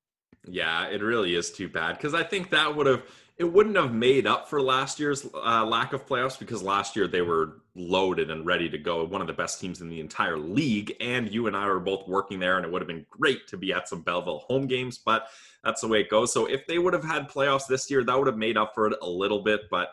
Yeah, 0.46 0.86
it 0.88 1.02
really 1.02 1.34
is 1.34 1.50
too 1.50 1.68
bad 1.68 1.96
because 1.96 2.14
I 2.14 2.22
think 2.22 2.50
that 2.50 2.74
would 2.74 2.86
have 2.86 3.02
it 3.38 3.44
wouldn't 3.44 3.76
have 3.76 3.94
made 3.94 4.26
up 4.26 4.48
for 4.48 4.60
last 4.60 4.98
year's 4.98 5.26
uh, 5.32 5.64
lack 5.64 5.92
of 5.92 6.04
playoffs 6.06 6.36
because 6.36 6.60
last 6.60 6.96
year 6.96 7.06
they 7.06 7.22
were 7.22 7.62
loaded 7.76 8.32
and 8.32 8.44
ready 8.44 8.68
to 8.68 8.78
go, 8.78 9.04
one 9.04 9.20
of 9.20 9.28
the 9.28 9.32
best 9.32 9.60
teams 9.60 9.80
in 9.80 9.88
the 9.88 10.00
entire 10.00 10.36
league. 10.36 10.94
And 11.00 11.32
you 11.32 11.46
and 11.46 11.56
I 11.56 11.66
were 11.66 11.78
both 11.78 12.08
working 12.08 12.40
there, 12.40 12.56
and 12.56 12.66
it 12.66 12.72
would 12.72 12.82
have 12.82 12.88
been 12.88 13.06
great 13.10 13.46
to 13.48 13.56
be 13.56 13.72
at 13.72 13.88
some 13.88 14.02
Belleville 14.02 14.44
home 14.48 14.66
games, 14.66 14.98
but 14.98 15.28
that's 15.62 15.80
the 15.80 15.88
way 15.88 16.00
it 16.00 16.10
goes. 16.10 16.32
So 16.32 16.46
if 16.46 16.66
they 16.66 16.78
would 16.78 16.94
have 16.94 17.04
had 17.04 17.28
playoffs 17.28 17.68
this 17.68 17.88
year, 17.88 18.02
that 18.02 18.18
would 18.18 18.26
have 18.26 18.36
made 18.36 18.56
up 18.56 18.72
for 18.74 18.88
it 18.88 18.98
a 19.02 19.08
little 19.08 19.44
bit, 19.44 19.62
but 19.70 19.90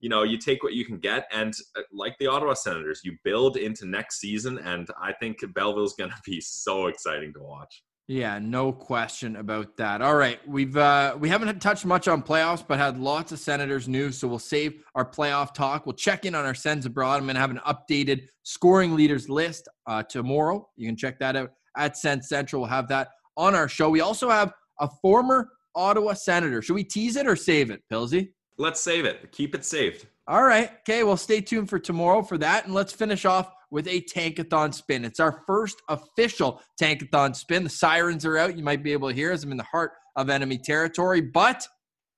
you 0.00 0.08
know, 0.08 0.22
you 0.22 0.38
take 0.38 0.62
what 0.62 0.74
you 0.74 0.84
can 0.84 0.98
get. 0.98 1.26
And 1.32 1.54
uh, 1.76 1.82
like 1.92 2.16
the 2.18 2.26
Ottawa 2.26 2.54
Senators, 2.54 3.00
you 3.04 3.16
build 3.24 3.56
into 3.56 3.86
next 3.86 4.20
season. 4.20 4.58
And 4.58 4.88
I 5.00 5.12
think 5.12 5.38
Belleville's 5.54 5.94
going 5.94 6.10
to 6.10 6.16
be 6.24 6.40
so 6.40 6.86
exciting 6.86 7.32
to 7.34 7.40
watch. 7.40 7.82
Yeah, 8.08 8.38
no 8.38 8.72
question 8.72 9.34
about 9.36 9.76
that. 9.78 10.00
All 10.00 10.14
right, 10.14 10.38
we've 10.46 10.76
uh, 10.76 11.16
we 11.18 11.28
haven't 11.28 11.60
touched 11.60 11.84
much 11.84 12.06
on 12.06 12.22
playoffs, 12.22 12.64
but 12.66 12.78
had 12.78 12.98
lots 12.98 13.32
of 13.32 13.40
Senators 13.40 13.88
news, 13.88 14.16
so 14.16 14.28
we'll 14.28 14.38
save 14.38 14.84
our 14.94 15.04
playoff 15.04 15.52
talk. 15.52 15.86
We'll 15.86 15.96
check 15.96 16.24
in 16.24 16.36
on 16.36 16.44
our 16.44 16.54
Sens 16.54 16.86
abroad. 16.86 17.16
I'm 17.16 17.24
going 17.24 17.34
to 17.34 17.40
have 17.40 17.50
an 17.50 17.60
updated 17.66 18.28
scoring 18.44 18.94
leaders 18.94 19.28
list 19.28 19.68
uh, 19.88 20.04
tomorrow. 20.04 20.68
You 20.76 20.86
can 20.86 20.96
check 20.96 21.18
that 21.18 21.34
out 21.34 21.50
at 21.76 21.96
Sens 21.96 22.28
Central. 22.28 22.62
We'll 22.62 22.70
have 22.70 22.86
that 22.88 23.08
on 23.36 23.56
our 23.56 23.68
show. 23.68 23.90
We 23.90 24.02
also 24.02 24.30
have 24.30 24.52
a 24.78 24.88
former 25.02 25.48
Ottawa 25.74 26.12
Senator. 26.12 26.62
Should 26.62 26.74
we 26.74 26.84
tease 26.84 27.16
it 27.16 27.26
or 27.26 27.34
save 27.34 27.70
it, 27.70 27.82
Pilsy? 27.92 28.28
Let's 28.56 28.80
save 28.80 29.04
it. 29.04 29.32
Keep 29.32 29.56
it 29.56 29.64
saved. 29.64 30.06
All 30.28 30.42
right. 30.42 30.70
Okay. 30.80 31.04
Well, 31.04 31.16
stay 31.16 31.40
tuned 31.40 31.70
for 31.70 31.78
tomorrow 31.78 32.22
for 32.22 32.36
that. 32.38 32.64
And 32.64 32.74
let's 32.74 32.92
finish 32.92 33.24
off 33.24 33.52
with 33.70 33.86
a 33.86 34.00
tankathon 34.02 34.74
spin. 34.74 35.04
It's 35.04 35.20
our 35.20 35.42
first 35.46 35.80
official 35.88 36.60
tankathon 36.80 37.34
spin. 37.36 37.64
The 37.64 37.70
sirens 37.70 38.24
are 38.24 38.36
out. 38.36 38.56
You 38.56 38.64
might 38.64 38.82
be 38.82 38.92
able 38.92 39.08
to 39.08 39.14
hear 39.14 39.32
us. 39.32 39.44
I'm 39.44 39.52
in 39.52 39.56
the 39.56 39.64
heart 39.64 39.92
of 40.16 40.30
enemy 40.30 40.58
territory, 40.58 41.20
but 41.20 41.66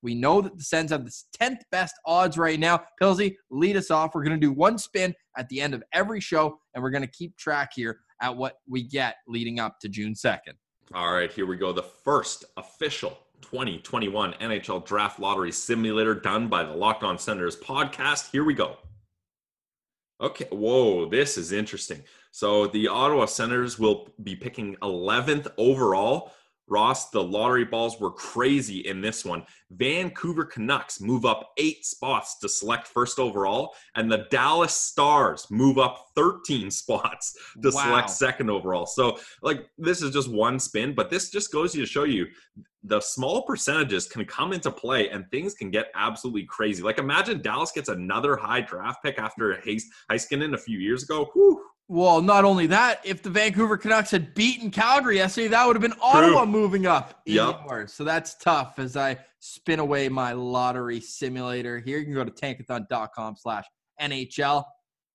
we 0.01 0.15
know 0.15 0.41
that 0.41 0.57
the 0.57 0.63
Sens 0.63 0.91
have 0.91 1.05
the 1.05 1.13
10th 1.41 1.59
best 1.71 1.93
odds 2.05 2.37
right 2.37 2.59
now. 2.59 2.83
Pilsy, 3.01 3.35
lead 3.51 3.75
us 3.75 3.91
off. 3.91 4.11
We're 4.15 4.23
going 4.23 4.39
to 4.39 4.45
do 4.45 4.53
one 4.53 4.77
spin 4.77 5.13
at 5.37 5.49
the 5.49 5.61
end 5.61 5.73
of 5.73 5.83
every 5.93 6.21
show, 6.21 6.57
and 6.73 6.83
we're 6.83 6.91
going 6.91 7.03
to 7.03 7.11
keep 7.11 7.37
track 7.37 7.71
here 7.75 7.99
at 8.21 8.35
what 8.35 8.55
we 8.67 8.83
get 8.83 9.15
leading 9.27 9.59
up 9.59 9.79
to 9.81 9.89
June 9.89 10.13
2nd. 10.13 10.53
All 10.93 11.13
right, 11.13 11.31
here 11.31 11.45
we 11.45 11.57
go. 11.57 11.73
The 11.73 11.83
first 11.83 12.45
official 12.57 13.19
2021 13.41 14.33
NHL 14.41 14.85
Draft 14.85 15.19
Lottery 15.19 15.51
Simulator 15.51 16.15
done 16.15 16.47
by 16.47 16.63
the 16.63 16.73
Locked 16.73 17.03
On 17.03 17.17
Senators 17.17 17.57
podcast. 17.57 18.31
Here 18.31 18.43
we 18.43 18.53
go. 18.53 18.77
Okay, 20.21 20.47
whoa, 20.51 21.09
this 21.09 21.37
is 21.37 21.51
interesting. 21.51 22.03
So 22.31 22.67
the 22.67 22.87
Ottawa 22.87 23.25
Senators 23.25 23.79
will 23.79 24.09
be 24.21 24.35
picking 24.35 24.75
11th 24.81 25.47
overall 25.57 26.33
Ross, 26.69 27.09
the 27.09 27.23
lottery 27.23 27.65
balls 27.65 27.99
were 27.99 28.11
crazy 28.11 28.79
in 28.79 29.01
this 29.01 29.25
one. 29.25 29.43
Vancouver 29.71 30.45
Canucks 30.45 31.01
move 31.01 31.25
up 31.25 31.51
eight 31.57 31.85
spots 31.85 32.39
to 32.39 32.49
select 32.49 32.87
first 32.87 33.19
overall, 33.19 33.75
and 33.95 34.11
the 34.11 34.25
Dallas 34.31 34.73
Stars 34.73 35.47
move 35.49 35.77
up 35.77 36.07
13 36.15 36.71
spots 36.71 37.37
to 37.61 37.71
wow. 37.71 37.83
select 37.83 38.09
second 38.09 38.49
overall. 38.49 38.85
So, 38.85 39.19
like, 39.41 39.69
this 39.77 40.01
is 40.01 40.11
just 40.11 40.29
one 40.29 40.59
spin, 40.59 40.93
but 40.93 41.09
this 41.09 41.29
just 41.29 41.51
goes 41.51 41.73
to 41.73 41.85
show 41.85 42.03
you 42.03 42.27
the 42.83 43.01
small 43.01 43.43
percentages 43.43 44.07
can 44.07 44.23
come 44.25 44.53
into 44.53 44.71
play 44.71 45.09
and 45.09 45.29
things 45.31 45.53
can 45.53 45.69
get 45.69 45.91
absolutely 45.95 46.43
crazy. 46.43 46.81
Like, 46.81 46.97
imagine 46.97 47.41
Dallas 47.41 47.71
gets 47.71 47.89
another 47.89 48.37
high 48.37 48.61
draft 48.61 49.03
pick 49.03 49.19
after 49.19 49.61
Heiskanen 50.09 50.53
a 50.53 50.57
few 50.57 50.79
years 50.79 51.03
ago. 51.03 51.29
Whew, 51.33 51.61
well, 51.89 52.21
not 52.21 52.45
only 52.45 52.67
that, 52.67 53.01
if 53.03 53.23
the 53.23 53.31
Vancouver 53.31 53.75
Canucks 53.75 54.11
had 54.11 54.35
beaten 54.35 54.69
Calgary 54.69 55.17
yesterday, 55.17 55.47
that 55.47 55.65
would 55.65 55.75
have 55.75 55.81
been 55.81 55.99
Ottawa 55.99 56.45
moving 56.45 56.85
up 56.85 57.21
yep. 57.25 57.61
So 57.89 58.03
that's 58.03 58.35
tough 58.35 58.77
as 58.77 58.95
I 58.95 59.17
spin 59.39 59.79
away 59.79 60.07
my 60.07 60.33
lottery 60.33 61.01
simulator 61.01 61.79
here. 61.79 61.97
You 61.97 62.05
can 62.05 62.13
go 62.13 62.23
to 62.23 62.31
tankathon.com 62.31 63.37
slash 63.37 63.65
NHL. 63.99 64.63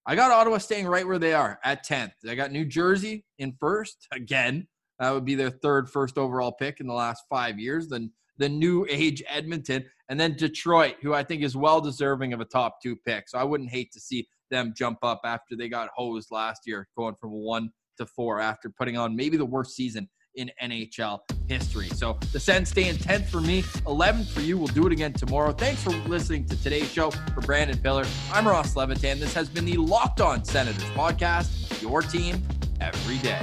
I 0.04 0.16
got 0.16 0.32
Ottawa 0.32 0.58
staying 0.58 0.88
right 0.88 1.06
where 1.06 1.20
they 1.20 1.32
are 1.32 1.60
at 1.64 1.86
10th. 1.86 2.12
I 2.28 2.34
got 2.34 2.50
New 2.50 2.64
Jersey 2.64 3.24
in 3.38 3.56
first 3.60 4.08
again. 4.10 4.66
That 4.98 5.12
would 5.12 5.24
be 5.24 5.36
their 5.36 5.50
third 5.50 5.88
first 5.88 6.18
overall 6.18 6.52
pick 6.52 6.80
in 6.80 6.88
the 6.88 6.92
last 6.92 7.22
five 7.30 7.56
years. 7.56 7.88
Then 7.88 8.10
the 8.38 8.48
new 8.48 8.84
age 8.90 9.22
Edmonton, 9.28 9.84
and 10.08 10.18
then 10.18 10.36
Detroit, 10.36 10.96
who 11.02 11.14
I 11.14 11.22
think 11.22 11.42
is 11.42 11.56
well 11.56 11.80
deserving 11.80 12.32
of 12.32 12.40
a 12.40 12.44
top 12.44 12.82
two 12.82 12.96
pick. 12.96 13.28
So 13.28 13.38
I 13.38 13.44
wouldn't 13.44 13.70
hate 13.70 13.92
to 13.92 14.00
see 14.00 14.26
them 14.54 14.72
jump 14.76 14.98
up 15.02 15.20
after 15.24 15.56
they 15.56 15.68
got 15.68 15.90
hosed 15.94 16.28
last 16.30 16.62
year, 16.66 16.88
going 16.96 17.14
from 17.20 17.30
one 17.30 17.70
to 17.98 18.06
four 18.06 18.40
after 18.40 18.70
putting 18.70 18.96
on 18.96 19.14
maybe 19.14 19.36
the 19.36 19.44
worst 19.44 19.74
season 19.74 20.08
in 20.36 20.50
NHL 20.62 21.20
history. 21.48 21.88
So 21.90 22.18
the 22.32 22.40
Sens 22.40 22.70
stay 22.70 22.88
in 22.88 22.96
10th 22.96 23.26
for 23.26 23.40
me, 23.40 23.62
11th 23.62 24.30
for 24.30 24.40
you. 24.40 24.58
We'll 24.58 24.68
do 24.68 24.86
it 24.86 24.92
again 24.92 25.12
tomorrow. 25.12 25.52
Thanks 25.52 25.82
for 25.82 25.90
listening 26.08 26.46
to 26.46 26.60
today's 26.62 26.90
show. 26.90 27.10
For 27.10 27.40
Brandon 27.40 27.78
Piller, 27.78 28.04
I'm 28.32 28.46
Ross 28.46 28.74
Levitan. 28.74 29.20
This 29.20 29.34
has 29.34 29.48
been 29.48 29.64
the 29.64 29.76
Locked 29.76 30.20
On 30.20 30.44
Senators 30.44 30.84
podcast, 30.90 31.80
your 31.80 32.02
team 32.02 32.42
every 32.80 33.18
day. 33.18 33.42